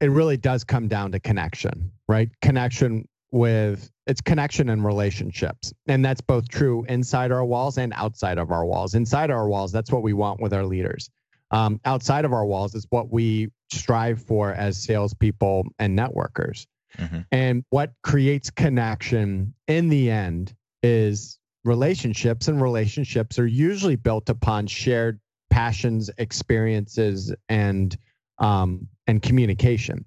it 0.00 0.10
really 0.10 0.36
does 0.36 0.64
come 0.64 0.88
down 0.88 1.12
to 1.12 1.20
connection, 1.20 1.90
right? 2.08 2.30
Connection 2.40 3.08
with 3.30 3.90
it's 4.06 4.20
connection 4.20 4.68
and 4.68 4.84
relationships. 4.84 5.72
And 5.86 6.04
that's 6.04 6.20
both 6.20 6.48
true 6.48 6.84
inside 6.88 7.32
our 7.32 7.44
walls 7.44 7.76
and 7.76 7.92
outside 7.96 8.38
of 8.38 8.52
our 8.52 8.64
walls. 8.64 8.94
Inside 8.94 9.30
our 9.30 9.48
walls, 9.48 9.72
that's 9.72 9.90
what 9.90 10.02
we 10.02 10.12
want 10.12 10.40
with 10.40 10.54
our 10.54 10.64
leaders. 10.64 11.10
Um, 11.50 11.80
outside 11.84 12.24
of 12.24 12.32
our 12.32 12.44
walls 12.44 12.74
is 12.74 12.86
what 12.90 13.10
we 13.10 13.50
strive 13.72 14.22
for 14.22 14.52
as 14.52 14.82
salespeople 14.82 15.66
and 15.78 15.98
networkers. 15.98 16.66
Mhm. 16.98 17.26
And 17.32 17.64
what 17.70 17.92
creates 18.02 18.50
connection 18.50 19.54
in 19.66 19.88
the 19.88 20.10
end 20.10 20.54
is 20.82 21.38
relationships, 21.64 22.48
and 22.48 22.62
relationships 22.62 23.38
are 23.38 23.46
usually 23.46 23.96
built 23.96 24.28
upon 24.28 24.66
shared 24.66 25.20
passions, 25.50 26.10
experiences, 26.18 27.34
and 27.48 27.96
um, 28.38 28.88
and 29.06 29.22
communication. 29.22 30.04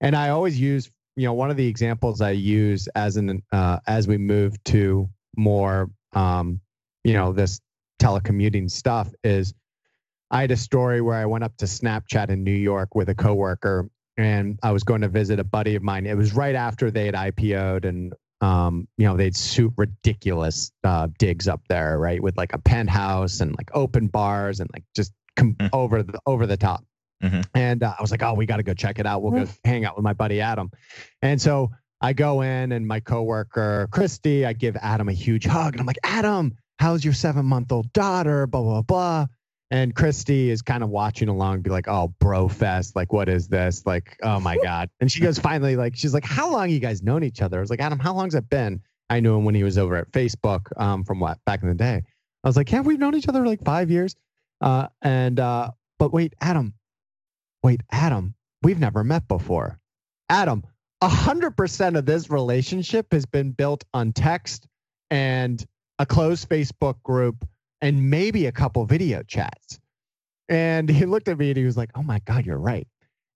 And 0.00 0.14
I 0.16 0.30
always 0.30 0.58
use, 0.60 0.90
you 1.16 1.24
know, 1.26 1.32
one 1.32 1.50
of 1.50 1.56
the 1.56 1.66
examples 1.66 2.20
I 2.20 2.32
use 2.32 2.88
as 2.94 3.16
an 3.16 3.42
uh, 3.52 3.78
as 3.86 4.06
we 4.08 4.18
move 4.18 4.62
to 4.64 5.08
more, 5.36 5.90
um, 6.12 6.60
you 7.04 7.14
know, 7.14 7.32
this 7.32 7.60
telecommuting 8.00 8.70
stuff 8.70 9.12
is. 9.22 9.54
I 10.30 10.40
had 10.40 10.50
a 10.50 10.56
story 10.56 11.00
where 11.00 11.16
I 11.18 11.26
went 11.26 11.44
up 11.44 11.56
to 11.58 11.64
Snapchat 11.66 12.28
in 12.28 12.42
New 12.42 12.50
York 12.50 12.94
with 12.96 13.08
a 13.08 13.14
coworker, 13.14 13.88
and 14.16 14.58
I 14.64 14.72
was 14.72 14.82
going 14.82 15.02
to 15.02 15.08
visit 15.08 15.38
a 15.38 15.44
buddy 15.44 15.76
of 15.76 15.82
mine. 15.82 16.06
It 16.06 16.16
was 16.16 16.32
right 16.34 16.56
after 16.56 16.90
they 16.90 17.06
had 17.06 17.14
IPO'd, 17.14 17.84
and 17.84 18.12
um, 18.40 18.88
you 18.98 19.06
know, 19.06 19.16
they'd 19.16 19.36
suit 19.36 19.72
ridiculous 19.76 20.72
uh, 20.82 21.08
digs 21.18 21.46
up 21.46 21.60
there, 21.68 21.98
right, 22.00 22.20
with 22.20 22.36
like 22.36 22.52
a 22.52 22.58
penthouse 22.58 23.40
and 23.40 23.54
like 23.56 23.70
open 23.74 24.08
bars 24.08 24.58
and 24.60 24.68
like 24.72 24.82
just 24.96 25.12
com- 25.36 25.54
Mm. 25.60 25.68
over 25.72 26.02
the 26.02 26.18
over 26.26 26.46
the 26.46 26.56
top. 26.56 26.84
Mhm. 27.24 27.44
And 27.54 27.82
uh, 27.82 27.94
I 27.98 28.02
was 28.02 28.10
like, 28.10 28.22
oh, 28.22 28.34
we 28.34 28.46
got 28.46 28.58
to 28.58 28.62
go 28.62 28.74
check 28.74 28.98
it 28.98 29.06
out. 29.06 29.22
We'll 29.22 29.32
go 29.32 29.50
hang 29.64 29.84
out 29.84 29.96
with 29.96 30.04
my 30.04 30.12
buddy 30.12 30.40
Adam. 30.40 30.70
And 31.22 31.40
so 31.40 31.70
I 32.00 32.12
go 32.12 32.42
in, 32.42 32.72
and 32.72 32.86
my 32.86 33.00
coworker 33.00 33.88
Christy, 33.90 34.44
I 34.44 34.52
give 34.52 34.76
Adam 34.76 35.08
a 35.08 35.12
huge 35.12 35.46
hug, 35.46 35.74
and 35.74 35.80
I'm 35.80 35.86
like, 35.86 35.98
Adam, 36.04 36.56
how's 36.78 37.04
your 37.04 37.14
seven 37.14 37.46
month 37.46 37.72
old 37.72 37.92
daughter? 37.92 38.46
Blah 38.46 38.62
blah 38.62 38.82
blah. 38.82 39.26
And 39.70 39.94
Christy 39.94 40.50
is 40.50 40.60
kind 40.62 40.84
of 40.84 40.90
watching 40.90 41.28
along, 41.28 41.62
be 41.62 41.70
like, 41.70 41.88
"Oh, 41.88 42.14
bro 42.20 42.46
fest! 42.48 42.94
Like, 42.94 43.12
what 43.12 43.28
is 43.28 43.48
this? 43.48 43.84
Like, 43.86 44.16
oh 44.22 44.38
my 44.38 44.56
god!" 44.62 44.90
And 45.00 45.10
she 45.10 45.20
goes, 45.20 45.38
finally, 45.38 45.76
like, 45.76 45.96
she's 45.96 46.12
like, 46.14 46.24
"How 46.24 46.50
long 46.52 46.68
you 46.70 46.78
guys 46.78 47.02
known 47.02 47.24
each 47.24 47.40
other?" 47.40 47.56
I 47.56 47.60
was 47.60 47.70
like, 47.70 47.80
"Adam, 47.80 47.98
how 47.98 48.14
long's 48.14 48.34
it 48.34 48.48
been?" 48.50 48.82
I 49.10 49.20
knew 49.20 49.36
him 49.36 49.44
when 49.44 49.54
he 49.54 49.64
was 49.64 49.78
over 49.78 49.96
at 49.96 50.12
Facebook, 50.12 50.66
um, 50.76 51.04
from 51.04 51.18
what 51.20 51.38
back 51.46 51.62
in 51.62 51.68
the 51.68 51.74
day. 51.74 52.02
I 52.44 52.48
was 52.48 52.56
like, 52.56 52.70
"Yeah, 52.70 52.82
we've 52.82 52.98
known 52.98 53.14
each 53.16 53.28
other 53.28 53.44
like 53.46 53.64
five 53.64 53.90
years." 53.90 54.14
Uh, 54.60 54.88
and 55.02 55.40
uh, 55.40 55.70
but 55.98 56.12
wait, 56.12 56.34
Adam, 56.40 56.74
wait, 57.64 57.80
Adam, 57.90 58.34
we've 58.62 58.78
never 58.78 59.02
met 59.02 59.26
before. 59.26 59.80
Adam, 60.28 60.62
100% 61.02 61.98
of 61.98 62.04
this 62.04 62.28
relationship 62.28 63.10
has 63.10 63.24
been 63.24 63.52
built 63.52 63.84
on 63.94 64.12
text 64.12 64.68
and 65.10 65.64
a 65.98 66.04
closed 66.04 66.48
Facebook 66.48 67.02
group 67.02 67.48
and 67.80 68.10
maybe 68.10 68.44
a 68.44 68.52
couple 68.52 68.84
video 68.84 69.22
chats. 69.22 69.80
And 70.46 70.90
he 70.90 71.06
looked 71.06 71.28
at 71.28 71.38
me 71.38 71.48
and 71.48 71.56
he 71.56 71.64
was 71.64 71.76
like, 71.76 71.90
oh 71.94 72.02
my 72.02 72.20
God, 72.26 72.44
you're 72.44 72.58
right. 72.58 72.86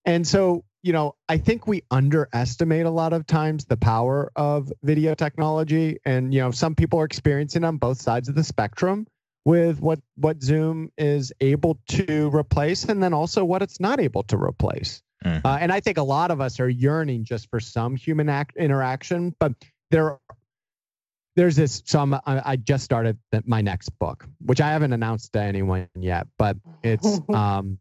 And 0.05 0.27
so, 0.27 0.63
you 0.83 0.93
know, 0.93 1.17
I 1.27 1.39
think 1.39 1.67
we 1.67 1.83
underestimate 1.91 2.85
a 2.85 2.91
lot 2.91 3.15
of 3.15 3.27
times 3.27 3.65
the 3.65 3.79
power 3.79 4.31
of 4.37 4.71
video 4.83 5.15
technology. 5.15 6.01
And, 6.05 6.35
you 6.35 6.41
know, 6.41 6.51
some 6.51 6.75
people 6.75 7.01
are 7.01 7.07
experiencing 7.07 7.65
on 7.65 7.79
both 7.79 8.01
sides 8.01 8.29
of 8.29 8.35
the 8.35 8.45
spectrum 8.45 9.07
with 9.49 9.81
what 9.81 9.99
what 10.17 10.43
Zoom 10.43 10.93
is 10.99 11.33
able 11.41 11.79
to 11.89 12.29
replace 12.37 12.85
and 12.85 13.03
then 13.03 13.15
also 13.15 13.47
what 13.47 13.63
it's 13.63 13.81
not 13.81 13.99
able 13.99 14.23
to 14.25 14.37
replace. 14.37 15.03
Mm-hmm. 15.25 15.47
Uh, 15.47 15.57
and 15.59 15.73
I 15.73 15.81
think 15.81 15.97
a 15.97 16.03
lot 16.03 16.31
of 16.31 16.43
us 16.43 16.61
are 16.61 16.69
yearning 16.69 17.25
just 17.25 17.49
for 17.49 17.59
some 17.59 17.97
human 17.97 18.29
act 18.29 18.59
interaction, 18.59 19.35
but 19.41 19.55
there 19.91 20.19
there's 21.35 21.57
this 21.57 21.83
some 21.87 22.13
I, 22.13 22.43
I 22.45 22.57
just 22.57 22.85
started 22.85 23.17
my 23.47 23.63
next 23.63 23.89
book, 23.99 24.29
which 24.45 24.61
I 24.61 24.69
haven't 24.69 24.93
announced 24.93 25.33
to 25.33 25.41
anyone 25.41 25.89
yet, 25.99 26.27
but 26.37 26.59
it's 26.83 27.19
um 27.35 27.79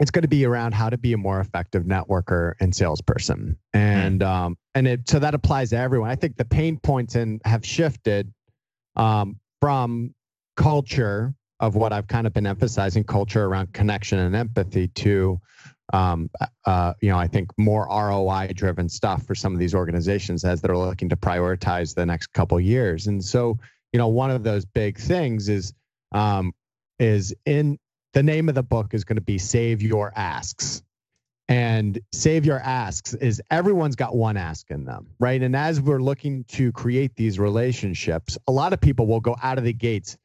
it's 0.00 0.10
going 0.10 0.22
to 0.22 0.28
be 0.28 0.44
around 0.44 0.74
how 0.74 0.90
to 0.90 0.98
be 0.98 1.12
a 1.12 1.16
more 1.16 1.38
effective 1.38 1.84
networker 1.84 2.54
and 2.58 2.74
salesperson 2.74 3.56
and 3.72 4.22
mm. 4.22 4.26
um 4.26 4.58
and 4.74 4.88
it 4.88 5.08
so 5.08 5.20
that 5.20 5.32
applies 5.32 5.70
to 5.70 5.76
everyone 5.76 6.10
i 6.10 6.16
think 6.16 6.36
the 6.36 6.44
pain 6.44 6.76
points 6.76 7.14
and 7.14 7.40
have 7.44 7.64
shifted 7.64 8.34
um 8.96 9.38
from 9.60 10.12
culture 10.56 11.34
of 11.60 11.76
what 11.76 11.92
I've 11.92 12.08
kind 12.08 12.26
of 12.26 12.32
been 12.32 12.46
emphasizing 12.46 13.04
culture 13.04 13.44
around 13.44 13.72
connection 13.72 14.18
and 14.18 14.34
empathy 14.34 14.88
to 14.88 15.40
um, 15.92 16.30
uh, 16.64 16.94
you 17.00 17.10
know, 17.10 17.18
I 17.18 17.26
think 17.26 17.50
more 17.58 17.86
ROI 17.90 18.52
driven 18.54 18.88
stuff 18.88 19.24
for 19.24 19.34
some 19.34 19.52
of 19.52 19.58
these 19.58 19.74
organizations 19.74 20.44
as 20.44 20.60
they're 20.60 20.76
looking 20.76 21.10
to 21.10 21.16
prioritize 21.16 21.94
the 21.94 22.06
next 22.06 22.28
couple 22.28 22.58
years. 22.58 23.06
And 23.06 23.22
so, 23.22 23.58
you 23.92 23.98
know, 23.98 24.08
one 24.08 24.30
of 24.30 24.42
those 24.42 24.64
big 24.64 24.98
things 24.98 25.48
is 25.48 25.74
um, 26.12 26.52
is 26.98 27.34
in 27.44 27.78
the 28.14 28.22
name 28.22 28.48
of 28.48 28.54
the 28.54 28.62
book 28.62 28.94
is 28.94 29.04
going 29.04 29.16
to 29.16 29.22
be 29.22 29.38
Save 29.38 29.82
Your 29.82 30.12
Asks. 30.16 30.82
And 31.48 31.98
Save 32.12 32.46
Your 32.46 32.60
Asks 32.60 33.12
is 33.12 33.42
everyone's 33.50 33.96
got 33.96 34.16
one 34.16 34.38
ask 34.38 34.70
in 34.70 34.86
them, 34.86 35.08
right? 35.20 35.42
And 35.42 35.54
as 35.54 35.80
we're 35.80 36.00
looking 36.00 36.44
to 36.44 36.72
create 36.72 37.14
these 37.16 37.38
relationships, 37.38 38.38
a 38.48 38.52
lot 38.52 38.72
of 38.72 38.80
people 38.80 39.06
will 39.06 39.20
go 39.20 39.36
out 39.42 39.58
of 39.58 39.64
the 39.64 39.72
gates 39.74 40.16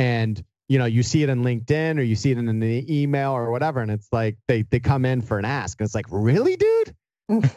and 0.00 0.42
you 0.68 0.78
know 0.78 0.86
you 0.86 1.02
see 1.02 1.22
it 1.22 1.28
in 1.28 1.42
linkedin 1.42 1.98
or 1.98 2.02
you 2.02 2.16
see 2.16 2.30
it 2.30 2.38
in 2.38 2.58
the 2.58 3.02
email 3.02 3.32
or 3.32 3.50
whatever 3.50 3.80
and 3.80 3.90
it's 3.90 4.08
like 4.12 4.36
they 4.48 4.62
they 4.62 4.80
come 4.80 5.04
in 5.04 5.20
for 5.20 5.38
an 5.38 5.44
ask 5.44 5.78
and 5.78 5.86
it's 5.86 5.94
like 5.94 6.06
really 6.10 6.56
dude 6.56 6.94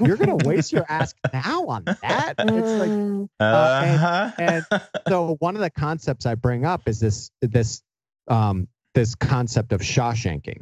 you're 0.01 0.17
gonna 0.17 0.35
waste 0.45 0.73
your 0.73 0.85
ask 0.89 1.15
now 1.31 1.65
on 1.67 1.85
that 1.85 2.35
it's 2.37 2.79
like 2.79 3.29
uh, 3.39 4.31
and, 4.37 4.65
and, 4.71 4.81
so 5.07 5.37
one 5.39 5.55
of 5.55 5.61
the 5.61 5.69
concepts 5.69 6.25
i 6.25 6.35
bring 6.35 6.65
up 6.65 6.81
is 6.85 6.99
this 6.99 7.31
this 7.41 7.81
um 8.27 8.67
this 8.93 9.15
concept 9.15 9.71
of 9.71 9.79
shawshanking 9.79 10.59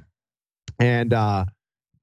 and 0.80 1.14
uh 1.14 1.46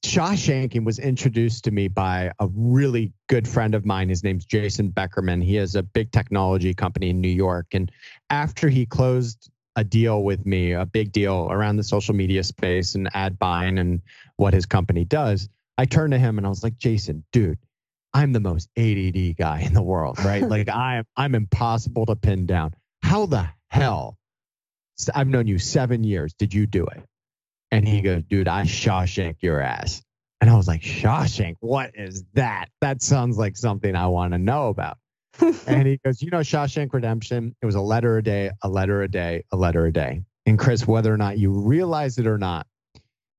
Shawshanking 0.04 0.84
was 0.84 1.00
introduced 1.00 1.64
to 1.64 1.72
me 1.72 1.88
by 1.88 2.30
a 2.38 2.46
really 2.54 3.12
good 3.28 3.48
friend 3.48 3.74
of 3.74 3.84
mine. 3.84 4.08
His 4.08 4.22
name's 4.22 4.46
Jason 4.46 4.92
Beckerman. 4.92 5.42
He 5.42 5.56
has 5.56 5.74
a 5.74 5.82
big 5.82 6.12
technology 6.12 6.72
company 6.72 7.10
in 7.10 7.20
New 7.20 7.28
York. 7.28 7.66
And 7.72 7.90
after 8.30 8.68
he 8.68 8.86
closed 8.86 9.50
a 9.78 9.84
deal 9.84 10.24
with 10.24 10.44
me, 10.44 10.72
a 10.72 10.84
big 10.84 11.12
deal 11.12 11.46
around 11.48 11.76
the 11.76 11.84
social 11.84 12.12
media 12.12 12.42
space 12.42 12.96
and 12.96 13.08
ad 13.14 13.38
buying 13.38 13.78
and 13.78 14.02
what 14.36 14.52
his 14.52 14.66
company 14.66 15.04
does, 15.04 15.48
I 15.78 15.84
turned 15.84 16.12
to 16.12 16.18
him 16.18 16.36
and 16.36 16.44
I 16.44 16.50
was 16.50 16.64
like, 16.64 16.76
Jason, 16.78 17.24
dude, 17.32 17.58
I'm 18.12 18.32
the 18.32 18.40
most 18.40 18.68
ADD 18.76 19.36
guy 19.36 19.60
in 19.64 19.74
the 19.74 19.82
world, 19.82 20.18
right? 20.24 20.42
like 20.48 20.68
I 20.68 21.04
I'm 21.16 21.36
impossible 21.36 22.06
to 22.06 22.16
pin 22.16 22.46
down. 22.46 22.74
How 23.04 23.26
the 23.26 23.48
hell? 23.68 24.18
I've 25.14 25.28
known 25.28 25.46
you 25.46 25.60
seven 25.60 26.02
years. 26.02 26.34
Did 26.34 26.52
you 26.52 26.66
do 26.66 26.84
it? 26.86 27.00
And 27.70 27.86
he 27.86 28.00
goes, 28.00 28.24
dude, 28.24 28.48
I 28.48 28.62
Shawshank 28.62 29.36
your 29.42 29.60
ass. 29.60 30.02
And 30.40 30.50
I 30.50 30.56
was 30.56 30.66
like, 30.66 30.82
Shawshank, 30.82 31.54
what 31.60 31.92
is 31.94 32.24
that? 32.34 32.66
That 32.80 33.00
sounds 33.00 33.38
like 33.38 33.56
something 33.56 33.94
I 33.94 34.08
want 34.08 34.32
to 34.32 34.38
know 34.38 34.68
about 34.70 34.98
and 35.66 35.86
he 35.86 35.98
goes, 36.04 36.22
you 36.22 36.30
know, 36.30 36.40
Shawshank 36.40 36.92
Redemption, 36.92 37.54
it 37.62 37.66
was 37.66 37.74
a 37.74 37.80
letter 37.80 38.18
a 38.18 38.22
day, 38.22 38.50
a 38.62 38.68
letter 38.68 39.02
a 39.02 39.08
day, 39.08 39.44
a 39.52 39.56
letter 39.56 39.86
a 39.86 39.92
day. 39.92 40.22
And 40.46 40.58
Chris, 40.58 40.86
whether 40.86 41.12
or 41.12 41.16
not 41.16 41.38
you 41.38 41.50
realize 41.52 42.18
it 42.18 42.26
or 42.26 42.38
not, 42.38 42.66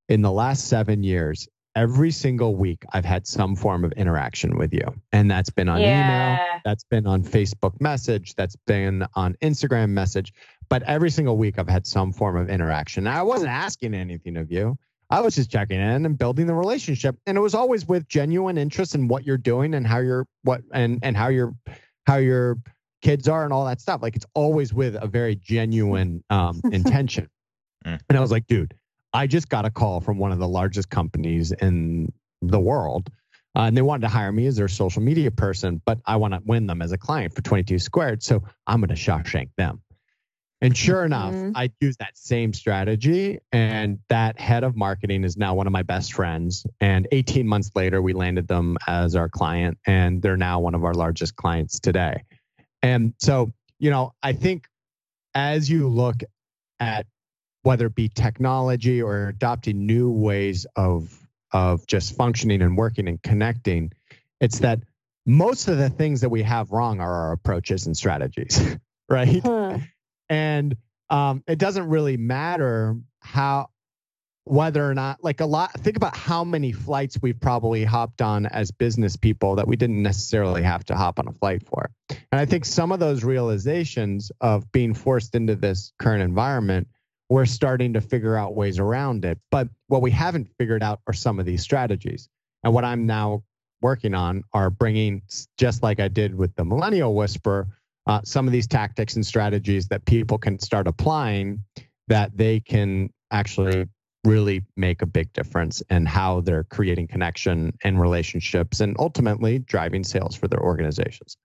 in 0.07 0.21
the 0.21 0.31
last 0.31 0.67
seven 0.67 1.03
years, 1.03 1.47
every 1.75 2.11
single 2.11 2.55
week 2.55 2.83
I've 2.91 3.05
had 3.05 3.27
some 3.27 3.55
form 3.55 3.85
of 3.85 3.91
interaction 3.93 4.57
with 4.57 4.73
you. 4.73 4.93
And 5.11 5.29
that's 5.29 5.49
been 5.49 5.69
on 5.69 5.81
yeah. 5.81 6.33
email, 6.33 6.61
that's 6.65 6.83
been 6.83 7.07
on 7.07 7.23
Facebook 7.23 7.79
message, 7.79 8.35
that's 8.35 8.55
been 8.67 9.05
on 9.15 9.35
Instagram 9.41 9.89
message. 9.89 10.33
But 10.67 10.83
every 10.83 11.09
single 11.09 11.37
week 11.37 11.57
I've 11.57 11.69
had 11.69 11.87
some 11.87 12.11
form 12.11 12.37
of 12.37 12.49
interaction. 12.49 13.05
Now, 13.05 13.19
I 13.19 13.23
wasn't 13.23 13.51
asking 13.51 13.93
anything 13.93 14.37
of 14.37 14.51
you. 14.51 14.77
I 15.11 15.21
was 15.21 15.35
just 15.35 15.49
checking 15.49 15.79
in 15.79 16.05
and 16.05 16.17
building 16.17 16.45
the 16.45 16.53
relationship. 16.53 17.15
And 17.25 17.37
it 17.37 17.41
was 17.41 17.55
always 17.55 17.87
with 17.87 18.07
genuine 18.07 18.57
interest 18.57 18.93
in 18.93 19.07
what 19.07 19.25
you're 19.25 19.37
doing 19.37 19.73
and 19.73 19.87
how 19.87 19.99
you're 19.99 20.27
what 20.43 20.61
and 20.71 20.99
and 21.01 21.17
how 21.17 21.29
you're 21.29 21.55
how 22.05 22.17
your 22.17 22.57
kids 23.01 23.27
are 23.27 23.43
and 23.43 23.53
all 23.53 23.65
that 23.65 23.81
stuff. 23.81 24.01
Like 24.01 24.15
it's 24.15 24.25
always 24.33 24.73
with 24.73 24.95
a 24.95 25.07
very 25.07 25.35
genuine 25.35 26.23
um, 26.29 26.61
intention. 26.71 27.29
Mm. 27.85 27.99
And 28.09 28.17
I 28.17 28.21
was 28.21 28.31
like, 28.31 28.47
dude, 28.47 28.73
I 29.13 29.27
just 29.27 29.49
got 29.49 29.65
a 29.65 29.71
call 29.71 30.01
from 30.01 30.17
one 30.17 30.31
of 30.31 30.39
the 30.39 30.47
largest 30.47 30.89
companies 30.89 31.51
in 31.51 32.11
the 32.41 32.59
world. 32.59 33.09
Uh, 33.55 33.61
and 33.61 33.75
they 33.75 33.81
wanted 33.81 34.01
to 34.01 34.07
hire 34.09 34.31
me 34.31 34.45
as 34.45 34.57
their 34.57 34.67
social 34.67 35.01
media 35.01 35.31
person, 35.31 35.81
but 35.83 35.99
I 36.05 36.17
want 36.17 36.35
to 36.35 36.41
win 36.45 36.67
them 36.67 36.81
as 36.81 36.91
a 36.91 36.97
client 36.97 37.33
for 37.33 37.41
22squared. 37.41 38.21
So 38.21 38.43
I'm 38.67 38.79
going 38.79 38.89
to 38.89 38.95
Shawshank 38.95 39.49
them. 39.57 39.81
And 40.61 40.75
sure 40.75 41.05
enough, 41.05 41.33
mm-hmm. 41.33 41.51
I 41.55 41.71
use 41.79 41.95
that 41.97 42.17
same 42.17 42.53
strategy. 42.53 43.39
And 43.51 43.99
that 44.09 44.39
head 44.39 44.63
of 44.63 44.75
marketing 44.75 45.23
is 45.23 45.37
now 45.37 45.53
one 45.53 45.67
of 45.67 45.73
my 45.73 45.83
best 45.83 46.13
friends. 46.13 46.67
And 46.81 47.07
18 47.11 47.47
months 47.47 47.71
later, 47.75 48.01
we 48.01 48.13
landed 48.13 48.47
them 48.47 48.77
as 48.85 49.15
our 49.15 49.29
client, 49.29 49.77
and 49.85 50.21
they're 50.21 50.37
now 50.37 50.59
one 50.59 50.75
of 50.75 50.83
our 50.83 50.93
largest 50.93 51.35
clients 51.35 51.79
today. 51.79 52.23
And 52.81 53.13
so, 53.19 53.53
you 53.79 53.89
know, 53.89 54.13
I 54.21 54.33
think 54.33 54.65
as 55.33 55.69
you 55.69 55.87
look 55.87 56.23
at 56.79 57.05
whether 57.63 57.87
it 57.87 57.95
be 57.95 58.09
technology 58.09 59.01
or 59.01 59.27
adopting 59.27 59.85
new 59.85 60.11
ways 60.11 60.65
of 60.75 61.15
of 61.51 61.87
just 61.87 62.15
functioning 62.15 62.61
and 62.61 62.77
working 62.77 63.07
and 63.07 63.21
connecting, 63.23 63.91
it's 64.39 64.59
that 64.59 64.79
most 65.25 65.67
of 65.67 65.77
the 65.77 65.89
things 65.89 66.21
that 66.21 66.29
we 66.29 66.43
have 66.43 66.71
wrong 66.71 66.99
are 66.99 67.11
our 67.11 67.31
approaches 67.31 67.87
and 67.87 67.97
strategies, 67.97 68.77
right? 69.09 69.41
Hmm. 69.43 69.77
And 70.29 70.75
um, 71.09 71.43
it 71.47 71.57
doesn't 71.57 71.87
really 71.89 72.17
matter 72.17 72.95
how 73.19 73.69
whether 74.45 74.89
or 74.89 74.95
not 74.95 75.23
like 75.23 75.41
a 75.41 75.45
lot 75.45 75.71
think 75.73 75.95
about 75.95 76.15
how 76.15 76.43
many 76.43 76.71
flights 76.71 77.19
we've 77.21 77.39
probably 77.39 77.83
hopped 77.83 78.19
on 78.19 78.47
as 78.47 78.71
business 78.71 79.15
people 79.15 79.55
that 79.55 79.67
we 79.67 79.75
didn't 79.75 80.01
necessarily 80.01 80.63
have 80.63 80.83
to 80.83 80.95
hop 80.95 81.19
on 81.19 81.27
a 81.27 81.33
flight 81.33 81.61
for. 81.67 81.91
And 82.09 82.41
i 82.41 82.45
think 82.45 82.65
some 82.65 82.91
of 82.91 82.99
those 82.99 83.23
realizations 83.23 84.31
of 84.41 84.71
being 84.71 84.95
forced 84.95 85.35
into 85.35 85.55
this 85.55 85.93
current 85.99 86.23
environment 86.23 86.87
we're 87.29 87.45
starting 87.45 87.93
to 87.93 88.01
figure 88.01 88.35
out 88.35 88.55
ways 88.55 88.79
around 88.79 89.23
it. 89.23 89.37
But 89.51 89.69
what 89.87 90.01
we 90.01 90.09
haven't 90.09 90.49
figured 90.57 90.81
out 90.81 90.99
are 91.05 91.13
some 91.13 91.39
of 91.39 91.45
these 91.45 91.61
strategies. 91.61 92.27
And 92.63 92.73
what 92.73 92.83
i'm 92.83 93.05
now 93.05 93.43
working 93.81 94.13
on 94.13 94.43
are 94.53 94.69
bringing 94.69 95.21
just 95.57 95.81
like 95.81 95.99
i 95.99 96.09
did 96.09 96.35
with 96.35 96.53
the 96.55 96.65
millennial 96.65 97.15
whisper 97.15 97.67
uh, 98.07 98.21
some 98.23 98.47
of 98.47 98.51
these 98.51 98.67
tactics 98.67 99.15
and 99.15 99.25
strategies 99.25 99.87
that 99.87 100.05
people 100.05 100.37
can 100.37 100.59
start 100.59 100.87
applying 100.87 101.63
that 102.07 102.35
they 102.35 102.59
can 102.59 103.09
actually 103.31 103.87
really 104.25 104.63
make 104.75 105.01
a 105.01 105.05
big 105.05 105.31
difference 105.33 105.81
in 105.89 106.05
how 106.05 106.41
they're 106.41 106.65
creating 106.65 107.07
connection 107.07 107.77
and 107.83 108.01
relationships 108.01 108.79
and 108.81 108.95
ultimately 108.99 109.59
driving 109.59 110.03
sales 110.03 110.35
for 110.35 110.47
their 110.47 110.61
organizations. 110.61 111.37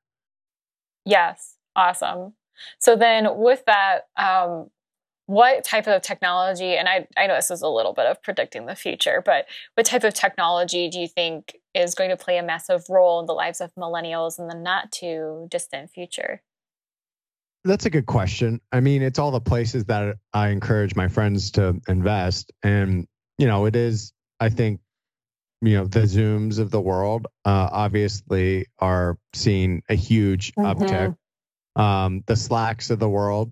Yes, 1.05 1.57
awesome. 1.77 2.33
So 2.79 2.97
then 2.97 3.29
with 3.37 3.63
that, 3.67 4.07
um, 4.17 4.71
what 5.27 5.65
type 5.65 5.87
of 5.87 6.03
technology, 6.03 6.77
and 6.77 6.89
I, 6.89 7.07
I 7.17 7.27
know 7.27 7.35
this 7.35 7.51
is 7.51 7.63
a 7.63 7.69
little 7.69 7.95
bit 7.95 8.07
of 8.07 8.23
predicting 8.23 8.67
the 8.67 8.77
future, 8.77 9.23
but 9.25 9.47
what 9.75 9.87
type 9.87 10.05
of 10.05 10.13
technology 10.13 10.89
do 10.89 10.99
you 10.99 11.09
think 11.09 11.57
is 11.75 11.95
going 11.95 12.11
to 12.11 12.17
play 12.17 12.37
a 12.37 12.43
massive 12.43 12.85
role 12.91 13.21
in 13.21 13.27
the 13.27 13.33
lives 13.33 13.61
of 13.61 13.75
millennials 13.75 14.39
in 14.39 14.49
the 14.49 14.55
not 14.55 14.93
too 14.93 15.47
distant 15.51 15.91
future? 15.91 16.43
That's 17.65 17.87
a 17.87 17.91
good 17.91 18.05
question. 18.05 18.61
I 18.73 18.81
mean, 18.81 19.01
it's 19.01 19.19
all 19.19 19.31
the 19.31 19.41
places 19.41 19.87
that 19.87 20.17
I 20.35 20.49
encourage 20.49 20.95
my 20.95 21.09
friends 21.09 21.51
to 21.53 21.81
invest. 21.89 22.53
And, 22.63 23.07
you 23.39 23.47
know, 23.47 23.65
it 23.65 23.75
is, 23.75 24.13
I 24.39 24.51
think, 24.51 24.81
you 25.63 25.79
know, 25.79 25.87
the 25.87 26.01
Zooms 26.01 26.59
of 26.59 26.71
the 26.71 26.81
world 26.81 27.27
uh, 27.47 27.71
obviously 27.73 28.67
are 28.79 29.17
seeing 29.33 29.83
a 29.89 29.95
huge 29.95 30.53
mm-hmm. 30.53 30.83
uptick. 30.83 31.17
Um, 31.77 32.23
the 32.27 32.37
Slacks 32.37 32.91
of 32.91 32.99
the 32.99 33.09
world. 33.09 33.51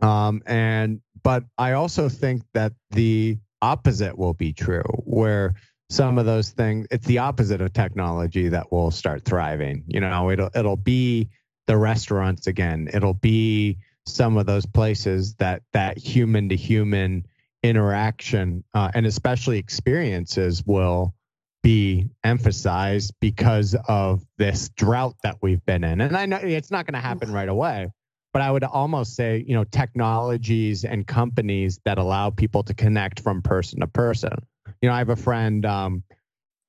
Um, 0.00 0.42
and, 0.46 1.00
but 1.22 1.44
I 1.58 1.72
also 1.72 2.08
think 2.08 2.42
that 2.54 2.72
the 2.90 3.38
opposite 3.62 4.16
will 4.16 4.34
be 4.34 4.52
true, 4.52 4.82
where 5.04 5.54
some 5.90 6.18
of 6.18 6.24
those 6.24 6.50
things. 6.50 6.86
It's 6.90 7.06
the 7.06 7.18
opposite 7.18 7.60
of 7.60 7.72
technology 7.72 8.48
that 8.48 8.72
will 8.72 8.90
start 8.90 9.24
thriving. 9.24 9.84
You 9.88 10.00
know, 10.00 10.30
it'll 10.30 10.50
it'll 10.54 10.76
be 10.76 11.28
the 11.66 11.76
restaurants 11.76 12.46
again. 12.46 12.88
It'll 12.94 13.14
be 13.14 13.78
some 14.06 14.38
of 14.38 14.46
those 14.46 14.64
places 14.64 15.34
that 15.34 15.62
that 15.72 15.98
human 15.98 16.48
to 16.48 16.56
human 16.56 17.26
interaction 17.62 18.64
uh, 18.72 18.90
and 18.94 19.04
especially 19.04 19.58
experiences 19.58 20.64
will 20.64 21.14
be 21.62 22.08
emphasized 22.24 23.12
because 23.20 23.76
of 23.86 24.24
this 24.38 24.70
drought 24.70 25.14
that 25.22 25.36
we've 25.42 25.64
been 25.66 25.84
in. 25.84 26.00
And 26.00 26.16
I 26.16 26.24
know 26.24 26.38
it's 26.38 26.70
not 26.70 26.86
going 26.86 26.94
to 26.94 27.06
happen 27.06 27.30
right 27.32 27.48
away, 27.48 27.90
but 28.32 28.42
I 28.42 28.50
would 28.50 28.64
almost 28.64 29.14
say, 29.16 29.44
you 29.46 29.54
know, 29.54 29.64
technologies 29.64 30.84
and 30.84 31.06
companies 31.06 31.80
that 31.84 31.98
allow 31.98 32.30
people 32.30 32.62
to 32.64 32.74
connect 32.74 33.20
from 33.20 33.42
person 33.42 33.80
to 33.80 33.86
person. 33.86 34.32
You 34.80 34.88
know, 34.88 34.94
I 34.94 34.98
have 34.98 35.08
a 35.08 35.16
friend, 35.16 35.64
um, 35.66 36.04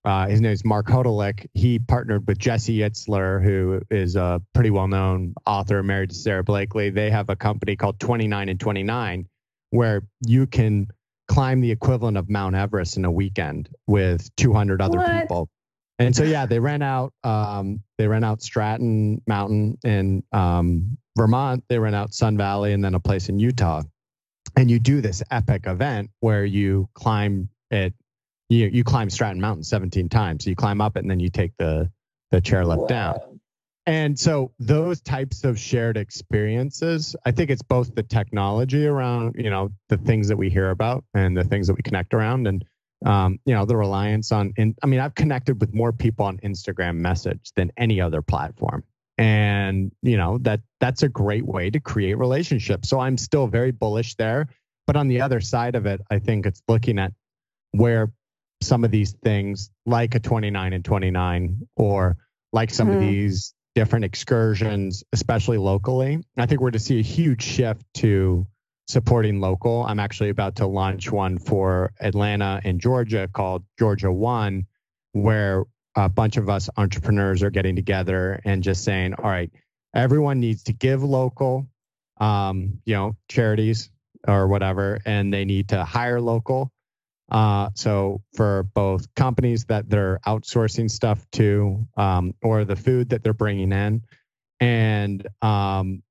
uh, 0.03 0.27
his 0.27 0.41
name 0.41 0.51
is 0.51 0.65
Mark 0.65 0.87
Hodulich. 0.87 1.45
He 1.53 1.77
partnered 1.77 2.27
with 2.27 2.39
Jesse 2.39 2.79
Itzler, 2.79 3.43
who 3.43 3.81
is 3.91 4.15
a 4.15 4.41
pretty 4.53 4.71
well 4.71 4.87
known 4.87 5.35
author 5.45 5.83
married 5.83 6.09
to 6.09 6.15
Sara 6.15 6.43
Blakely. 6.43 6.89
They 6.89 7.11
have 7.11 7.29
a 7.29 7.35
company 7.35 7.75
called 7.75 7.99
29 7.99 8.49
and 8.49 8.59
29 8.59 9.27
where 9.69 10.01
you 10.25 10.47
can 10.47 10.87
climb 11.27 11.61
the 11.61 11.71
equivalent 11.71 12.17
of 12.17 12.29
Mount 12.29 12.55
Everest 12.55 12.97
in 12.97 13.05
a 13.05 13.11
weekend 13.11 13.69
with 13.87 14.35
200 14.35 14.81
other 14.81 14.97
What? 14.97 15.21
people. 15.21 15.49
And 16.01 16.15
so 16.15 16.23
yeah, 16.23 16.45
they 16.45 16.59
ran 16.59 16.81
out 16.81 17.13
um, 17.23 17.83
they 17.97 18.07
ran 18.07 18.23
out 18.23 18.41
Stratton 18.41 19.21
Mountain 19.27 19.77
in 19.83 20.23
um, 20.31 20.97
Vermont, 21.15 21.63
they 21.69 21.79
ran 21.79 21.93
out 21.93 22.13
Sun 22.13 22.37
Valley 22.37 22.73
and 22.73 22.83
then 22.83 22.95
a 22.95 22.99
place 22.99 23.29
in 23.29 23.39
Utah. 23.39 23.83
And 24.55 24.69
you 24.69 24.79
do 24.79 25.01
this 25.01 25.21
epic 25.31 25.63
event 25.67 26.09
where 26.19 26.43
you 26.43 26.89
climb 26.93 27.49
it 27.69 27.93
you 28.49 28.67
you 28.67 28.83
climb 28.83 29.09
Stratton 29.09 29.39
Mountain 29.39 29.63
17 29.63 30.09
times. 30.09 30.43
So 30.43 30.49
you 30.49 30.55
climb 30.55 30.81
up 30.81 30.97
it 30.97 31.01
and 31.01 31.11
then 31.11 31.19
you 31.19 31.29
take 31.29 31.51
the 31.57 31.91
the 32.31 32.41
chairlift 32.41 32.87
down. 32.87 33.39
And 33.85 34.17
so 34.17 34.53
those 34.59 35.01
types 35.01 35.43
of 35.43 35.59
shared 35.59 35.97
experiences, 35.97 37.15
I 37.25 37.31
think 37.31 37.49
it's 37.49 37.63
both 37.63 37.93
the 37.95 38.03
technology 38.03 38.85
around, 38.85 39.35
you 39.37 39.49
know, 39.49 39.71
the 39.89 39.97
things 39.97 40.27
that 40.27 40.37
we 40.37 40.49
hear 40.49 40.69
about 40.69 41.03
and 41.13 41.35
the 41.35 41.43
things 41.43 41.67
that 41.67 41.73
we 41.73 41.81
connect 41.81 42.13
around 42.13 42.47
and 42.47 42.63
um, 43.05 43.39
you 43.45 43.53
know, 43.53 43.65
the 43.65 43.75
reliance 43.75 44.31
on 44.31 44.53
in 44.57 44.75
I 44.83 44.87
mean, 44.87 44.99
I've 44.99 45.15
connected 45.15 45.59
with 45.59 45.73
more 45.73 45.91
people 45.91 46.25
on 46.25 46.37
Instagram 46.39 46.97
message 46.97 47.51
than 47.55 47.71
any 47.77 47.99
other 48.01 48.21
platform. 48.21 48.83
And, 49.17 49.91
you 50.01 50.17
know, 50.17 50.37
that 50.39 50.61
that's 50.79 51.03
a 51.03 51.09
great 51.09 51.45
way 51.45 51.69
to 51.69 51.79
create 51.79 52.15
relationships. 52.15 52.89
So 52.89 52.99
I'm 52.99 53.17
still 53.17 53.47
very 53.47 53.71
bullish 53.71 54.15
there. 54.15 54.47
But 54.87 54.95
on 54.95 55.07
the 55.07 55.21
other 55.21 55.41
side 55.41 55.75
of 55.75 55.85
it, 55.85 56.01
I 56.09 56.19
think 56.19 56.45
it's 56.45 56.61
looking 56.67 56.97
at 56.99 57.13
where 57.71 58.11
some 58.61 58.83
of 58.83 58.91
these 58.91 59.13
things 59.23 59.69
like 59.85 60.15
a 60.15 60.19
29 60.19 60.73
and 60.73 60.85
29 60.85 61.67
or 61.75 62.17
like 62.53 62.69
some 62.71 62.89
of 62.89 62.95
Mhm. 62.95 62.99
these 62.99 63.53
different 63.75 64.05
excursions, 64.05 65.03
especially 65.13 65.57
locally. 65.57 66.19
I 66.37 66.45
think 66.45 66.61
we're 66.61 66.71
to 66.71 66.79
see 66.79 66.99
a 66.99 67.03
huge 67.03 67.41
shift 67.41 67.85
to 67.95 68.45
supporting 68.91 69.39
local. 69.39 69.83
I'm 69.85 69.99
actually 69.99 70.29
about 70.29 70.57
to 70.57 70.67
launch 70.67 71.11
one 71.11 71.39
for 71.39 71.93
Atlanta 71.99 72.61
and 72.63 72.79
Georgia 72.79 73.29
called 73.31 73.63
Georgia 73.79 74.11
One, 74.11 74.67
where 75.13 75.65
a 75.95 76.09
bunch 76.09 76.37
of 76.37 76.49
us 76.49 76.69
entrepreneurs 76.77 77.43
are 77.43 77.49
getting 77.49 77.75
together 77.75 78.39
and 78.45 78.63
just 78.63 78.83
saying, 78.83 79.13
all 79.15 79.29
right, 79.29 79.51
everyone 79.95 80.39
needs 80.39 80.63
to 80.63 80.73
give 80.73 81.03
local, 81.03 81.67
um, 82.19 82.79
you 82.85 82.95
know, 82.95 83.15
charities 83.29 83.89
or 84.27 84.47
whatever, 84.47 84.99
and 85.05 85.33
they 85.33 85.45
need 85.45 85.69
to 85.69 85.83
hire 85.83 86.21
local. 86.21 86.71
Uh, 87.29 87.69
so 87.75 88.21
for 88.35 88.63
both 88.73 89.13
companies 89.15 89.65
that 89.65 89.89
they're 89.89 90.19
outsourcing 90.27 90.91
stuff 90.91 91.25
to, 91.31 91.87
um, 91.97 92.33
or 92.43 92.65
the 92.65 92.75
food 92.75 93.09
that 93.09 93.23
they're 93.23 93.33
bringing 93.33 93.71
in, 93.71 94.01
and 94.59 95.27
um, 95.41 96.03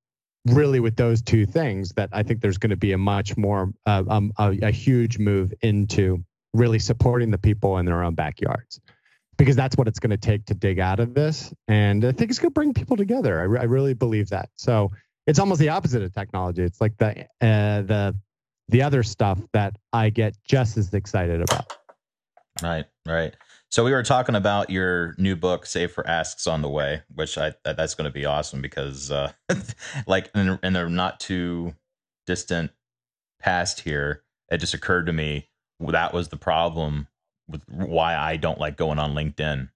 really 0.46 0.80
with 0.80 0.96
those 0.96 1.22
two 1.22 1.46
things, 1.46 1.92
that 1.92 2.08
I 2.12 2.22
think 2.22 2.40
there's 2.40 2.58
going 2.58 2.70
to 2.70 2.76
be 2.76 2.92
a 2.92 2.98
much 2.98 3.36
more 3.36 3.72
uh, 3.86 4.04
um, 4.08 4.32
a, 4.38 4.56
a 4.62 4.70
huge 4.70 5.18
move 5.18 5.52
into 5.62 6.24
really 6.54 6.78
supporting 6.78 7.30
the 7.30 7.38
people 7.38 7.78
in 7.78 7.86
their 7.86 8.02
own 8.02 8.14
backyards, 8.14 8.80
because 9.36 9.54
that's 9.54 9.76
what 9.76 9.86
it's 9.86 9.98
going 9.98 10.10
to 10.10 10.16
take 10.16 10.44
to 10.46 10.54
dig 10.54 10.80
out 10.80 11.00
of 11.00 11.14
this, 11.14 11.52
and 11.68 12.04
I 12.04 12.12
think 12.12 12.30
it's 12.30 12.38
going 12.38 12.50
to 12.50 12.54
bring 12.54 12.74
people 12.74 12.96
together. 12.96 13.40
I, 13.40 13.44
re- 13.44 13.60
I 13.60 13.64
really 13.64 13.94
believe 13.94 14.28
that. 14.30 14.48
So 14.56 14.90
it's 15.26 15.38
almost 15.38 15.60
the 15.60 15.68
opposite 15.68 16.02
of 16.02 16.12
technology. 16.12 16.62
It's 16.62 16.80
like 16.80 16.96
the 16.96 17.22
uh, 17.40 17.82
the 17.82 18.16
the 18.68 18.82
other 18.82 19.02
stuff 19.02 19.38
that 19.52 19.76
I 19.92 20.10
get 20.10 20.36
just 20.44 20.76
as 20.76 20.92
excited 20.94 21.42
about. 21.42 21.76
Right, 22.62 22.86
right. 23.06 23.34
So 23.70 23.84
we 23.84 23.92
were 23.92 24.02
talking 24.02 24.34
about 24.34 24.68
your 24.68 25.14
new 25.16 25.36
book, 25.36 25.64
Save 25.64 25.92
for 25.92 26.04
Asks 26.04 26.48
on 26.48 26.60
the 26.60 26.68
Way, 26.68 27.02
which 27.14 27.38
I 27.38 27.54
that's 27.64 27.94
going 27.94 28.06
to 28.06 28.12
be 28.12 28.24
awesome 28.24 28.60
because, 28.60 29.12
uh, 29.12 29.32
like, 30.08 30.28
in, 30.34 30.58
in 30.64 30.72
the 30.72 30.88
not 30.88 31.20
too 31.20 31.74
distant 32.26 32.72
past 33.38 33.80
here, 33.80 34.22
it 34.50 34.58
just 34.58 34.74
occurred 34.74 35.06
to 35.06 35.12
me 35.12 35.48
that 35.78 36.12
was 36.12 36.28
the 36.28 36.36
problem 36.36 37.06
with 37.48 37.62
why 37.68 38.16
I 38.16 38.36
don't 38.36 38.58
like 38.58 38.76
going 38.76 38.98
on 38.98 39.14
LinkedIn, 39.14 39.70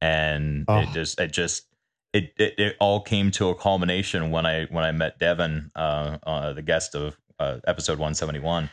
and 0.00 0.62
it 0.62 0.64
Oh. 0.68 0.92
just 0.92 1.20
it 1.20 1.32
just 1.32 1.66
it, 2.12 2.32
it 2.36 2.54
it 2.58 2.76
all 2.80 3.00
came 3.00 3.30
to 3.32 3.48
a 3.50 3.54
culmination 3.54 4.32
when 4.32 4.44
I 4.44 4.64
when 4.66 4.84
I 4.84 4.90
met 4.90 5.20
Devin, 5.20 5.70
uh, 5.76 6.18
uh 6.26 6.52
the 6.52 6.62
guest 6.62 6.96
of 6.96 7.16
uh, 7.38 7.58
episode 7.66 7.98
one 8.00 8.14
seventy 8.14 8.40
one, 8.40 8.70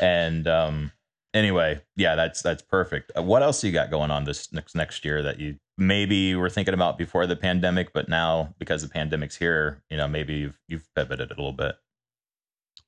and 0.00 0.48
um 0.48 0.92
anyway, 1.36 1.80
yeah, 1.96 2.14
that's 2.14 2.42
that's 2.42 2.62
perfect. 2.62 3.12
Uh, 3.16 3.22
what 3.22 3.42
else 3.42 3.62
you 3.62 3.72
got 3.72 3.90
going 3.90 4.10
on 4.10 4.24
this 4.24 4.52
next 4.52 4.74
next 4.74 5.04
year 5.04 5.22
that 5.22 5.38
you 5.38 5.56
maybe 5.78 6.34
were 6.34 6.48
thinking 6.50 6.74
about 6.74 6.98
before 6.98 7.26
the 7.26 7.36
pandemic, 7.36 7.92
but 7.92 8.08
now 8.08 8.54
because 8.58 8.82
the 8.82 8.88
pandemic's 8.88 9.36
here, 9.36 9.82
you 9.90 9.96
know, 9.96 10.08
maybe 10.08 10.34
you've 10.34 10.58
you've 10.68 10.88
pivoted 10.94 11.30
a 11.30 11.34
little 11.34 11.52
bit. 11.52 11.76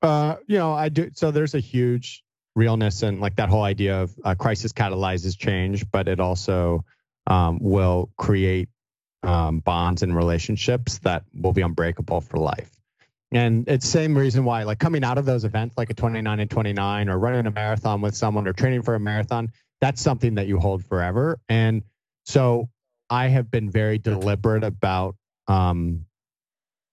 Uh, 0.02 0.36
you 0.46 0.58
know, 0.58 0.72
I 0.72 0.88
do. 0.88 1.10
So 1.14 1.30
there's 1.30 1.54
a 1.54 1.60
huge 1.60 2.24
realness 2.54 3.02
and 3.02 3.20
like 3.20 3.36
that 3.36 3.48
whole 3.48 3.62
idea 3.62 4.02
of 4.02 4.14
uh, 4.24 4.34
crisis 4.34 4.72
catalyzes 4.72 5.36
change, 5.38 5.90
but 5.90 6.08
it 6.08 6.20
also 6.20 6.84
um, 7.26 7.58
will 7.60 8.10
create 8.16 8.68
um, 9.22 9.60
bonds 9.60 10.02
and 10.02 10.16
relationships 10.16 10.98
that 10.98 11.24
will 11.34 11.52
be 11.52 11.62
unbreakable 11.62 12.20
for 12.20 12.38
life. 12.38 12.77
And 13.30 13.68
it's 13.68 13.86
same 13.86 14.16
reason 14.16 14.44
why, 14.44 14.62
like 14.62 14.78
coming 14.78 15.04
out 15.04 15.18
of 15.18 15.26
those 15.26 15.44
events, 15.44 15.76
like 15.76 15.90
a 15.90 15.94
29 15.94 16.40
and 16.40 16.50
29, 16.50 17.08
or 17.08 17.18
running 17.18 17.46
a 17.46 17.50
marathon 17.50 18.00
with 18.00 18.16
someone, 18.16 18.48
or 18.48 18.52
training 18.52 18.82
for 18.82 18.94
a 18.94 19.00
marathon, 19.00 19.52
that's 19.80 20.00
something 20.00 20.34
that 20.36 20.46
you 20.46 20.58
hold 20.58 20.84
forever. 20.84 21.38
And 21.48 21.82
so 22.24 22.68
I 23.10 23.28
have 23.28 23.50
been 23.50 23.70
very 23.70 23.98
deliberate 23.98 24.64
about 24.64 25.16
um, 25.46 26.04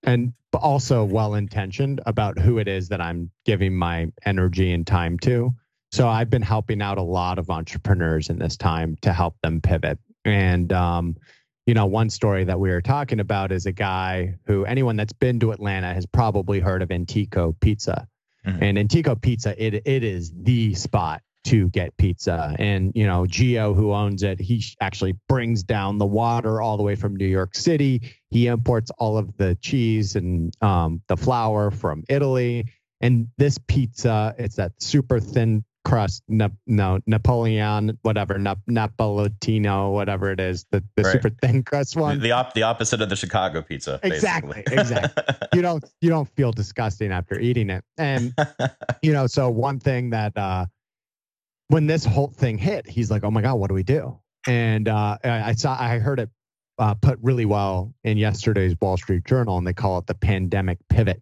and 0.04 0.34
also 0.54 1.04
well 1.04 1.36
intentioned 1.36 2.02
about 2.06 2.40
who 2.40 2.60
it 2.60 2.68
is 2.68 2.90
that 2.90 3.02
I'm 3.02 3.32
giving 3.46 3.76
my 3.76 4.12
energy 4.26 4.72
and 4.72 4.86
time 4.86 5.20
to. 5.20 5.54
So 5.92 6.08
I've 6.08 6.30
been 6.30 6.42
helping 6.42 6.82
out 6.82 6.98
a 6.98 7.04
lot 7.04 7.40
of 7.40 7.50
entrepreneurs 7.50 8.30
in 8.30 8.40
this 8.40 8.58
time 8.58 8.98
to 9.02 9.14
help 9.14 9.36
them 9.42 9.62
pivot. 9.62 10.00
And 10.24 10.72
um, 10.74 11.18
you 11.66 11.74
know, 11.74 11.86
one 11.86 12.10
story 12.10 12.44
that 12.44 12.60
we 12.60 12.70
were 12.70 12.82
talking 12.82 13.20
about 13.20 13.52
is 13.52 13.66
a 13.66 13.72
guy 13.72 14.36
who 14.46 14.66
anyone 14.66 14.96
that's 14.96 15.14
been 15.14 15.40
to 15.40 15.52
Atlanta 15.52 15.94
has 15.94 16.06
probably 16.06 16.60
heard 16.60 16.82
of 16.82 16.92
Antico 16.92 17.56
Pizza. 17.60 18.08
Mhm. 18.46 18.62
And 18.62 18.78
Antico 18.78 19.16
Pizza, 19.16 19.56
it 19.64 19.82
it 19.86 20.04
is 20.04 20.32
the 20.32 20.76
spot 20.76 21.22
to 21.46 21.70
get 21.70 21.96
pizza. 21.98 22.56
And 22.58 22.92
you 22.96 23.06
know, 23.06 23.24
Gio, 23.24 23.76
who 23.76 23.94
owns 23.94 24.24
it, 24.24 24.40
he 24.40 24.64
actually 24.82 25.14
brings 25.28 25.64
down 25.64 25.98
the 25.98 26.06
water 26.06 26.62
all 26.62 26.78
the 26.78 26.84
way 26.84 26.96
from 26.96 27.16
New 27.16 27.28
York 27.28 27.56
City. 27.56 28.02
He 28.30 28.48
imports 28.48 28.92
all 28.98 29.18
of 29.18 29.36
the 29.38 29.56
cheese 29.56 30.16
and 30.16 30.54
um, 30.62 31.02
the 31.08 31.18
flour 31.18 31.72
from 31.72 32.04
Italy. 32.10 32.66
And 33.02 33.28
this 33.38 33.58
pizza, 33.68 34.34
it's 34.38 34.56
that 34.56 34.82
super 34.82 35.20
thin 35.20 35.64
crust, 35.86 36.24
na- 36.28 36.50
no 36.68 37.00
Napoleon, 37.06 37.98
whatever, 38.02 38.38
na- 38.38 38.56
Napolitano, 38.70 39.94
whatever 39.94 40.32
it 40.32 40.40
is, 40.40 40.66
the, 40.72 40.84
the 40.96 41.04
Right. 41.04 41.12
super 41.14 41.30
thin 41.30 41.64
crust 41.64 41.96
one. 41.96 42.20
the 42.20 42.32
op- 42.32 42.54
the 42.54 42.64
opposite 42.64 43.02
of 43.02 43.10
the 43.10 43.16
Chicago 43.16 43.62
pizza. 43.62 44.00
Exactly, 44.04 44.64
basically. 44.66 44.78
exactly. 44.82 45.24
you 45.54 45.62
don't 45.62 45.86
you 46.02 46.10
don't 46.10 46.28
feel 46.36 46.52
disgusting 46.52 47.12
after 47.12 47.40
eating 47.40 47.70
it. 47.70 47.84
And 47.98 48.34
you 49.02 49.14
know, 49.14 49.28
so 49.28 49.50
one 49.50 49.80
thing 49.80 50.10
that 50.10 50.36
uh 50.38 50.66
when 51.70 51.88
this 51.88 52.04
whole 52.06 52.28
thing 52.28 52.58
hit, 52.58 52.88
he's 52.88 53.10
like, 53.10 53.24
"Oh 53.24 53.32
my 53.32 53.42
god, 53.42 53.56
what 53.56 53.70
do 53.70 53.74
we 53.74 53.84
do?" 53.84 54.20
And 54.48 54.88
uh 54.90 55.18
I 55.24 55.50
I 55.50 55.54
saw 55.54 55.78
I 55.80 56.00
heard 56.00 56.20
it 56.20 56.30
uh, 56.78 56.94
put 56.96 57.18
really 57.22 57.46
well 57.46 57.94
in 58.04 58.18
yesterday's 58.18 58.76
Wall 58.82 58.98
Street 58.98 59.24
Journal, 59.24 59.58
and 59.58 59.66
they 59.66 59.74
call 59.74 59.98
it 60.00 60.08
the 60.08 60.14
pandemic 60.14 60.78
pivot. 60.90 61.22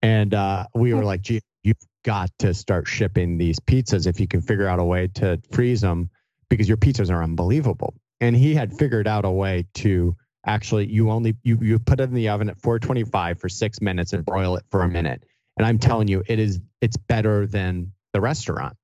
And 0.00 0.32
uh, 0.32 0.66
we 0.76 0.94
were 0.94 1.04
like, 1.04 1.22
"Gee, 1.22 1.40
you've 1.64 1.76
got 2.04 2.30
to 2.40 2.54
start 2.54 2.88
shipping 2.88 3.38
these 3.38 3.58
pizzas 3.60 4.06
if 4.06 4.20
you 4.20 4.26
can 4.26 4.40
figure 4.40 4.66
out 4.66 4.78
a 4.78 4.84
way 4.84 5.08
to 5.14 5.40
freeze 5.52 5.80
them 5.80 6.10
because 6.48 6.68
your 6.68 6.76
pizzas 6.76 7.10
are 7.10 7.22
unbelievable." 7.22 7.94
And 8.20 8.36
he 8.36 8.54
had 8.54 8.72
figured 8.78 9.08
out 9.08 9.24
a 9.24 9.30
way 9.30 9.66
to 9.74 10.16
actually 10.46 10.86
you 10.86 11.10
only 11.10 11.36
you 11.42 11.58
you 11.60 11.78
put 11.78 12.00
it 12.00 12.04
in 12.04 12.14
the 12.14 12.28
oven 12.28 12.48
at 12.48 12.60
425 12.60 13.40
for 13.40 13.48
six 13.48 13.80
minutes 13.80 14.12
and 14.12 14.24
broil 14.24 14.56
it 14.56 14.64
for 14.70 14.82
a 14.82 14.88
minute. 14.88 15.24
And 15.56 15.66
I'm 15.66 15.78
telling 15.78 16.08
you, 16.08 16.22
it 16.26 16.38
is 16.38 16.60
it's 16.80 16.96
better 16.96 17.46
than 17.46 17.92
the 18.12 18.20
restaurant. 18.20 18.76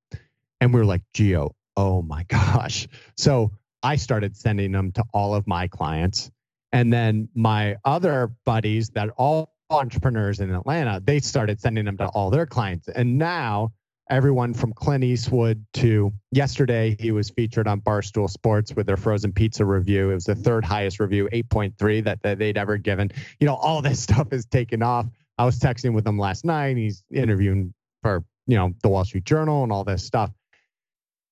And 0.61 0.73
we 0.73 0.79
are 0.81 0.85
like, 0.85 1.01
Gio, 1.15 1.51
oh 1.77 2.01
my 2.01 2.23
gosh. 2.23 2.87
So 3.17 3.51
I 3.81 3.95
started 3.95 4.35
sending 4.35 4.71
them 4.71 4.91
to 4.93 5.03
all 5.13 5.33
of 5.33 5.47
my 5.47 5.67
clients. 5.67 6.31
And 6.71 6.93
then 6.93 7.29
my 7.33 7.77
other 7.83 8.31
buddies 8.45 8.89
that 8.89 9.09
all 9.17 9.53
entrepreneurs 9.69 10.39
in 10.39 10.53
Atlanta, 10.53 11.01
they 11.03 11.19
started 11.19 11.59
sending 11.59 11.85
them 11.85 11.97
to 11.97 12.07
all 12.07 12.29
their 12.29 12.45
clients. 12.45 12.87
And 12.87 13.17
now 13.17 13.71
everyone 14.09 14.53
from 14.53 14.73
Clint 14.73 15.03
Eastwood 15.03 15.63
to 15.73 16.11
yesterday, 16.31 16.95
he 16.99 17.11
was 17.11 17.29
featured 17.29 17.67
on 17.67 17.81
Barstool 17.81 18.29
Sports 18.29 18.73
with 18.75 18.87
their 18.87 18.97
frozen 18.97 19.31
pizza 19.31 19.65
review. 19.65 20.11
It 20.11 20.15
was 20.15 20.25
the 20.25 20.35
third 20.35 20.65
highest 20.65 20.99
review, 20.99 21.29
8.3 21.31 22.03
that, 22.05 22.21
that 22.23 22.39
they'd 22.39 22.57
ever 22.57 22.77
given. 22.77 23.11
You 23.39 23.47
know, 23.47 23.55
all 23.55 23.81
this 23.81 23.99
stuff 24.03 24.33
is 24.33 24.45
taken 24.45 24.81
off. 24.81 25.05
I 25.37 25.45
was 25.45 25.59
texting 25.59 25.93
with 25.93 26.05
him 26.05 26.17
last 26.17 26.43
night. 26.43 26.77
He's 26.77 27.03
interviewing 27.13 27.73
for, 28.01 28.23
you 28.47 28.57
know, 28.57 28.73
the 28.81 28.89
Wall 28.89 29.05
Street 29.05 29.23
Journal 29.23 29.63
and 29.63 29.71
all 29.71 29.83
this 29.83 30.03
stuff. 30.03 30.31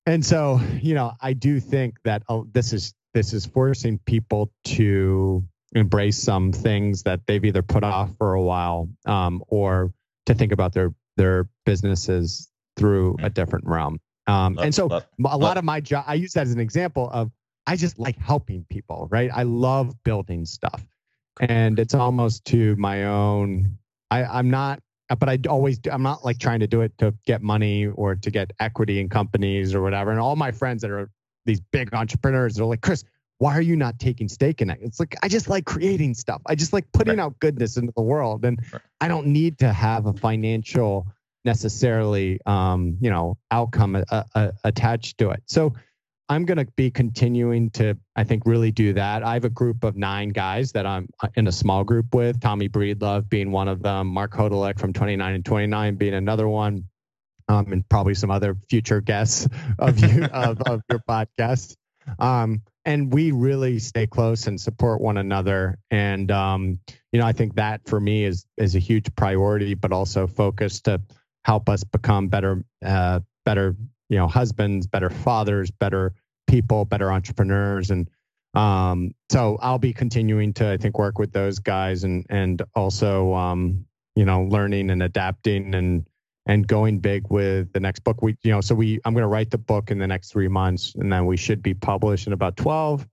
And 0.06 0.26
so, 0.26 0.62
you 0.82 0.94
know, 0.94 1.12
I 1.22 1.34
do 1.34 1.60
think 1.60 1.98
that 2.06 2.24
oh, 2.30 2.48
this 2.54 2.72
is 2.72 2.94
this 3.14 3.34
is 3.34 3.46
forcing 3.46 4.00
people 4.06 4.50
to 4.64 5.44
embrace 5.76 6.18
some 6.18 6.52
things 6.52 7.04
that 7.04 7.20
they've 7.28 7.44
either 7.44 7.62
put 7.62 7.84
off 7.84 8.10
for 8.18 8.34
a 8.34 8.42
while 8.42 8.90
um, 9.06 9.44
or 9.48 9.92
to 10.26 10.34
think 10.34 10.52
about 10.52 10.74
their 10.74 10.94
their 11.18 11.48
businesses 11.66 12.50
through 12.78 13.16
a 13.22 13.30
different 13.30 13.66
realm. 13.66 14.00
Um, 14.28 14.56
Love- 14.56 14.66
and 14.66 14.76
so 14.76 14.88
love- 14.88 15.06
a 15.20 15.24
lot 15.24 15.40
love- 15.40 15.58
of 15.58 15.64
my 15.64 15.80
job, 15.82 16.06
I 16.08 16.14
use 16.14 16.34
that 16.34 16.42
as 16.48 16.54
an 16.54 16.60
example 16.60 17.10
of 17.12 17.32
I 17.66 17.76
just 17.76 18.00
like 18.00 18.18
helping 18.18 18.66
people, 18.70 19.08
right? 19.12 19.30
I 19.34 19.44
love 19.44 19.94
building 20.04 20.46
stuff, 20.46 20.86
and 21.42 21.80
it's 21.80 21.94
almost 21.94 22.46
to 22.46 22.76
my 22.78 23.06
own. 23.06 23.78
I, 24.10 24.24
I'm 24.24 24.50
not, 24.50 24.80
but 25.20 25.28
I 25.28 25.38
always, 25.50 25.78
I'm 25.92 26.02
not 26.02 26.24
like 26.24 26.38
trying 26.40 26.62
to 26.62 26.68
do 26.68 26.80
it 26.80 26.98
to 27.00 27.14
get 27.26 27.42
money 27.42 27.88
or 27.88 28.16
to 28.16 28.32
get 28.32 28.52
equity 28.62 29.02
in 29.02 29.10
companies 29.10 29.76
or 29.76 29.82
whatever. 29.82 30.12
And 30.12 30.20
all 30.20 30.38
my 30.38 30.52
friends 30.52 30.82
that 30.84 30.92
are 30.92 31.10
these 31.46 31.60
big 31.60 31.94
entrepreneurs, 31.94 32.56
they're 32.56 32.66
like, 32.66 32.80
Chris, 32.82 33.04
why 33.40 33.56
are 33.56 33.62
you 33.62 33.76
not 33.76 34.00
taking 34.00 34.28
stake 34.28 34.62
in 34.62 34.70
it? 34.70 34.80
It's 34.82 35.00
like 35.00 35.16
I 35.22 35.28
just 35.28 35.48
like 35.50 35.66
creating 35.66 36.14
stuff. 36.16 36.42
I 36.48 36.56
just 36.56 36.74
like 36.74 36.92
putting 36.92 37.18
Right. 37.18 37.24
out 37.24 37.40
goodness 37.40 37.78
into 37.78 37.94
the 37.96 38.02
world, 38.04 38.46
and 38.46 38.60
Right. 38.74 38.82
I 39.02 39.08
don't 39.08 39.28
need 39.28 39.60
to 39.60 39.72
have 39.72 40.06
a 40.08 40.14
financial 40.14 41.08
necessarily, 41.46 42.40
um, 42.46 42.98
you 43.00 43.10
know, 43.10 43.38
outcome 43.52 43.96
uh, 43.96 44.24
uh, 44.36 44.52
attached 44.64 45.18
to 45.20 45.30
it. 45.32 45.42
So 45.46 45.74
I'm 46.30 46.44
going 46.44 46.58
to 46.58 46.68
be 46.76 46.92
continuing 46.92 47.70
to, 47.72 47.98
I 48.18 48.26
think, 48.26 48.46
really 48.46 48.70
do 48.72 48.92
that. 48.94 49.24
I 49.24 49.34
have 49.36 49.46
a 49.46 49.50
group 49.50 49.86
of 49.86 49.96
nine 49.96 50.30
guys 50.30 50.74
that 50.74 50.86
I'm 50.86 51.08
uh, 51.24 51.30
in 51.36 51.48
a 51.48 51.52
small 51.54 51.86
group 51.86 52.14
with. 52.14 52.42
Tommy 52.42 52.68
Breedlove 52.68 53.30
being 53.30 53.52
one 53.52 53.70
of 53.70 53.82
them, 53.82 54.08
Mark 54.08 54.34
Hodulich 54.34 54.78
from 54.78 54.92
29 54.92 55.36
and 55.36 55.46
29 55.46 55.96
being 55.96 56.14
another 56.16 56.50
one, 56.50 56.84
um, 57.48 57.72
and 57.72 57.88
probably 57.88 58.14
some 58.14 58.30
other 58.30 58.58
future 58.70 59.00
guests 59.00 59.48
of 59.80 60.00
you 60.00 60.26
of, 60.26 60.62
of 60.64 60.82
your 60.90 61.00
podcast. 61.00 61.76
Um, 62.20 62.62
and 62.86 63.14
we 63.14 63.32
really 63.32 63.80
stay 63.80 64.08
close 64.08 64.48
and 64.48 64.60
support 64.60 65.02
one 65.02 65.18
another. 65.18 65.78
And 65.92 66.32
um, 66.32 66.80
you 67.12 67.20
know, 67.20 67.26
I 67.26 67.34
think 67.34 67.56
that 67.56 67.82
for 67.86 68.00
me 68.00 68.24
is 68.24 68.46
is 68.58 68.76
a 68.76 68.80
huge 68.80 69.14
priority, 69.16 69.74
but 69.74 69.92
also 69.92 70.28
focus 70.28 70.82
to 70.82 71.02
help 71.44 71.70
us 71.70 71.84
become 71.84 72.28
better, 72.28 72.64
uh, 72.86 73.20
better, 73.46 73.76
you 74.10 74.18
know, 74.18 74.28
husbands, 74.28 74.88
better 74.88 75.10
fathers, 75.10 75.70
better 75.72 76.14
people, 76.48 76.86
better 76.86 77.12
entrepreneurs, 77.12 77.92
and 77.92 78.10
um, 78.54 79.14
so 79.30 79.58
I'll 79.62 79.78
be 79.78 79.94
continuing 79.94 80.52
to, 80.54 80.72
I 80.72 80.78
think, 80.78 80.98
work 80.98 81.20
with 81.20 81.32
those 81.32 81.60
guys 81.60 82.04
and 82.04 82.26
and 82.30 82.62
also, 82.76 83.34
um, 83.34 83.86
you 84.16 84.26
know, 84.26 84.44
learning 84.44 84.90
and 84.90 85.04
adapting 85.04 85.76
and 85.76 86.07
and 86.48 86.66
going 86.66 87.00
big 87.00 87.30
with 87.30 87.72
the 87.74 87.80
next 87.80 88.00
book. 88.00 88.22
We, 88.22 88.38
you 88.42 88.52
know, 88.52 88.62
so 88.62 88.74
we, 88.74 89.00
I'm 89.06 89.14
going 89.14 89.24
to 89.24 89.28
write 89.28 89.52
the 89.52 89.58
book 89.58 89.92
in 89.92 90.00
the 90.00 90.08
next 90.08 90.32
three 90.32 90.48
months, 90.48 90.96
and 90.96 91.12
then 91.12 91.26
we 91.26 91.38
should 91.38 91.62
be 91.62 91.74
published 91.74 92.26
in 92.26 92.34
about 92.34 92.56
12, 92.56 93.06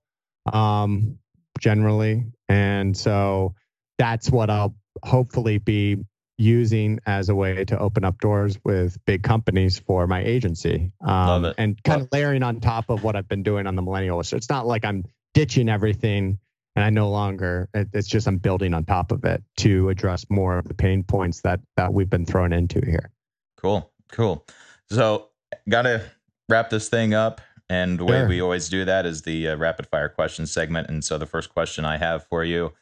um, 0.51 1.19
generally. 1.59 2.25
And 2.47 2.95
so 2.95 3.53
that's 3.97 4.31
what 4.31 4.49
I'll 4.49 4.75
hopefully 5.03 5.57
be 5.57 5.97
using 6.37 6.99
as 7.05 7.29
a 7.29 7.35
way 7.35 7.63
to 7.65 7.77
open 7.77 8.03
up 8.03 8.19
doors 8.19 8.57
with 8.63 8.97
big 9.05 9.23
companies 9.23 9.79
for 9.79 10.07
my 10.07 10.23
agency. 10.23 10.91
Um. 11.01 11.53
And 11.57 11.81
kind 11.83 12.01
of 12.01 12.09
layering 12.11 12.43
on 12.43 12.61
top 12.61 12.89
of 12.89 13.03
what 13.03 13.15
I've 13.15 13.27
been 13.27 13.43
doing 13.43 13.67
on 13.67 13.75
the 13.75 13.81
millennial. 13.81 14.23
So 14.23 14.37
it's 14.37 14.49
not 14.49 14.65
like 14.65 14.85
I'm 14.85 15.03
ditching 15.33 15.69
everything 15.69 16.39
and 16.75 16.83
I 16.83 16.89
no 16.89 17.09
longer, 17.09 17.69
it's 17.73 18.07
just 18.07 18.27
I'm 18.27 18.37
building 18.37 18.73
on 18.73 18.83
top 18.83 19.13
of 19.13 19.23
it 19.23 19.43
to 19.57 19.89
address 19.89 20.25
more 20.29 20.57
of 20.57 20.67
the 20.67 20.73
pain 20.73 21.03
points 21.03 21.41
that, 21.41 21.61
that 21.77 21.93
we've 21.93 22.09
been 22.09 22.25
thrown 22.25 22.51
into 22.51 22.81
here. 22.85 23.11
Cool, 23.57 23.91
cool. 24.11 24.45
So, 24.89 25.29
gotta 25.69 26.03
wrap 26.49 26.69
this 26.69 26.89
thing 26.89 27.13
up, 27.13 27.41
and 27.69 27.99
the 27.99 28.05
way 28.05 28.19
Sure. 28.19 28.27
we 28.27 28.41
always 28.41 28.69
do 28.69 28.85
that 28.85 29.05
is 29.05 29.23
the 29.23 29.49
uh, 29.49 29.55
rapid 29.57 29.87
fire 29.87 30.09
question 30.09 30.45
segment. 30.45 30.89
And 30.89 31.03
so, 31.03 31.17
the 31.17 31.25
first 31.25 31.49
question 31.49 31.85
I 31.85 31.97
have 31.97 32.25
for 32.27 32.43
you 32.43 32.73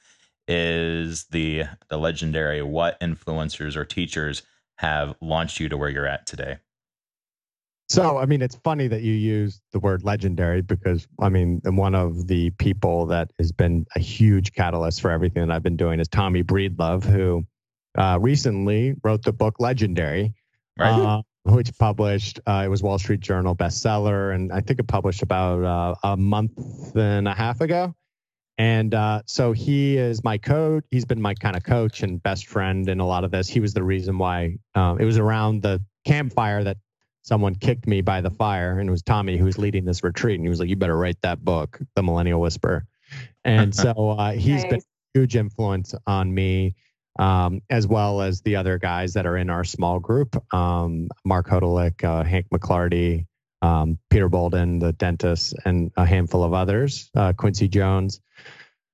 is 0.48 1.26
the 1.26 1.64
the 1.90 1.98
legendary: 1.98 2.62
What 2.62 3.00
influencers 3.00 3.76
or 3.76 3.86
teachers 3.86 4.44
have 4.78 5.16
launched 5.22 5.60
you 5.60 5.70
to 5.70 5.78
where 5.78 5.90
you're 5.90 6.08
at 6.08 6.26
today? 6.28 6.58
So, 7.90 8.18
I 8.18 8.26
mean, 8.26 8.42
it's 8.42 8.56
funny 8.64 8.88
that 8.88 9.02
you 9.04 9.14
use 9.14 9.62
the 9.72 9.80
word 9.80 10.04
legendary 10.04 10.62
because, 10.62 11.06
I 11.20 11.30
mean, 11.30 11.62
one 11.66 11.94
of 11.94 12.28
the 12.28 12.50
people 12.52 13.06
that 13.08 13.32
has 13.38 13.52
been 13.52 13.86
a 13.96 14.00
huge 14.00 14.54
catalyst 14.54 15.02
for 15.02 15.12
everything 15.12 15.46
that 15.48 15.54
I've 15.54 15.64
been 15.64 15.78
doing 15.78 16.00
is 16.00 16.08
Tommy 16.08 16.44
Breedlove, 16.44 17.04
who 17.04 17.46
uh, 17.96 18.18
recently 18.20 18.96
wrote 19.04 19.24
the 19.24 19.34
book 19.34 19.58
Legendary, 19.60 20.34
Right? 20.78 20.90
uh, 20.90 21.22
which 21.44 21.78
published, 21.78 22.40
uh, 22.48 22.64
it 22.66 22.70
was 22.70 22.82
Wall 22.82 22.98
Street 22.98 23.20
Journal 23.20 23.56
bestseller. 23.56 24.34
And 24.34 24.52
I 24.52 24.62
think 24.62 24.80
it 24.80 24.88
published 24.88 25.22
about 25.22 25.64
uh, 25.64 25.96
a 26.04 26.18
month 26.18 26.96
and 26.96 27.28
a 27.28 27.34
half 27.34 27.62
ago. 27.62 27.94
And 28.58 28.94
uh, 28.94 29.24
so 29.26 29.52
he 29.52 29.98
is 29.98 30.24
my 30.24 30.38
coach. 30.38 30.84
He's 30.92 31.06
been 31.06 31.22
my 31.22 31.34
kind 31.34 31.56
of 31.56 31.64
coach 31.64 32.04
and 32.04 32.22
best 32.22 32.48
friend 32.48 32.88
in 32.88 33.00
a 33.00 33.06
lot 33.06 33.24
of 33.24 33.32
this. 33.32 33.48
He 33.48 33.60
was 33.60 33.74
the 33.74 33.84
reason 33.84 34.18
why 34.18 34.58
um, 34.76 35.00
it 35.00 35.06
was 35.06 35.18
around 35.18 35.64
the 35.64 35.84
campfire 36.06 36.64
that 36.64 36.78
someone 37.24 37.56
kicked 37.56 37.88
me 37.88 38.02
by 38.02 38.22
the 38.22 38.30
fire, 38.30 38.80
and 38.80 38.88
it 38.88 38.92
was 38.92 39.02
Tommy 39.02 39.38
who 39.38 39.46
was 39.46 39.58
leading 39.58 39.86
this 39.86 40.04
retreat. 40.04 40.36
And 40.36 40.46
he 40.46 40.50
was 40.50 40.60
like, 40.60 40.70
"You 40.70 40.76
better 40.76 40.98
write 40.98 41.20
that 41.22 41.44
book, 41.44 41.80
The 41.96 42.04
Millennial 42.04 42.40
Whisper." 42.40 42.86
And 43.44 43.74
so 43.84 44.12
uh, 44.12 44.34
he's 44.34 44.64
been 44.66 44.80
a 44.80 45.20
huge 45.20 45.36
influence 45.36 45.96
on 46.06 46.34
me, 46.34 46.76
um, 47.20 47.62
as 47.70 47.88
well 47.88 48.22
as 48.22 48.42
the 48.42 48.56
other 48.56 48.78
guys 48.78 49.14
that 49.14 49.26
are 49.26 49.38
in 49.38 49.50
our 49.50 49.64
small 49.64 50.00
group: 50.00 50.36
um, 50.54 51.10
Mark 51.26 51.48
Hodulich, 51.48 52.04
uh, 52.04 52.24
Hank 52.24 52.48
McClarty, 52.54 53.26
um, 53.62 53.98
Peter 54.10 54.30
Boulden, 54.30 54.80
the 54.80 54.94
dentist, 54.94 55.56
and 55.66 55.92
a 55.96 56.06
handful 56.06 56.44
of 56.44 56.54
others. 56.54 57.10
Uh, 57.16 57.34
Quincy 57.34 57.68
Jones. 57.68 58.20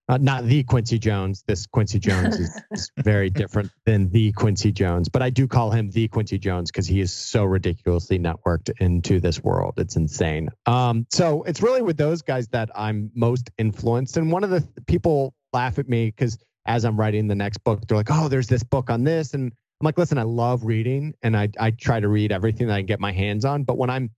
Uh, 0.09 0.17
not 0.17 0.43
the 0.45 0.63
Quincy 0.63 0.97
Jones. 0.97 1.43
This 1.47 1.67
Quincy 1.67 1.99
Jones 2.07 2.39
is, 2.39 2.61
is 2.71 2.91
very 2.97 3.29
different 3.29 3.69
than 3.85 4.09
the 4.09 4.31
Quincy 4.31 4.71
Jones, 4.71 5.07
but 5.07 5.21
I 5.21 5.29
do 5.29 5.47
call 5.47 5.69
him 5.69 5.91
the 5.91 6.07
Quincy 6.07 6.39
Jones 6.39 6.71
because 6.71 6.87
he 6.87 6.99
is 6.99 7.13
so 7.13 7.45
ridiculously 7.45 8.17
networked 8.17 8.71
into 8.79 9.19
this 9.19 9.43
world. 9.43 9.75
It's 9.77 9.95
insane. 9.95 10.49
Um, 10.65 11.05
so 11.11 11.43
it's 11.43 11.61
really 11.61 11.83
with 11.83 11.97
those 11.97 12.23
guys 12.23 12.47
that 12.49 12.71
I'm 12.73 13.11
most 13.13 13.51
influenced. 13.59 14.17
And 14.17 14.31
one 14.31 14.43
of 14.43 14.49
the 14.49 14.67
people 14.87 15.35
laugh 15.53 15.77
at 15.77 15.87
me 15.87 16.07
because 16.07 16.39
as 16.65 16.85
I'm 16.85 16.99
writing 16.99 17.27
the 17.27 17.35
next 17.35 17.59
book, 17.59 17.87
they're 17.87 17.97
like, 17.97 18.11
"Oh, 18.11 18.27
there's 18.27 18.47
this 18.47 18.63
book 18.63 18.89
on 18.89 19.03
this," 19.03 19.33
and 19.33 19.51
I'm 19.51 19.85
like, 19.85 19.97
"Listen, 19.97 20.17
I 20.17 20.23
love 20.23 20.65
reading, 20.65 21.13
and 21.23 21.35
I 21.35 21.49
I 21.59 21.71
try 21.71 21.99
to 21.99 22.07
read 22.07 22.31
everything 22.31 22.67
that 22.67 22.75
I 22.75 22.79
can 22.79 22.85
get 22.87 22.99
my 22.99 23.11
hands 23.11 23.45
on, 23.45 23.63
but 23.63 23.77
when 23.77 23.89
I'm 23.89 24.09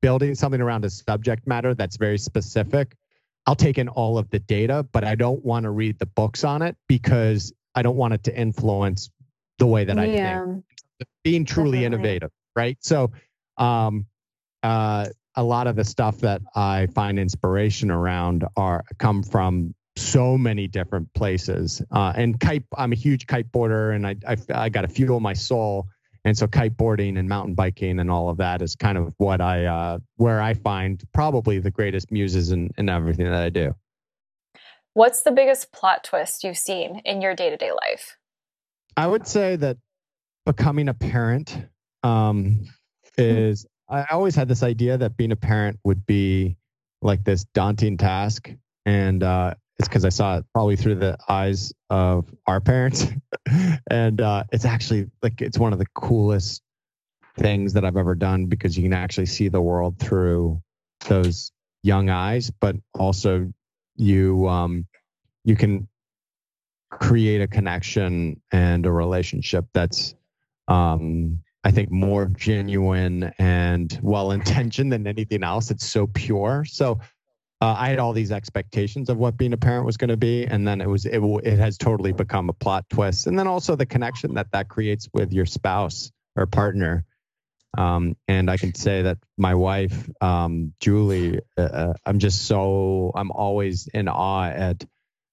building 0.00 0.34
something 0.34 0.60
around 0.60 0.84
a 0.84 0.90
subject 0.90 1.46
matter 1.46 1.74
that's 1.74 1.96
very 1.96 2.18
specific." 2.18 2.96
I'll 3.48 3.56
take 3.56 3.78
in 3.78 3.88
all 3.88 4.18
of 4.18 4.28
the 4.28 4.40
data, 4.40 4.86
but 4.92 5.04
I 5.04 5.14
don't 5.14 5.42
want 5.42 5.64
to 5.64 5.70
read 5.70 5.98
the 5.98 6.04
books 6.04 6.44
on 6.44 6.60
it 6.60 6.76
because 6.86 7.50
I 7.74 7.80
don't 7.80 7.96
want 7.96 8.12
it 8.12 8.24
to 8.24 8.38
influence 8.38 9.08
the 9.58 9.66
way 9.66 9.84
that 9.84 9.98
I 9.98 10.04
yeah. 10.04 10.44
think. 10.44 10.64
Being 11.24 11.46
truly 11.46 11.78
Definitely. 11.78 11.86
innovative, 11.86 12.30
right? 12.54 12.76
So, 12.80 13.10
um, 13.56 14.04
uh, 14.62 15.06
a 15.34 15.42
lot 15.42 15.66
of 15.66 15.76
the 15.76 15.84
stuff 15.84 16.18
that 16.18 16.42
I 16.54 16.88
find 16.88 17.18
inspiration 17.18 17.90
around 17.90 18.44
are 18.54 18.84
come 18.98 19.22
from 19.22 19.74
so 19.98 20.38
many 20.38 20.68
different 20.68 21.12
places. 21.14 21.82
Uh, 21.90 22.12
and 22.16 22.38
kite, 22.38 22.64
I'm 22.76 22.92
a 22.92 22.96
huge 22.96 23.26
kiteboarder, 23.26 23.94
and 23.94 24.06
I, 24.06 24.16
I 24.26 24.36
I 24.54 24.68
got 24.68 24.82
to 24.82 24.88
fuel 24.88 25.20
my 25.20 25.34
soul. 25.34 25.88
And 26.24 26.36
so 26.36 26.46
kiteboarding 26.46 27.18
and 27.18 27.28
mountain 27.28 27.54
biking 27.54 28.00
and 28.00 28.10
all 28.10 28.28
of 28.28 28.38
that 28.38 28.60
is 28.60 28.74
kind 28.74 28.98
of 28.98 29.14
what 29.18 29.40
I 29.40 29.66
uh, 29.66 29.98
where 30.16 30.40
I 30.42 30.54
find 30.54 31.02
probably 31.12 31.58
the 31.58 31.70
greatest 31.70 32.10
muses 32.10 32.50
in, 32.50 32.70
in 32.76 32.88
everything 32.88 33.26
that 33.26 33.42
I 33.42 33.48
do. 33.48 33.74
What's 34.94 35.22
the 35.22 35.30
biggest 35.30 35.72
plot 35.72 36.04
twist 36.04 36.44
you've 36.44 36.58
seen 36.58 37.02
in 37.04 37.22
your 37.22 37.34
day 37.34 37.50
to 37.50 37.56
day 37.56 37.70
life? 37.70 38.16
I 38.96 39.06
would 39.06 39.26
say 39.26 39.56
that 39.56 39.78
becoming 40.44 40.88
a 40.88 40.94
parent 40.94 41.56
um, 42.02 42.64
is. 43.16 43.66
I 43.90 44.04
always 44.10 44.34
had 44.34 44.48
this 44.48 44.62
idea 44.62 44.98
that 44.98 45.16
being 45.16 45.32
a 45.32 45.36
parent 45.36 45.78
would 45.82 46.04
be 46.04 46.58
like 47.00 47.24
this 47.24 47.44
daunting 47.44 47.96
task, 47.96 48.50
and 48.84 49.22
uh, 49.22 49.54
it's 49.78 49.88
because 49.88 50.04
I 50.04 50.08
saw 50.08 50.38
it 50.38 50.44
probably 50.52 50.76
through 50.76 50.96
the 50.96 51.16
eyes 51.28 51.72
of 51.88 52.32
our 52.46 52.60
parents, 52.60 53.06
and 53.90 54.20
uh, 54.20 54.44
it's 54.52 54.64
actually 54.64 55.10
like 55.22 55.40
it's 55.40 55.58
one 55.58 55.72
of 55.72 55.78
the 55.78 55.86
coolest 55.94 56.62
things 57.36 57.72
that 57.74 57.84
I've 57.84 57.96
ever 57.96 58.14
done 58.14 58.46
because 58.46 58.76
you 58.76 58.82
can 58.82 58.92
actually 58.92 59.26
see 59.26 59.48
the 59.48 59.60
world 59.60 59.98
through 59.98 60.60
those 61.06 61.52
young 61.82 62.10
eyes, 62.10 62.50
but 62.50 62.76
also 62.94 63.52
you 63.96 64.48
um, 64.48 64.86
you 65.44 65.56
can 65.56 65.88
create 66.90 67.40
a 67.40 67.46
connection 67.46 68.40
and 68.50 68.86
a 68.86 68.90
relationship 68.90 69.66
that's 69.72 70.14
um, 70.66 71.40
I 71.64 71.70
think 71.70 71.90
more 71.90 72.26
genuine 72.26 73.32
and 73.38 73.98
well 74.02 74.32
intentioned 74.32 74.92
than 74.92 75.06
anything 75.06 75.42
else. 75.42 75.70
It's 75.70 75.86
so 75.86 76.06
pure. 76.06 76.64
So 76.64 77.00
uh, 77.60 77.74
I 77.76 77.88
had 77.88 77.98
all 77.98 78.12
these 78.12 78.30
expectations 78.30 79.10
of 79.10 79.18
what 79.18 79.36
being 79.36 79.52
a 79.52 79.56
parent 79.56 79.84
was 79.84 79.96
going 79.96 80.10
to 80.10 80.16
be, 80.16 80.44
and 80.46 80.66
then 80.66 80.80
it 80.80 80.88
was 80.88 81.06
it, 81.06 81.20
it 81.20 81.58
has 81.58 81.76
totally 81.76 82.12
become 82.12 82.48
a 82.48 82.52
plot 82.52 82.84
twist. 82.88 83.26
And 83.26 83.38
then 83.38 83.48
also 83.48 83.74
the 83.74 83.86
connection 83.86 84.34
that 84.34 84.52
that 84.52 84.68
creates 84.68 85.08
with 85.12 85.32
your 85.32 85.46
spouse 85.46 86.12
or 86.36 86.46
partner. 86.46 87.04
Um, 87.76 88.16
and 88.28 88.50
I 88.50 88.56
can 88.56 88.74
say 88.74 89.02
that 89.02 89.18
my 89.36 89.54
wife, 89.54 90.08
um, 90.20 90.72
Julie, 90.80 91.40
uh, 91.56 91.62
uh 91.62 91.94
I'm 92.06 92.18
just 92.18 92.46
so 92.46 93.12
I'm 93.14 93.32
always 93.32 93.88
in 93.88 94.08
awe 94.08 94.48
at 94.48 94.84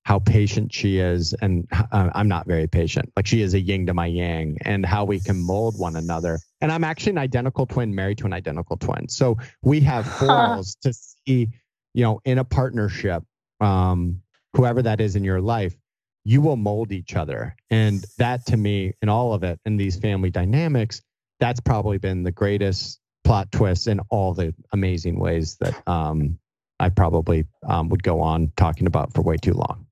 how 0.05 0.19
patient 0.19 0.71
she 0.71 0.99
is 0.99 1.33
and 1.41 1.67
uh, 1.71 2.11
i'm 2.13 2.27
not 2.27 2.45
very 2.45 2.67
patient 2.67 3.11
like 3.15 3.25
she 3.25 3.41
is 3.41 3.55
a 3.55 3.59
yin 3.59 3.87
to 3.87 3.93
my 3.93 4.05
yang 4.05 4.55
and 4.61 4.85
how 4.85 5.03
we 5.03 5.19
can 5.19 5.35
mold 5.35 5.79
one 5.79 5.95
another 5.95 6.39
and 6.61 6.71
i'm 6.71 6.83
actually 6.83 7.09
an 7.09 7.17
identical 7.17 7.65
twin 7.65 7.93
married 7.93 8.15
to 8.15 8.25
an 8.25 8.31
identical 8.31 8.77
twin 8.77 9.09
so 9.09 9.35
we 9.63 9.79
have 9.79 10.07
foils 10.19 10.75
to 10.75 10.93
see 10.93 11.49
you 11.95 12.03
know 12.03 12.21
in 12.25 12.37
a 12.37 12.43
partnership 12.43 13.23
um 13.61 14.21
whoever 14.53 14.81
that 14.81 15.01
is 15.01 15.15
in 15.15 15.23
your 15.23 15.41
life 15.41 15.75
you 16.23 16.41
will 16.41 16.57
mold 16.57 16.91
each 16.91 17.15
other 17.15 17.55
and 17.69 18.05
that 18.17 18.45
to 18.45 18.57
me 18.57 18.93
in 19.01 19.09
all 19.09 19.33
of 19.33 19.43
it 19.43 19.59
in 19.65 19.77
these 19.77 19.97
family 19.97 20.29
dynamics 20.29 21.01
that's 21.39 21.59
probably 21.59 21.97
been 21.97 22.23
the 22.23 22.31
greatest 22.31 22.99
plot 23.23 23.51
twist 23.51 23.87
in 23.87 23.99
all 24.09 24.33
the 24.33 24.53
amazing 24.73 25.17
ways 25.19 25.57
that 25.59 25.75
um 25.87 26.37
I 26.79 26.89
probably 26.89 27.45
um, 27.67 27.89
would 27.89 28.03
go 28.03 28.21
on 28.21 28.51
talking 28.57 28.87
about 28.87 29.13
for 29.13 29.21
way 29.21 29.37
too 29.37 29.53
long. 29.53 29.87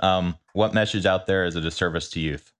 Um, 0.00 0.36
what 0.52 0.74
message 0.74 1.06
out 1.06 1.26
there 1.26 1.44
is 1.44 1.56
a 1.56 1.60
disservice 1.60 2.08
to 2.10 2.20
youth? 2.20 2.53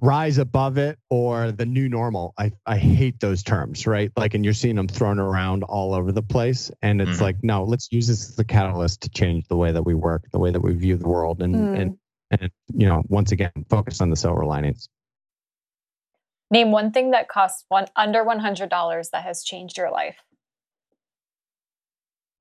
Rise 0.00 0.38
above 0.38 0.78
it 0.78 0.98
or 1.10 1.52
the 1.52 1.64
new 1.64 1.88
normal. 1.88 2.34
I, 2.36 2.50
I 2.66 2.76
hate 2.76 3.20
those 3.20 3.44
terms, 3.44 3.86
right? 3.86 4.10
Like, 4.16 4.34
and 4.34 4.44
you're 4.44 4.52
seeing 4.52 4.74
them 4.74 4.88
thrown 4.88 5.20
around 5.20 5.62
all 5.62 5.94
over 5.94 6.10
the 6.10 6.24
place. 6.24 6.72
And 6.82 7.00
it's 7.00 7.12
mm-hmm. 7.12 7.22
like, 7.22 7.36
no, 7.44 7.62
let's 7.62 7.86
use 7.92 8.08
this 8.08 8.28
as 8.28 8.34
the 8.34 8.44
catalyst 8.44 9.02
to 9.02 9.10
change 9.10 9.46
the 9.46 9.56
way 9.56 9.70
that 9.70 9.84
we 9.84 9.94
work, 9.94 10.24
the 10.32 10.40
way 10.40 10.50
that 10.50 10.60
we 10.60 10.74
view 10.74 10.96
the 10.96 11.06
world, 11.06 11.40
and 11.40 11.54
mm. 11.54 11.80
and 11.80 11.98
and 12.32 12.50
you 12.74 12.88
know, 12.88 13.04
once 13.06 13.30
again, 13.30 13.52
focus 13.70 14.00
on 14.00 14.10
the 14.10 14.16
silver 14.16 14.44
linings. 14.44 14.88
Name 16.50 16.72
one 16.72 16.90
thing 16.90 17.12
that 17.12 17.28
costs 17.28 17.64
one 17.68 17.86
under 17.94 18.24
one 18.24 18.40
hundred 18.40 18.70
dollars 18.70 19.10
that 19.10 19.22
has 19.22 19.44
changed 19.44 19.78
your 19.78 19.92
life. 19.92 20.16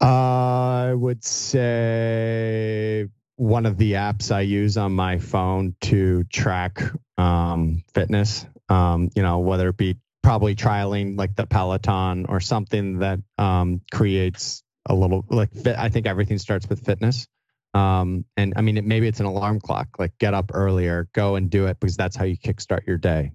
I 0.02 0.94
would 0.96 1.24
say 1.24 3.08
one 3.36 3.68
of 3.68 3.78
the 3.78 3.94
apps 3.94 4.32
I 4.32 4.42
use 4.42 4.78
on 4.78 4.94
my 4.94 5.20
phone 5.20 5.76
to 5.82 6.24
track 6.26 6.82
um, 7.18 7.84
fitness. 7.94 8.46
Um, 8.70 9.10
you 9.16 9.22
know, 9.22 9.40
whether 9.40 9.70
it 9.70 9.78
be 9.78 9.98
probably 10.24 10.56
trialing 10.56 11.18
like 11.18 11.36
the 11.36 11.46
Peloton 11.46 12.26
or 12.28 12.40
something 12.40 13.00
that 13.00 13.20
um, 13.38 13.82
creates 13.92 14.64
a 14.88 14.96
little 14.96 15.24
like 15.30 15.52
fit. 15.54 15.78
I 15.78 15.90
think 15.90 16.08
everything 16.08 16.40
starts 16.40 16.68
with 16.68 16.84
fitness. 16.84 17.28
Um, 17.76 18.26
and 18.38 18.54
I 18.56 18.62
mean, 18.62 18.78
it, 18.78 18.86
maybe 18.86 19.08
it's 19.08 19.20
an 19.20 19.26
alarm 19.26 19.60
clock. 19.60 20.00
Like, 20.00 20.18
get 20.18 20.34
up 20.34 20.52
earlier, 20.54 21.10
go 21.14 21.36
and 21.36 21.50
do 21.50 21.68
it 21.68 21.80
because 21.80 21.98
that's 21.98 22.16
how 22.16 22.24
you 22.24 22.38
kickstart 22.38 22.88
your 22.88 22.98
day. 22.98 23.34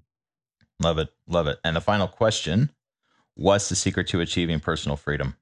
Love 0.82 0.98
it, 0.98 1.10
love 1.28 1.46
it. 1.46 1.58
And 1.62 1.76
the 1.76 1.80
final 1.80 2.08
question: 2.08 2.70
What's 3.34 3.68
the 3.68 3.76
secret 3.76 4.08
to 4.08 4.20
achieving 4.20 4.60
personal 4.60 4.96
freedom? 4.96 5.36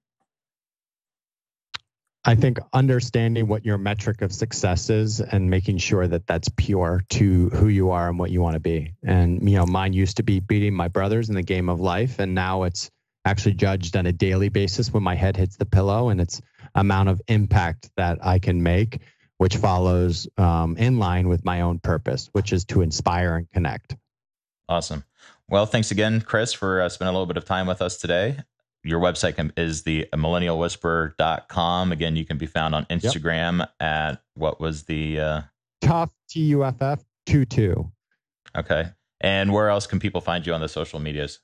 I 2.24 2.34
think 2.34 2.58
understanding 2.72 3.46
what 3.46 3.64
your 3.64 3.78
metric 3.78 4.22
of 4.22 4.32
success 4.32 4.90
is 4.90 5.20
and 5.20 5.48
making 5.48 5.78
sure 5.78 6.06
that 6.06 6.26
that's 6.26 6.48
pure 6.56 7.02
to 7.10 7.48
who 7.50 7.68
you 7.68 7.90
are 7.90 8.08
and 8.08 8.18
what 8.18 8.30
you 8.30 8.42
want 8.42 8.54
to 8.54 8.60
be. 8.60 8.92
And, 9.04 9.48
you 9.48 9.56
know, 9.56 9.66
mine 9.66 9.92
used 9.92 10.16
to 10.18 10.22
be 10.22 10.40
beating 10.40 10.74
my 10.74 10.88
brothers 10.88 11.28
in 11.28 11.36
the 11.36 11.42
game 11.42 11.68
of 11.68 11.80
life. 11.80 12.18
And 12.18 12.34
now 12.34 12.64
it's 12.64 12.90
actually 13.24 13.54
judged 13.54 13.96
on 13.96 14.06
a 14.06 14.12
daily 14.12 14.48
basis 14.48 14.92
when 14.92 15.02
my 15.02 15.14
head 15.14 15.36
hits 15.36 15.56
the 15.56 15.66
pillow 15.66 16.08
and 16.08 16.20
it's 16.20 16.42
amount 16.74 17.08
of 17.08 17.22
impact 17.28 17.90
that 17.96 18.18
I 18.24 18.40
can 18.40 18.62
make, 18.62 19.00
which 19.38 19.56
follows 19.56 20.26
um, 20.36 20.76
in 20.76 20.98
line 20.98 21.28
with 21.28 21.44
my 21.44 21.60
own 21.60 21.78
purpose, 21.78 22.28
which 22.32 22.52
is 22.52 22.64
to 22.66 22.82
inspire 22.82 23.36
and 23.36 23.50
connect. 23.52 23.96
Awesome. 24.68 25.04
Well, 25.48 25.66
thanks 25.66 25.92
again, 25.92 26.20
Chris, 26.20 26.52
for 26.52 26.82
uh, 26.82 26.88
spending 26.88 27.10
a 27.10 27.12
little 27.12 27.26
bit 27.26 27.38
of 27.38 27.44
time 27.44 27.66
with 27.66 27.80
us 27.80 27.96
today 27.96 28.38
your 28.85 29.01
website 29.01 29.37
can, 29.37 29.53
is 29.57 29.83
the 29.83 30.09
millennialwhisperer.com. 30.12 31.93
Again, 31.93 32.16
you 32.16 32.24
can 32.24 32.39
be 32.39 32.47
found 32.47 32.74
on 32.74 32.85
Instagram 32.87 33.59
yep. 33.59 33.72
at 33.81 34.22
what 34.35 34.61
was 34.61 34.85
the 34.85 35.20
uh, 35.20 35.41
tough 35.81 36.11
T 36.29 36.41
U 36.41 36.64
F 36.64 36.81
F 36.81 37.05
two 37.26 37.45
two. 37.45 37.91
Okay. 38.57 38.89
And 39.20 39.53
where 39.53 39.68
else 39.68 39.87
can 39.87 39.99
people 39.99 40.20
find 40.20 40.47
you 40.47 40.55
on 40.55 40.61
the 40.61 40.68
social 40.68 41.01
medias? 41.01 41.41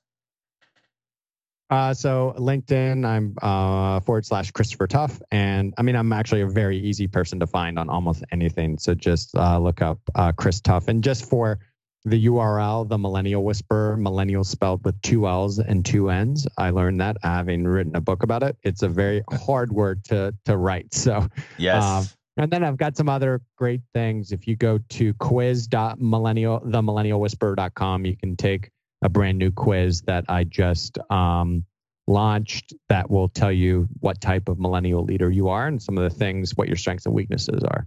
Uh, 1.70 1.93
so 1.93 2.35
LinkedIn, 2.39 3.05
I'm 3.05 3.35
uh, 3.43 3.99
forward 4.01 4.24
slash 4.24 4.51
Christopher 4.51 4.87
Tuff, 4.87 5.20
and 5.32 5.74
I 5.76 5.82
mean 5.82 5.97
I'm 5.97 6.12
actually 6.12 6.43
a 6.43 6.47
very 6.47 6.78
easy 6.78 7.09
person 7.09 7.41
to 7.41 7.47
find 7.47 7.78
on 7.78 7.89
almost 7.89 8.22
anything. 8.30 8.78
So 8.78 8.95
just 8.95 9.35
uh, 9.35 9.59
look 9.59 9.82
up 9.82 9.99
uh, 10.14 10.32
Chris 10.32 10.61
Tuff, 10.61 10.89
and 10.89 11.03
just 11.03 11.28
for 11.28 11.59
the 12.05 12.26
URL, 12.26 12.88
the 12.88 12.98
Millennial 12.98 13.42
Whisperer, 13.42 13.96
millennial 13.96 14.44
spelled 14.44 14.84
with 14.84 15.00
two 15.00 15.26
L's 15.26 15.59
and 15.59 15.84
two 15.84 16.11
N's. 16.11 16.46
I 16.59 16.70
learned 16.70 17.00
that 17.00 17.16
having 17.22 17.64
written 17.64 17.96
a 17.96 18.00
book 18.00 18.22
about 18.22 18.42
it. 18.42 18.57
It's 18.62 18.82
a 18.82 18.88
very 18.88 19.22
hard 19.30 19.72
word 19.72 20.05
to 20.07 20.34
to 20.44 20.57
write. 20.57 20.92
So 20.94 21.28
yes. 21.59 21.82
Um, 21.82 22.07
and 22.36 22.50
then 22.50 22.64
I've 22.64 22.76
got 22.76 22.96
some 22.96 23.09
other 23.09 23.42
great 23.57 23.80
things. 23.92 24.32
If 24.32 24.48
you 24.48 24.57
go 24.57 24.78
to 24.78 25.14
quiz.millennial, 25.14 26.61
themillennialwhisperer.com, 26.66 28.05
you 28.05 28.16
can 28.16 28.36
take 28.36 28.70
a 29.02 29.09
brand 29.09 29.38
new 29.38 29.52
quiz 29.52 30.02
that 30.02 30.24
I 30.28 30.44
just 30.44 30.98
um, 31.11 31.64
launched 32.07 32.74
that 32.88 33.09
will 33.11 33.28
tell 33.28 33.52
you 33.52 33.88
what 34.00 34.20
type 34.20 34.48
of 34.48 34.59
millennial 34.59 35.05
leader 35.05 35.30
you 35.30 35.48
are 35.48 35.66
and 35.66 35.80
some 35.80 35.96
of 35.96 36.05
the 36.05 36.11
things, 36.16 36.57
what 36.57 36.66
your 36.66 36.76
strengths 36.76 37.07
and 37.07 37.14
weaknesses 37.14 37.62
are. 37.62 37.86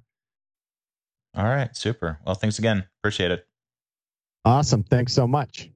All 1.36 1.44
right, 1.44 1.76
super. 1.76 2.20
Well, 2.26 2.36
thanks 2.36 2.58
again. 2.58 2.86
Appreciate 3.02 3.32
it. 3.32 3.47
Awesome. 4.46 4.84
Thanks 4.84 5.14
so 5.14 5.28
much. 5.28 5.70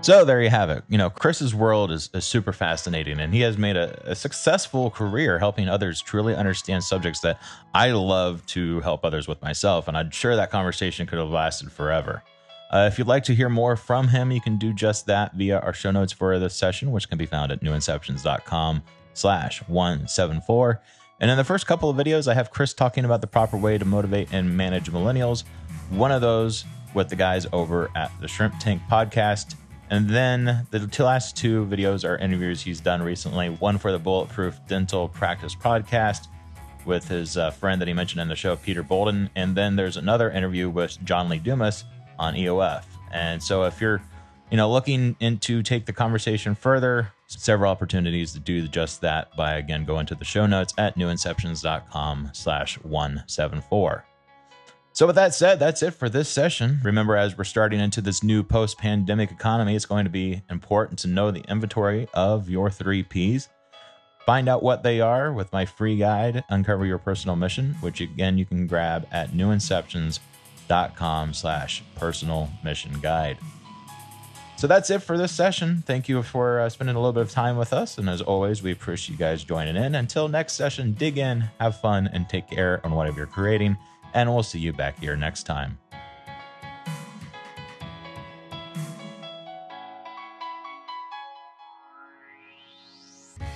So 0.00 0.24
there 0.24 0.40
you 0.40 0.48
have 0.48 0.70
it. 0.70 0.84
You 0.88 0.96
know, 0.96 1.10
Chris's 1.10 1.52
world 1.54 1.90
is, 1.90 2.08
is 2.14 2.24
super 2.24 2.52
fascinating, 2.52 3.18
and 3.18 3.34
he 3.34 3.40
has 3.40 3.58
made 3.58 3.76
a, 3.76 4.12
a, 4.12 4.14
successful 4.14 4.90
career 4.90 5.40
helping 5.40 5.68
others 5.68 6.00
truly 6.00 6.36
understand 6.36 6.84
subjects 6.84 7.18
that 7.20 7.40
I 7.74 7.90
love 7.90 8.46
to 8.46 8.78
help 8.80 9.04
others 9.04 9.26
with 9.26 9.42
myself. 9.42 9.88
And 9.88 9.96
I'm 9.96 10.10
sure 10.10 10.36
that 10.36 10.52
conversation 10.52 11.04
could 11.08 11.18
have 11.18 11.30
lasted 11.30 11.72
forever. 11.72 12.22
Uh, 12.70 12.88
if 12.90 12.96
you'd 12.98 13.08
like 13.08 13.24
to 13.24 13.34
hear 13.34 13.48
more 13.48 13.76
from 13.76 14.06
him, 14.06 14.30
you 14.30 14.40
can 14.40 14.56
do 14.56 14.72
just 14.72 15.06
that 15.06 15.34
via 15.34 15.58
our 15.58 15.72
show 15.72 15.90
notes 15.90 16.12
for 16.12 16.38
this 16.38 16.54
session, 16.54 16.92
which 16.92 17.08
can 17.08 17.18
be 17.18 17.26
found 17.26 17.50
at 17.50 17.60
newinceptions.com 17.60 18.82
slash 19.14 19.66
174. 19.66 20.80
And 21.20 21.30
in 21.30 21.36
the 21.36 21.44
first 21.44 21.66
couple 21.66 21.90
of 21.90 21.96
videos, 21.96 22.28
I 22.28 22.34
have 22.34 22.50
Chris 22.50 22.72
talking 22.72 23.04
about 23.04 23.20
the 23.20 23.26
proper 23.26 23.56
way 23.56 23.76
to 23.76 23.84
motivate 23.84 24.28
and 24.32 24.56
manage 24.56 24.90
millennials. 24.90 25.44
One 25.90 26.12
of 26.12 26.20
those 26.20 26.64
with 26.94 27.08
the 27.08 27.16
guys 27.16 27.46
over 27.52 27.90
at 27.96 28.12
the 28.20 28.28
Shrimp 28.28 28.58
Tank 28.60 28.82
podcast. 28.90 29.56
And 29.90 30.08
then 30.08 30.66
the 30.70 30.86
two 30.86 31.02
last 31.02 31.36
two 31.36 31.66
videos 31.66 32.08
are 32.08 32.18
interviews 32.18 32.60
he's 32.60 32.80
done 32.80 33.02
recently. 33.02 33.48
One 33.48 33.78
for 33.78 33.90
the 33.90 33.98
Bulletproof 33.98 34.58
Dental 34.68 35.08
Practice 35.08 35.54
podcast 35.54 36.28
with 36.84 37.08
his 37.08 37.36
uh, 37.36 37.50
friend 37.50 37.80
that 37.80 37.88
he 37.88 37.94
mentioned 37.94 38.20
in 38.20 38.28
the 38.28 38.36
show, 38.36 38.54
Peter 38.56 38.82
Boulden. 38.82 39.28
And 39.34 39.56
then 39.56 39.76
there's 39.76 39.96
another 39.96 40.30
interview 40.30 40.68
with 40.70 41.02
John 41.04 41.28
Lee 41.28 41.38
Dumas 41.38 41.84
on 42.18 42.34
EOF. 42.34 42.84
And 43.12 43.42
so 43.42 43.64
if 43.64 43.80
you're, 43.80 44.02
you 44.50 44.56
know, 44.56 44.70
looking 44.70 45.16
into 45.20 45.62
take 45.62 45.86
the 45.86 45.92
conversation 45.92 46.54
further, 46.54 47.12
several 47.26 47.70
opportunities 47.70 48.32
to 48.32 48.38
do 48.38 48.66
just 48.68 49.00
that 49.02 49.36
by 49.36 49.54
again 49.54 49.84
going 49.84 50.06
to 50.06 50.14
the 50.14 50.24
show 50.24 50.46
notes 50.46 50.72
at 50.78 50.96
newinceptions.com 50.96 52.30
slash 52.32 52.76
174 52.82 54.04
so 54.98 55.06
with 55.06 55.14
that 55.14 55.34
said 55.34 55.60
that's 55.60 55.84
it 55.84 55.92
for 55.92 56.08
this 56.08 56.28
session. 56.28 56.80
Remember 56.82 57.16
as 57.16 57.38
we're 57.38 57.44
starting 57.44 57.78
into 57.78 58.00
this 58.00 58.24
new 58.24 58.42
post-pandemic 58.42 59.30
economy 59.30 59.76
it's 59.76 59.86
going 59.86 60.02
to 60.04 60.10
be 60.10 60.42
important 60.50 60.98
to 61.00 61.06
know 61.06 61.30
the 61.30 61.42
inventory 61.42 62.08
of 62.14 62.50
your 62.50 62.70
three 62.70 63.04
p's. 63.04 63.48
Find 64.26 64.48
out 64.48 64.62
what 64.62 64.82
they 64.82 65.00
are 65.00 65.32
with 65.32 65.52
my 65.52 65.66
free 65.66 65.98
guide 65.98 66.42
uncover 66.48 66.84
your 66.84 66.98
personal 66.98 67.36
mission 67.36 67.76
which 67.80 68.00
again 68.00 68.38
you 68.38 68.44
can 68.44 68.66
grab 68.66 69.06
at 69.12 69.30
newinceptions.com 69.30 71.32
slash 71.32 71.84
personal 71.94 72.50
mission 72.64 72.98
guide 73.00 73.38
so 74.58 74.66
that's 74.66 74.90
it 74.90 75.04
for 75.04 75.16
this 75.16 75.30
session. 75.30 75.84
Thank 75.86 76.08
you 76.08 76.20
for 76.20 76.58
uh, 76.58 76.68
spending 76.68 76.96
a 76.96 76.98
little 76.98 77.12
bit 77.12 77.22
of 77.22 77.30
time 77.30 77.56
with 77.56 77.72
us. 77.72 77.96
And 77.96 78.10
as 78.10 78.20
always, 78.20 78.60
we 78.60 78.72
appreciate 78.72 79.12
you 79.12 79.16
guys 79.16 79.44
joining 79.44 79.76
in. 79.76 79.94
Until 79.94 80.26
next 80.26 80.54
session, 80.54 80.94
dig 80.94 81.16
in, 81.16 81.44
have 81.60 81.80
fun, 81.80 82.10
and 82.12 82.28
take 82.28 82.50
care 82.50 82.84
on 82.84 82.90
whatever 82.90 83.18
you're 83.18 83.28
creating. 83.28 83.76
And 84.14 84.34
we'll 84.34 84.42
see 84.42 84.58
you 84.58 84.72
back 84.72 84.98
here 84.98 85.14
next 85.14 85.44
time. 85.44 85.78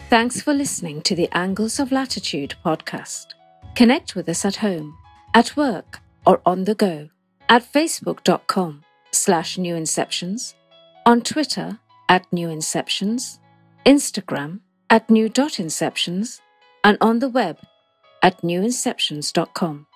Thanks 0.08 0.40
for 0.40 0.54
listening 0.54 1.02
to 1.02 1.16
the 1.16 1.28
Angles 1.36 1.80
of 1.80 1.90
Latitude 1.90 2.54
podcast. 2.64 3.34
Connect 3.74 4.14
with 4.14 4.28
us 4.28 4.44
at 4.44 4.56
home, 4.56 4.96
at 5.34 5.56
work, 5.56 5.98
or 6.24 6.40
on 6.46 6.62
the 6.62 6.76
go 6.76 7.08
at 7.48 7.64
facebook.com 7.64 8.84
slash 9.10 9.56
newinceptions.com 9.56 10.61
on 11.04 11.22
Twitter 11.22 11.78
at 12.08 12.30
New 12.32 12.48
Inceptions, 12.48 13.38
Instagram 13.86 14.60
at 14.90 15.10
new.inceptions, 15.10 16.40
and 16.84 16.98
on 17.00 17.18
the 17.18 17.28
web 17.28 17.58
at 18.22 18.42
newinceptions.com. 18.42 19.86